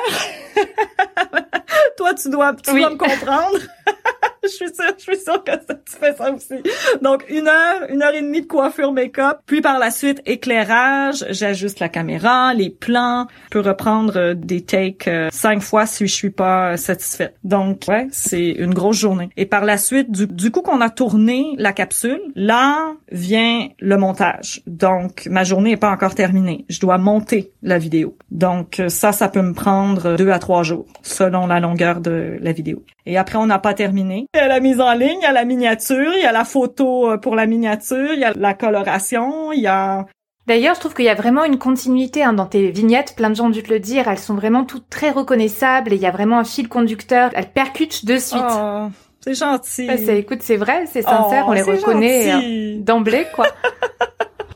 Toi, 1.98 2.14
tu 2.14 2.30
dois, 2.30 2.54
tu 2.56 2.72
Oui. 2.72 2.82
dois 2.82 2.90
me 2.92 2.98
comprendre. 2.98 3.58
je 4.46 4.50
suis 4.50 4.68
sûre, 4.68 4.94
je 4.98 5.04
suis 5.04 5.18
sûre 5.18 5.44
que 5.44 5.52
ça, 5.52 5.74
tu 5.74 5.96
fais 6.00 6.14
ça 6.14 6.32
aussi. 6.32 6.56
Donc, 7.02 7.26
une 7.30 7.48
heure, 7.48 7.90
une 7.90 8.02
heure 8.02 8.14
et 8.14 8.22
demie 8.22 8.42
de 8.42 8.48
coiffure 8.48 8.92
make-up. 8.92 9.38
Puis 9.46 9.62
par 9.62 9.80
la 9.80 9.92
suite, 9.92 10.22
éclairage. 10.26 11.26
J'ajuste 11.30 11.80
la 11.80 11.90
caméra, 11.90 12.54
les 12.54 12.70
plans. 12.70 13.28
Je 13.46 13.50
peux 13.50 13.60
reprendre 13.60 14.18
euh, 14.18 14.34
des 14.34 14.62
takes 14.62 15.08
euh, 15.08 15.30
cinq 15.32 15.62
fois 15.62 15.86
si 15.86 16.08
je 16.08 16.14
suis 16.14 16.30
pas 16.30 16.74
euh, 16.74 16.78
satisfaite. 16.78 17.36
Donc, 17.44 17.84
ouais, 17.88 18.08
c'est 18.12 18.50
une 18.52 18.74
grosse 18.74 18.98
journée. 18.98 19.30
Et 19.38 19.46
par 19.46 19.66
la 19.66 19.78
suite, 19.78 20.12
du, 20.12 20.28
du 20.28 20.52
coup 20.52 20.62
qu'on 20.62 20.82
a 20.82 20.90
tourné 20.90 21.56
la 21.58 21.74
capsule, 21.74 22.22
là 22.36 22.94
vient 23.12 23.68
le 23.80 23.98
montage. 23.98 24.62
Donc, 24.68 25.28
ma 25.30 25.44
journée 25.44 25.72
est 25.72 25.78
pas 25.78 25.92
encore 25.92 26.16
terminée. 26.16 26.66
Je 26.70 26.80
dois 26.80 26.98
monter 26.98 27.52
la 27.62 27.78
vidéo. 27.78 28.18
Donc, 28.32 28.82
ça, 28.88 29.12
ça 29.12 29.28
peut 29.30 29.42
me 29.42 29.54
prendre 29.54 30.16
deux 30.16 30.30
à 30.30 30.40
trois 30.40 30.64
jours, 30.64 30.86
selon 31.02 31.48
la 31.48 31.60
longueur 31.60 32.02
de 32.02 32.38
la 32.42 32.52
vidéo. 32.52 32.84
Et 33.06 33.18
après, 33.18 33.38
on 33.38 33.46
n'a 33.46 33.60
pas 33.60 33.74
terminé. 33.76 34.28
Il 34.34 34.38
y 34.38 34.40
a 34.40 34.48
la 34.48 34.60
mise 34.60 34.82
en 34.82 34.94
ligne, 34.94 35.20
il 35.22 35.24
y 35.24 35.28
a 35.28 35.32
la 35.32 35.46
miniature, 35.46 36.14
il 36.16 36.24
y 36.24 36.26
a 36.26 36.32
la 36.32 36.46
photo 36.46 37.12
euh, 37.12 37.18
pour 37.18 37.36
la 37.36 37.46
miniature, 37.46 38.14
il 38.14 38.20
y 38.20 38.24
a 38.24 38.34
la 38.36 38.54
coloration, 38.54 39.52
il 39.52 39.62
y 39.62 39.68
a... 39.68 40.06
D'ailleurs, 40.48 40.76
je 40.76 40.80
trouve 40.80 40.94
qu'il 40.94 41.06
y 41.06 41.10
a 41.10 41.16
vraiment 41.16 41.44
une 41.44 41.58
continuité 41.58 42.24
hein, 42.24 42.34
dans 42.34 42.46
tes 42.46 42.70
vignettes. 42.70 43.16
Plein 43.16 43.32
de 43.32 43.36
gens 43.36 43.48
ont 43.48 43.50
dû 43.50 43.64
te 43.64 43.74
le 43.74 43.80
dire. 43.80 44.08
Elles 44.08 44.20
sont 44.20 44.36
vraiment 44.36 44.64
toutes 44.64 44.90
très 44.90 45.10
reconnaissables 45.10 45.92
et 45.92 45.96
il 45.96 46.02
y 46.02 46.06
a 46.06 46.12
vraiment 46.12 46.38
un 46.38 46.44
fil 46.44 46.68
conducteur. 46.68 47.32
Elles 47.34 47.50
percutent 47.52 48.06
de 48.06 48.18
suite. 48.20 48.44
Oh, 48.48 48.90
c'est 49.22 49.34
gentil. 49.34 49.88
Ouais, 49.88 50.20
écoute, 50.20 50.44
c'est 50.44 50.58
vrai, 50.58 50.86
c'est 50.86 51.02
sincère. 51.02 51.46
Oh, 51.48 51.50
on 51.50 51.54
les 51.54 51.64
reconnaît 51.64 52.32
euh, 52.32 52.80
d'emblée, 52.80 53.26
quoi. 53.34 53.48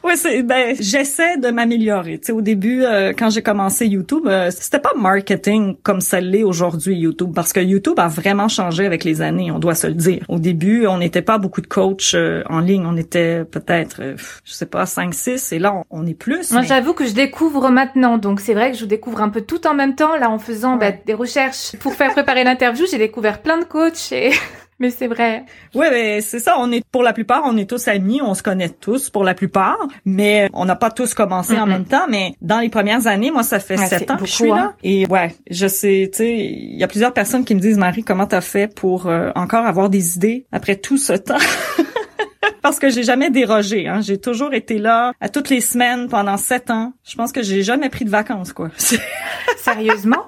Oui, 0.10 0.18
c'est 0.18 0.42
ben 0.42 0.76
j'essaie 0.80 1.38
de 1.38 1.50
m'améliorer. 1.52 2.18
Tu 2.18 2.26
sais, 2.28 2.32
au 2.32 2.42
début, 2.42 2.84
euh, 2.84 3.14
quand 3.16 3.30
j'ai 3.30 3.44
commencé 3.44 3.86
YouTube, 3.86 4.24
euh, 4.26 4.50
c'était 4.50 4.80
pas 4.80 4.94
marketing 4.98 5.76
comme 5.84 6.02
ça 6.02 6.20
l'est 6.20 6.42
aujourd'hui 6.42 6.96
YouTube, 6.96 7.32
parce 7.36 7.54
que 7.54 7.60
YouTube 7.60 8.00
a 8.00 8.08
vraiment 8.08 8.48
changé 8.48 8.88
avec 8.88 9.04
les 9.04 9.22
années. 9.22 9.52
On 9.52 9.60
doit 9.60 9.76
se 9.76 9.86
le 9.86 9.94
dire. 9.94 10.24
Au 10.28 10.40
début, 10.40 10.88
on 10.88 10.98
n'était 10.98 11.22
pas 11.22 11.38
beaucoup 11.38 11.62
de 11.62 11.68
coachs 11.68 12.16
euh, 12.16 12.42
en 12.50 12.60
ligne. 12.60 12.88
On 12.88 12.98
était 12.98 13.46
peut-être, 13.46 13.98
euh, 14.02 14.16
je 14.46 14.54
sais 14.54 14.66
pas, 14.66 14.88
5, 14.88 15.14
6 15.14 15.52
et 15.54 15.60
là, 15.60 15.76
on, 15.76 15.84
on 15.92 16.08
est 16.08 16.16
plus. 16.16 16.52
Moi, 16.54 16.62
mais- 16.62 16.68
j'avoue 16.68 16.94
que 16.94 17.06
je 17.06 17.14
découvre 17.14 17.70
maintenant, 17.70 18.18
donc 18.18 18.40
c'est 18.40 18.56
vrai 18.56 18.72
que 18.72 18.78
je 18.78 18.86
découvre 18.86 19.22
un 19.22 19.30
peu 19.30 19.42
tout 19.42 19.68
en 19.68 19.76
même 19.76 19.94
temps. 19.94 20.16
Là, 20.16 20.32
en 20.32 20.40
faisant 20.40 20.80
Ouais. 20.80 21.04
des 21.06 21.14
recherches 21.14 21.76
pour 21.80 21.94
faire 21.94 22.12
préparer 22.14 22.44
l'interview, 22.44 22.88
j'ai 22.90 22.98
découvert 22.98 23.44
plein 23.44 23.60
de 23.60 23.66
coachs. 23.66 24.12
Et... 24.12 24.32
Mais 24.80 24.90
c'est 24.92 25.08
vrai. 25.08 25.44
Ouais, 25.76 25.90
ben 25.90 26.22
c'est 26.22 26.40
ça. 26.40 26.56
On 26.58 26.72
est 26.72 26.84
pour 26.90 27.04
la 27.04 27.12
plupart, 27.12 27.42
on 27.46 27.58
est 27.58 27.70
tous 27.70 27.88
amis, 27.90 28.22
on 28.24 28.34
se 28.34 28.42
connaît 28.42 28.70
tous 28.70 29.10
pour 29.10 29.24
la 29.26 29.34
plupart, 29.34 29.78
mais 30.06 30.50
on 30.54 30.64
n'a 30.66 30.76
pas 30.78 30.90
tous 30.90 31.14
commencé 31.14 31.58
en 31.60 31.68
même 31.68 31.84
temps. 31.86 32.06
Mais 32.10 32.34
dans 32.42 32.60
les 32.60 32.70
premières 32.70 33.06
années, 33.08 33.30
moi, 33.32 33.44
ça 33.44 33.60
fait 33.60 33.78
Ouais, 33.78 33.86
sept 33.88 34.10
ans 34.10 34.16
que 34.18 34.26
je 34.26 34.32
beaucoup, 34.32 34.44
suis 34.44 34.52
hein. 34.52 34.56
là. 34.56 34.74
Et 34.84 35.06
ouais, 35.08 35.36
je 35.52 35.68
sais, 35.68 36.10
tu 36.12 36.18
sais, 36.20 36.34
il 36.38 36.78
y 36.78 36.84
a 36.84 36.88
plusieurs 36.88 37.14
personnes 37.14 37.44
qui 37.44 37.56
me 37.56 37.60
disent, 37.60 37.78
Marie, 37.78 38.04
comment 38.04 38.26
t'as 38.26 38.42
fait 38.42 38.74
pour 38.74 39.08
euh, 39.08 39.32
encore 39.36 39.66
avoir 39.66 39.90
des 39.90 40.16
idées 40.16 40.46
après 40.52 40.78
tout 40.78 40.98
ce 40.98 41.14
temps? 41.14 41.38
Parce 42.62 42.80
que 42.80 42.90
j'ai 42.90 43.04
jamais 43.04 43.30
dérogé, 43.30 43.88
hein. 43.88 44.02
J'ai 44.02 44.18
toujours 44.20 44.54
été 44.54 44.78
là 44.80 45.14
à 45.22 45.30
toutes 45.30 45.50
les 45.50 45.62
semaines 45.62 46.08
pendant 46.08 46.38
sept 46.38 46.70
ans. 46.70 46.94
Je 47.06 47.16
pense 47.16 47.32
que 47.32 47.42
j'ai 47.42 47.64
jamais 47.64 47.90
pris 47.90 48.06
de 48.06 48.10
vacances, 48.10 48.54
quoi. 48.54 48.70
Sérieusement? 49.58 50.26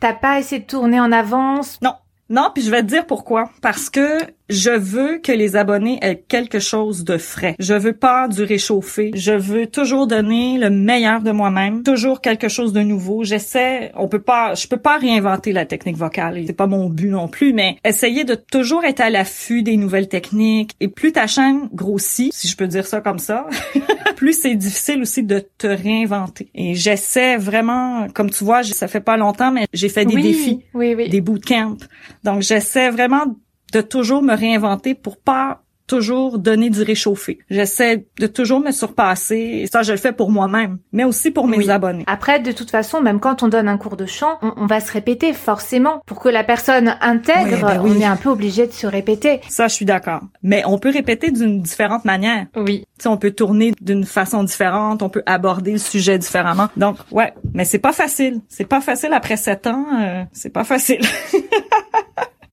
T'as 0.00 0.12
pas 0.14 0.38
essayé 0.38 0.60
de 0.62 0.66
tourner 0.66 1.00
en 1.00 1.10
avance? 1.12 1.78
Non. 1.82 1.94
Non, 2.28 2.50
puis 2.52 2.62
je 2.62 2.70
vais 2.70 2.82
te 2.82 2.88
dire 2.88 3.06
pourquoi. 3.06 3.50
Parce 3.62 3.88
que 3.88 4.18
je 4.48 4.70
veux 4.70 5.18
que 5.18 5.32
les 5.32 5.56
abonnés 5.56 5.98
aient 6.02 6.22
quelque 6.28 6.60
chose 6.60 7.04
de 7.04 7.18
frais. 7.18 7.56
Je 7.58 7.74
veux 7.74 7.92
pas 7.92 8.28
du 8.28 8.42
réchauffé. 8.42 9.10
Je 9.14 9.32
veux 9.32 9.66
toujours 9.66 10.06
donner 10.06 10.58
le 10.58 10.70
meilleur 10.70 11.20
de 11.22 11.32
moi-même. 11.32 11.82
Toujours 11.82 12.20
quelque 12.20 12.48
chose 12.48 12.72
de 12.72 12.80
nouveau. 12.80 13.24
J'essaie, 13.24 13.92
on 13.96 14.08
peut 14.08 14.20
pas, 14.20 14.54
je 14.54 14.68
peux 14.68 14.76
pas 14.76 14.98
réinventer 14.98 15.52
la 15.52 15.66
technique 15.66 15.96
vocale. 15.96 16.42
C'est 16.46 16.52
pas 16.52 16.66
mon 16.66 16.88
but 16.88 17.08
non 17.08 17.28
plus, 17.28 17.52
mais 17.52 17.76
essayer 17.84 18.24
de 18.24 18.34
toujours 18.34 18.84
être 18.84 19.00
à 19.00 19.10
l'affût 19.10 19.62
des 19.62 19.76
nouvelles 19.76 20.08
techniques. 20.08 20.72
Et 20.80 20.88
plus 20.88 21.12
ta 21.12 21.26
chaîne 21.26 21.68
grossit, 21.72 22.32
si 22.32 22.48
je 22.48 22.56
peux 22.56 22.68
dire 22.68 22.86
ça 22.86 23.00
comme 23.00 23.18
ça, 23.18 23.46
plus 24.16 24.40
c'est 24.40 24.54
difficile 24.54 25.02
aussi 25.02 25.22
de 25.22 25.44
te 25.58 25.66
réinventer. 25.66 26.48
Et 26.54 26.74
j'essaie 26.74 27.36
vraiment, 27.36 28.08
comme 28.14 28.30
tu 28.30 28.44
vois, 28.44 28.62
ça 28.62 28.88
fait 28.88 29.00
pas 29.00 29.16
longtemps, 29.16 29.50
mais 29.50 29.66
j'ai 29.72 29.88
fait 29.88 30.04
des 30.04 30.14
oui, 30.14 30.22
défis 30.22 30.60
Oui, 30.74 30.94
oui. 30.96 31.08
des 31.08 31.20
bootcamps. 31.20 31.76
Donc, 32.24 32.42
j'essaie 32.42 32.90
vraiment 32.90 33.24
de 33.72 33.80
toujours 33.80 34.22
me 34.22 34.34
réinventer 34.34 34.94
pour 34.94 35.16
pas 35.18 35.62
toujours 35.88 36.40
donner 36.40 36.68
du 36.68 36.82
réchauffé. 36.82 37.38
J'essaie 37.48 38.08
de 38.18 38.26
toujours 38.26 38.58
me 38.58 38.72
surpasser 38.72 39.36
et 39.62 39.66
ça 39.68 39.82
je 39.84 39.92
le 39.92 39.98
fais 39.98 40.10
pour 40.10 40.32
moi-même, 40.32 40.78
mais 40.90 41.04
aussi 41.04 41.30
pour 41.30 41.46
mes 41.46 41.58
Oui. 41.58 41.70
abonnés. 41.70 42.02
Après, 42.08 42.40
de 42.40 42.50
toute 42.50 42.72
façon, 42.72 43.00
même 43.00 43.20
quand 43.20 43.44
on 43.44 43.48
donne 43.48 43.68
un 43.68 43.78
cours 43.78 43.96
de 43.96 44.04
chant, 44.04 44.36
on, 44.42 44.52
on 44.56 44.66
va 44.66 44.80
se 44.80 44.90
répéter 44.90 45.32
forcément. 45.32 46.00
Pour 46.04 46.18
que 46.18 46.28
la 46.28 46.42
personne 46.42 46.96
intègre, 47.00 47.52
Oui, 47.54 47.60
ben 47.62 47.80
oui. 47.84 47.92
on 47.94 48.00
est 48.00 48.04
un 48.04 48.16
peu 48.16 48.30
obligé 48.30 48.66
de 48.66 48.72
se 48.72 48.88
répéter. 48.88 49.38
Ça 49.48 49.68
je 49.68 49.74
suis 49.74 49.84
d'accord. 49.84 50.22
Mais 50.42 50.64
on 50.66 50.76
peut 50.80 50.90
répéter 50.90 51.30
d'une 51.30 51.62
différente 51.62 52.04
manière. 52.04 52.46
Oui. 52.56 52.84
Sais, 52.98 53.08
on 53.08 53.16
peut 53.16 53.30
tourner 53.30 53.72
d'une 53.80 54.04
façon 54.04 54.42
différente, 54.42 55.02
on 55.04 55.08
peut 55.08 55.22
aborder 55.24 55.70
le 55.70 55.78
sujet 55.78 56.18
différemment. 56.18 56.66
Donc 56.76 56.96
ouais, 57.12 57.32
mais 57.54 57.64
c'est 57.64 57.78
pas 57.78 57.92
facile. 57.92 58.40
C'est 58.48 58.64
pas 58.64 58.80
facile 58.80 59.12
après 59.12 59.36
sept 59.36 59.68
ans, 59.68 59.86
euh, 60.00 60.24
c'est 60.32 60.50
pas 60.52 60.64
facile. 60.64 61.02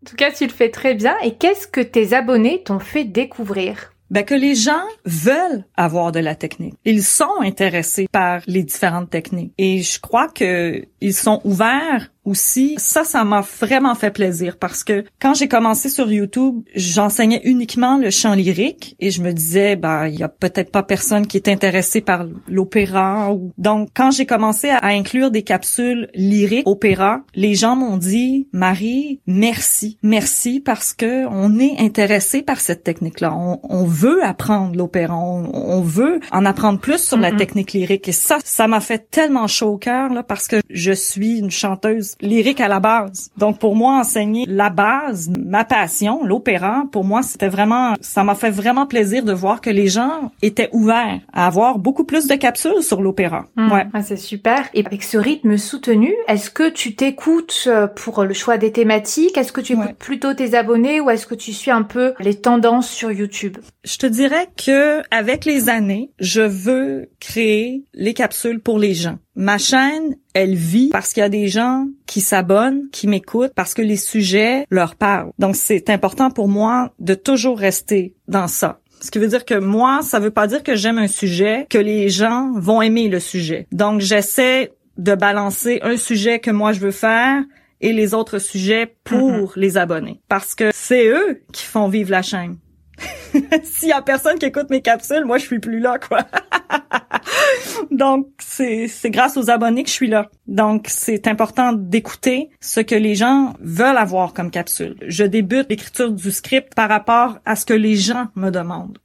En 0.03 0.09
tout 0.09 0.17
cas, 0.17 0.31
tu 0.31 0.45
le 0.45 0.51
fais 0.51 0.69
très 0.69 0.95
bien. 0.95 1.15
Et 1.23 1.35
qu'est-ce 1.35 1.65
que 1.65 1.79
tes 1.79 2.11
abonnés 2.11 2.61
t'ont 2.61 2.79
fait 2.79 3.05
découvrir? 3.05 3.93
Ben 4.09 4.25
que 4.25 4.35
les 4.35 4.53
gens 4.53 4.83
veulent 5.05 5.63
avoir 5.77 6.11
de 6.11 6.19
la 6.19 6.35
technique. 6.35 6.75
Ils 6.83 7.03
sont 7.03 7.39
intéressés 7.39 8.07
par 8.11 8.41
les 8.45 8.63
différentes 8.63 9.09
techniques 9.09 9.53
et 9.57 9.81
je 9.81 10.01
crois 10.01 10.27
que 10.27 10.85
ils 10.99 11.13
sont 11.13 11.39
ouverts 11.45 12.11
aussi. 12.25 12.75
Ça, 12.77 13.03
ça 13.03 13.23
m'a 13.23 13.41
vraiment 13.41 13.95
fait 13.95 14.11
plaisir 14.11 14.57
parce 14.57 14.83
que 14.83 15.03
quand 15.19 15.33
j'ai 15.33 15.47
commencé 15.47 15.89
sur 15.89 16.11
YouTube, 16.11 16.61
j'enseignais 16.75 17.41
uniquement 17.43 17.97
le 17.97 18.09
chant 18.09 18.33
lyrique 18.33 18.95
et 18.99 19.11
je 19.11 19.21
me 19.21 19.31
disais, 19.31 19.75
ben 19.75 20.07
il 20.07 20.19
y 20.19 20.23
a 20.23 20.29
peut-être 20.29 20.71
pas 20.71 20.83
personne 20.83 21.27
qui 21.27 21.37
est 21.37 21.47
intéressé 21.47 22.01
par 22.01 22.25
l'opéra. 22.47 23.33
Ou... 23.33 23.51
Donc 23.57 23.89
quand 23.93 24.11
j'ai 24.11 24.25
commencé 24.25 24.69
à 24.69 24.85
inclure 24.85 25.31
des 25.31 25.43
capsules 25.43 26.09
lyriques 26.13 26.67
opéra, 26.67 27.21
les 27.35 27.55
gens 27.55 27.75
m'ont 27.75 27.97
dit, 27.97 28.47
Marie, 28.53 29.19
merci, 29.27 29.97
merci 30.01 30.59
parce 30.59 30.93
que 30.93 31.25
on 31.27 31.59
est 31.59 31.79
intéressé 31.79 32.41
par 32.41 32.59
cette 32.59 32.83
technique-là. 32.83 33.33
On, 33.35 33.59
on 33.63 33.85
veut 33.85 34.23
apprendre 34.23 34.75
l'opéra, 34.75 35.15
on, 35.17 35.49
on 35.53 35.81
veut 35.81 36.19
en 36.31 36.45
apprendre 36.45 36.79
plus 36.79 37.03
sur 37.03 37.17
la 37.17 37.31
technique 37.31 37.73
lyrique 37.73 38.07
et 38.07 38.13
ça, 38.13 38.37
ça 38.43 38.67
m'a 38.67 38.79
fait 38.79 39.09
tellement 39.09 39.47
chaud 39.47 39.73
au 39.73 39.77
cœur 39.77 40.09
là 40.13 40.23
parce 40.23 40.47
que 40.47 40.57
je 40.69 40.91
suis 40.91 41.39
une 41.39 41.51
chanteuse 41.51 42.12
lyrique 42.21 42.61
à 42.61 42.67
la 42.67 42.79
base. 42.79 43.29
Donc 43.37 43.59
pour 43.59 43.75
moi 43.75 43.99
enseigner 43.99 44.45
la 44.47 44.69
base, 44.69 45.29
ma 45.39 45.63
passion, 45.65 46.23
l'opéra, 46.23 46.83
pour 46.91 47.03
moi 47.03 47.21
c'était 47.23 47.49
vraiment 47.49 47.93
ça 48.01 48.23
m'a 48.23 48.35
fait 48.35 48.49
vraiment 48.51 48.85
plaisir 48.85 49.23
de 49.23 49.33
voir 49.33 49.61
que 49.61 49.69
les 49.69 49.87
gens 49.87 50.31
étaient 50.41 50.69
ouverts 50.71 51.19
à 51.31 51.47
avoir 51.47 51.79
beaucoup 51.79 52.03
plus 52.03 52.27
de 52.27 52.35
capsules 52.35 52.81
sur 52.81 53.01
l'opéra. 53.01 53.47
Hmm. 53.55 53.71
Ouais. 53.71 53.85
Ah, 53.93 54.03
c'est 54.03 54.17
super. 54.17 54.67
Et 54.73 54.85
avec 54.85 55.03
ce 55.03 55.17
rythme 55.17 55.57
soutenu, 55.57 56.13
est-ce 56.27 56.49
que 56.49 56.69
tu 56.69 56.95
t'écoutes 56.95 57.65
euh, 57.67 57.87
pour 57.87 58.23
le 58.23 58.33
choix 58.33 58.57
des 58.57 58.71
thématiques? 58.71 59.37
Est-ce 59.37 59.51
que 59.51 59.61
tu 59.61 59.73
écoutes 59.73 59.85
Ouais. 59.85 59.93
plutôt 59.97 60.33
tes 60.33 60.53
abonnés 60.55 60.99
ou 61.01 61.09
est-ce 61.09 61.25
que 61.27 61.35
tu 61.35 61.51
suis 61.53 61.71
un 61.71 61.83
peu 61.83 62.13
les 62.19 62.35
tendances 62.39 62.89
sur 62.89 63.11
YouTube? 63.11 63.57
Je 63.83 63.97
te 63.97 64.05
dirais 64.05 64.47
que 64.63 65.01
avec 65.11 65.45
les 65.45 65.69
années, 65.69 66.11
je 66.19 66.41
veux 66.41 67.09
créer 67.19 67.83
les 67.93 68.13
capsules 68.13 68.59
pour 68.61 68.79
les 68.79 68.93
gens. 68.93 69.17
Ma 69.35 69.57
chaîne, 69.57 70.15
elle 70.33 70.55
vit 70.55 70.89
parce 70.89 71.11
qu'il 71.11 71.21
y 71.21 71.25
a 71.25 71.29
des 71.29 71.47
gens 71.47 71.87
qui 72.05 72.21
s'abonnent, 72.21 72.89
qui 72.91 73.07
m'écoutent, 73.07 73.53
parce 73.55 73.73
que 73.73 73.81
les 73.81 73.97
sujets 73.97 74.65
leur 74.69 74.95
parlent. 74.95 75.31
Donc 75.39 75.55
c'est 75.55 75.89
important 75.89 76.29
pour 76.29 76.47
moi 76.47 76.93
de 76.99 77.15
toujours 77.15 77.57
rester 77.57 78.13
dans 78.27 78.47
ça. 78.47 78.79
Ce 79.01 79.11
qui 79.11 79.19
veut 79.19 79.27
dire 79.27 79.43
que 79.43 79.55
moi, 79.55 80.01
ça 80.01 80.19
veut 80.19 80.31
pas 80.31 80.47
dire 80.47 80.63
que 80.63 80.75
j'aime 80.75 80.97
un 80.97 81.07
sujet, 81.07 81.67
que 81.69 81.77
les 81.77 82.09
gens 82.09 82.51
vont 82.55 82.81
aimer 82.81 83.09
le 83.09 83.19
sujet. 83.19 83.67
Donc 83.71 83.99
j'essaie 83.99 84.71
de 84.97 85.15
balancer 85.15 85.79
un 85.81 85.97
sujet 85.97 86.39
que 86.39 86.51
moi 86.51 86.71
je 86.71 86.79
veux 86.79 86.91
faire 86.91 87.43
et 87.81 87.91
les 87.91 88.13
autres 88.13 88.39
sujets 88.39 88.95
pour 89.03 89.53
les 89.55 89.77
abonnés. 89.77 90.21
Parce 90.29 90.55
que 90.55 90.69
c'est 90.73 91.07
eux 91.07 91.41
qui 91.51 91.65
font 91.65 91.89
vivre 91.89 92.11
la 92.11 92.21
chaîne. 92.21 92.57
S'il 93.63 93.89
y 93.89 93.91
a 93.91 94.01
personne 94.01 94.37
qui 94.37 94.45
écoute 94.45 94.69
mes 94.69 94.81
capsules, 94.81 95.25
moi 95.25 95.37
je 95.37 95.45
suis 95.45 95.59
plus 95.59 95.79
là 95.79 95.97
quoi. 95.97 96.19
Donc 97.91 98.27
c'est 98.39 98.87
c'est 98.87 99.09
grâce 99.09 99.37
aux 99.37 99.49
abonnés 99.49 99.83
que 99.83 99.89
je 99.89 99.93
suis 99.93 100.07
là. 100.07 100.29
Donc 100.47 100.87
c'est 100.89 101.27
important 101.27 101.73
d'écouter 101.73 102.49
ce 102.59 102.79
que 102.79 102.95
les 102.95 103.15
gens 103.15 103.53
veulent 103.59 103.97
avoir 103.97 104.33
comme 104.33 104.51
capsule. 104.51 104.95
Je 105.07 105.23
débute 105.23 105.69
l'écriture 105.69 106.11
du 106.11 106.31
script 106.31 106.73
par 106.75 106.89
rapport 106.89 107.39
à 107.45 107.55
ce 107.55 107.65
que 107.65 107.73
les 107.73 107.95
gens 107.95 108.27
me 108.35 108.49
demandent. 108.49 108.97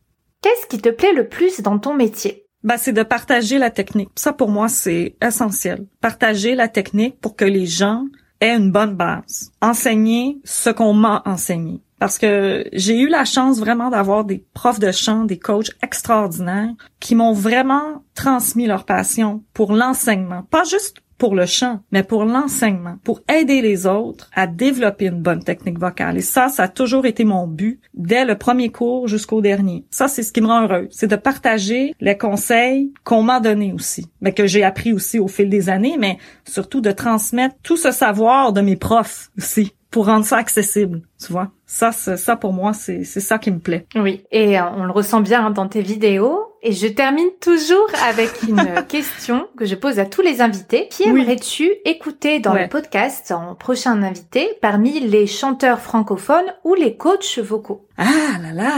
Qu'est-ce 0.43 0.67
qui 0.67 0.79
te 0.79 0.89
plaît 0.89 1.13
le 1.13 1.29
plus 1.29 1.61
dans 1.61 1.79
ton 1.79 1.95
métier? 1.95 2.45
Ben, 2.65 2.77
c'est 2.77 2.93
de 2.93 3.03
partager 3.03 3.59
la 3.59 3.71
technique. 3.71 4.11
Ça, 4.17 4.33
pour 4.33 4.49
moi, 4.49 4.69
c'est 4.69 5.17
essentiel. 5.23 5.87
Partager 6.01 6.55
la 6.55 6.69
technique 6.69 7.21
pour 7.21 7.37
que 7.37 7.45
les 7.45 7.67
gens 7.67 8.05
aient 8.41 8.57
une 8.57 8.73
bonne 8.73 8.95
base. 8.95 9.53
Enseigner 9.61 10.41
ce 10.45 10.71
qu'on 10.71 10.93
m'a 10.93 11.23
enseigné. 11.25 11.81
Parce 11.99 12.19
que 12.19 12.65
j'ai 12.73 12.99
eu 12.99 13.09
la 13.09 13.25
chance 13.25 13.59
vraiment 13.59 13.91
d'avoir 13.91 14.25
des 14.25 14.45
profs 14.55 14.79
de 14.79 14.93
chant, 14.93 15.25
des 15.25 15.39
coachs 15.39 15.71
extraordinaires 15.83 16.75
qui 17.01 17.15
m'ont 17.15 17.33
vraiment 17.33 18.05
transmis 18.15 18.67
leur 18.67 18.85
passion 18.85 19.43
pour 19.53 19.73
l'enseignement. 19.73 20.43
Pas 20.51 20.65
juste 20.65 21.03
pour 21.19 21.35
le 21.35 21.47
chant, 21.47 21.81
mais 21.91 22.05
pour 22.05 22.25
l'enseignement, 22.25 22.97
pour 23.03 23.21
aider 23.29 23.61
les 23.61 23.87
autres 23.87 24.31
à 24.35 24.47
développer 24.47 25.07
une 25.07 25.21
bonne 25.21 25.43
technique 25.43 25.79
vocale. 25.79 26.17
Et 26.17 26.23
ça, 26.23 26.49
ça 26.49 26.65
a 26.65 26.69
toujours 26.69 27.07
été 27.07 27.25
mon 27.25 27.47
but, 27.47 27.81
dès 27.93 28.25
le 28.25 28.39
premier 28.39 28.71
cours 28.71 29.09
jusqu'au 29.09 29.41
dernier. 29.41 29.85
Ça, 29.91 30.07
c'est 30.07 30.23
ce 30.23 30.33
qui 30.33 30.41
me 30.41 30.47
rend 30.47 30.63
heureux. 30.63 30.89
C'est 30.91 31.09
de 31.09 31.17
partager 31.17 31.93
les 32.01 32.17
conseils 32.17 32.93
qu'on 33.05 33.23
m'a 33.23 33.41
donnés 33.41 33.73
aussi, 33.73 34.07
mais 34.21 34.33
que 34.33 34.47
j'ai 34.47 34.63
appris 34.63 34.93
aussi 34.93 35.19
au 35.19 35.29
fil 35.29 35.51
des 35.51 35.69
années, 35.69 35.97
mais 35.99 36.19
surtout 36.45 36.81
de 36.81 36.93
transmettre 36.93 37.57
tout 37.63 37.77
ce 37.77 37.91
savoir 37.91 38.53
de 38.53 38.61
mes 38.61 38.77
profs 38.77 39.31
aussi 39.37 39.73
pour 39.91 40.07
rendre 40.07 40.25
ça 40.27 40.37
accessible, 40.37 41.03
tu 41.25 41.33
vois. 41.33 41.51
Ça, 41.67 41.93
ça 41.93 42.37
pour 42.37 42.53
moi, 42.53 42.73
c'est 42.73 43.05
ça 43.05 43.39
qui 43.39 43.51
me 43.51 43.59
plaît. 43.59 43.87
Oui. 43.95 44.23
Et 44.31 44.59
euh, 44.59 44.63
on 44.77 44.85
le 44.85 44.91
ressent 44.93 45.21
bien 45.21 45.47
hein, 45.47 45.51
dans 45.51 45.69
tes 45.69 45.83
vidéos. 45.83 46.45
Et 46.63 46.73
je 46.73 46.87
termine 46.89 47.29
toujours 47.41 47.89
avec 48.09 48.43
une 48.49 48.85
question 48.89 49.47
que 49.57 49.65
je 49.65 49.75
pose 49.77 49.99
à 49.99 50.05
tous 50.07 50.23
les 50.23 50.41
invités. 50.41 50.89
Qui 50.89 51.05
Oui. 51.11 51.21
aimerais-tu 51.23 51.71
écouter 51.85 52.41
dans 52.41 52.53
Ouais. 52.55 52.65
le 52.65 52.69
podcast 52.69 53.31
en 53.33 53.55
prochain 53.55 54.03
invité 54.03 54.49
parmi 54.61 54.99
les 55.01 55.27
chanteurs 55.27 55.81
francophones 55.81 56.53
ou 56.65 56.75
les 56.75 56.97
coachs 56.97 57.39
vocaux? 57.39 57.87
Ah 57.97 58.39
là 58.43 58.53
là, 58.53 58.73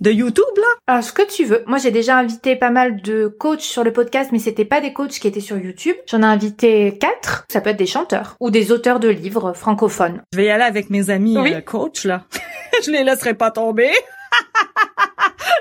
de 0.00 0.10
YouTube 0.10 0.44
là? 0.56 0.62
Ah, 0.86 1.02
ce 1.02 1.12
que 1.12 1.22
tu 1.26 1.44
veux. 1.44 1.64
Moi, 1.66 1.78
j'ai 1.78 1.90
déjà 1.90 2.16
invité 2.18 2.54
pas 2.56 2.70
mal 2.70 3.00
de 3.02 3.28
coachs 3.28 3.60
sur 3.62 3.82
le 3.84 3.92
podcast, 3.92 4.30
mais 4.32 4.38
c'était 4.38 4.64
pas 4.64 4.80
des 4.80 4.92
coachs 4.92 5.10
qui 5.18 5.26
étaient 5.26 5.40
sur 5.40 5.56
YouTube. 5.56 5.96
J'en 6.06 6.22
ai 6.22 6.26
invité 6.26 6.96
quatre. 6.98 7.44
Ça 7.50 7.60
peut 7.60 7.70
être 7.70 7.78
des 7.78 7.86
chanteurs 7.86 8.36
ou 8.40 8.50
des 8.50 8.72
auteurs 8.72 9.00
de 9.00 9.08
livres 9.08 9.52
francophones. 9.54 10.22
Je 10.32 10.38
vais 10.38 10.46
y 10.46 10.50
aller 10.50 10.64
avec 10.64 10.90
mes 10.90 11.10
amis 11.10 11.38
Oui. 11.38 11.54
euh, 11.54 11.60
coach 11.60 12.04
là. 12.04 12.24
je 12.84 12.90
les 12.90 13.04
laisserai 13.04 13.34
pas 13.34 13.50
tomber. 13.50 13.90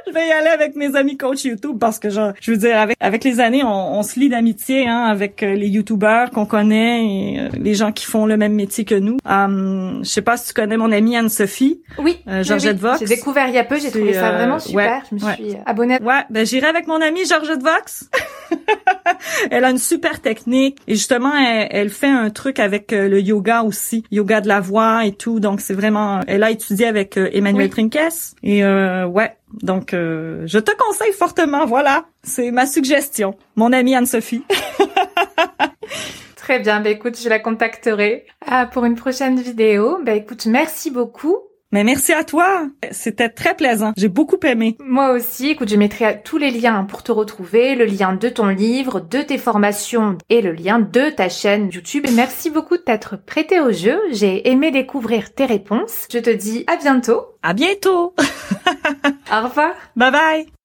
Je 0.08 0.14
vais 0.14 0.28
y 0.28 0.32
aller 0.32 0.50
avec 0.50 0.76
mes 0.76 0.96
amis 0.96 1.18
coach 1.18 1.44
YouTube 1.44 1.78
parce 1.80 2.00
que 2.00 2.10
genre, 2.10 2.34
je 2.42 2.52
veux 2.52 2.58
dire 2.58 2.78
avec 2.78 2.98
avec 3.00 3.24
les 3.24 3.40
années 3.40 3.64
on, 3.64 4.00
on 4.00 4.04
se 4.04 4.20
lie 4.20 4.30
d'amitié 4.30 4.88
hein, 4.88 5.06
avec 5.06 5.44
euh, 5.44 5.56
les 5.56 5.68
youtubeurs 5.68 6.32
qu'on 6.32 6.46
connaît 6.46 7.06
et 7.06 7.40
euh, 7.40 7.50
les 7.58 7.74
gens 7.76 7.92
qui 7.92 8.06
font 8.06 8.26
le 8.26 8.38
même 8.38 8.54
métier 8.54 8.86
que 8.86 8.96
nous. 8.96 9.18
Hum, 9.26 10.02
je 10.04 10.10
sais 10.10 10.22
pas 10.22 10.38
si 10.38 10.48
tu 10.48 10.54
connais 10.54 10.78
mon 10.78 10.92
amie 10.92 11.16
Anne-Sophie. 11.16 11.82
Oui. 11.98 12.20
Euh, 12.28 12.44
Georgette 12.44 12.76
oui. 12.76 12.82
Vox. 12.82 13.00
J'ai 13.00 13.06
découvert 13.06 13.48
il 13.48 13.56
y 13.56 13.58
a 13.58 13.64
peu. 13.64 13.80
J'ai 13.80 13.92
trouvé 13.92 14.14
ça 14.14 14.30
euh, 14.30 14.38
vraiment 14.38 14.60
super. 14.60 14.76
ouais, 14.76 15.02
je 15.10 15.16
me 15.16 15.22
ouais. 15.22 15.36
suis 15.36 15.58
abonnée. 15.66 15.98
Ouais, 16.02 16.24
ben 16.30 16.46
j'irai 16.46 16.68
avec 16.68 16.88
mon 16.88 17.02
amie 17.02 17.26
Georgette 17.26 17.64
Vox. 17.64 18.10
elle 19.52 19.64
a 19.64 19.70
une 19.72 19.78
super 19.78 20.22
technique 20.22 20.80
et 20.88 20.96
justement 20.96 21.34
elle, 21.36 21.68
elle 21.72 21.90
fait 21.90 22.08
un 22.08 22.30
truc 22.30 22.60
avec 22.60 22.92
le 22.92 23.20
yoga 23.20 23.64
aussi, 23.64 24.04
yoga 24.12 24.42
de 24.42 24.48
la 24.48 24.60
voix 24.60 25.06
et 25.06 25.12
tout. 25.12 25.40
Donc 25.40 25.62
c'est 25.62 25.74
vraiment, 25.74 26.22
elle 26.28 26.44
a 26.44 26.52
étudié 26.52 26.88
avec 26.88 27.18
Emmanuel 27.18 27.66
Oui. 27.66 27.70
Trinques 27.70 27.96
et 28.44 28.64
euh, 28.64 29.06
ouais. 29.06 29.36
Donc 29.62 29.94
euh, 29.94 30.44
je 30.46 30.60
te 30.60 30.72
conseille 30.76 31.14
fortement. 31.14 31.66
Voilà, 31.66 32.06
c'est 32.24 32.52
ma 32.52 32.66
suggestion. 32.66 33.36
Mon 33.56 33.72
amie 33.74 33.96
Anne-Sophie. 33.96 34.44
Très 36.36 36.60
bien. 36.60 36.82
Bah 36.82 36.90
écoute, 36.90 37.20
je 37.20 37.28
la 37.30 37.40
contacterai 37.40 38.26
ah, 38.46 38.68
pour 38.68 38.86
une 38.86 38.96
prochaine 38.96 39.40
vidéo. 39.40 40.00
Bah 40.04 40.14
écoute, 40.14 40.46
merci 40.46 40.92
beaucoup. 40.92 41.38
Mais 41.72 41.84
merci 41.84 42.14
à 42.14 42.24
toi. 42.24 42.68
C'était 42.92 43.30
très 43.30 43.56
plaisant. 43.56 43.94
J'ai 43.98 44.08
beaucoup 44.08 44.40
aimé. 44.44 44.78
Moi 44.80 45.12
aussi, 45.12 45.50
écoute, 45.50 45.70
je 45.70 45.76
mettrai 45.76 46.22
tous 46.24 46.38
les 46.38 46.52
liens 46.52 46.84
pour 46.86 47.04
te 47.04 47.12
retrouver, 47.12 47.76
le 47.76 47.86
lien 47.86 48.14
de 48.14 48.30
ton 48.30 48.48
livre, 48.48 49.00
de 49.00 49.22
tes 49.22 49.38
formations 49.38 50.18
et 50.30 50.42
le 50.42 50.54
lien 50.54 50.80
de 50.80 51.10
ta 51.10 51.30
chaîne 51.30 51.70
YouTube. 51.72 52.06
Et 52.08 52.12
merci 52.12 52.50
beaucoup 52.50 52.78
de 52.78 52.82
t'être 52.82 53.18
prêté 53.18 53.60
au 53.60 53.72
jeu. 53.72 54.00
J'ai 54.12 54.50
aimé 54.50 54.72
découvrir 54.72 55.34
tes 55.34 55.46
réponses. 55.46 56.08
Je 56.12 56.20
te 56.20 56.30
dis 56.30 56.64
à 56.68 56.78
bientôt. 56.78 57.26
À 57.44 57.54
bientôt. 57.54 58.14
Au 59.32 59.44
revoir. 59.44 59.74
bye 59.96 60.12
bye. 60.12 60.65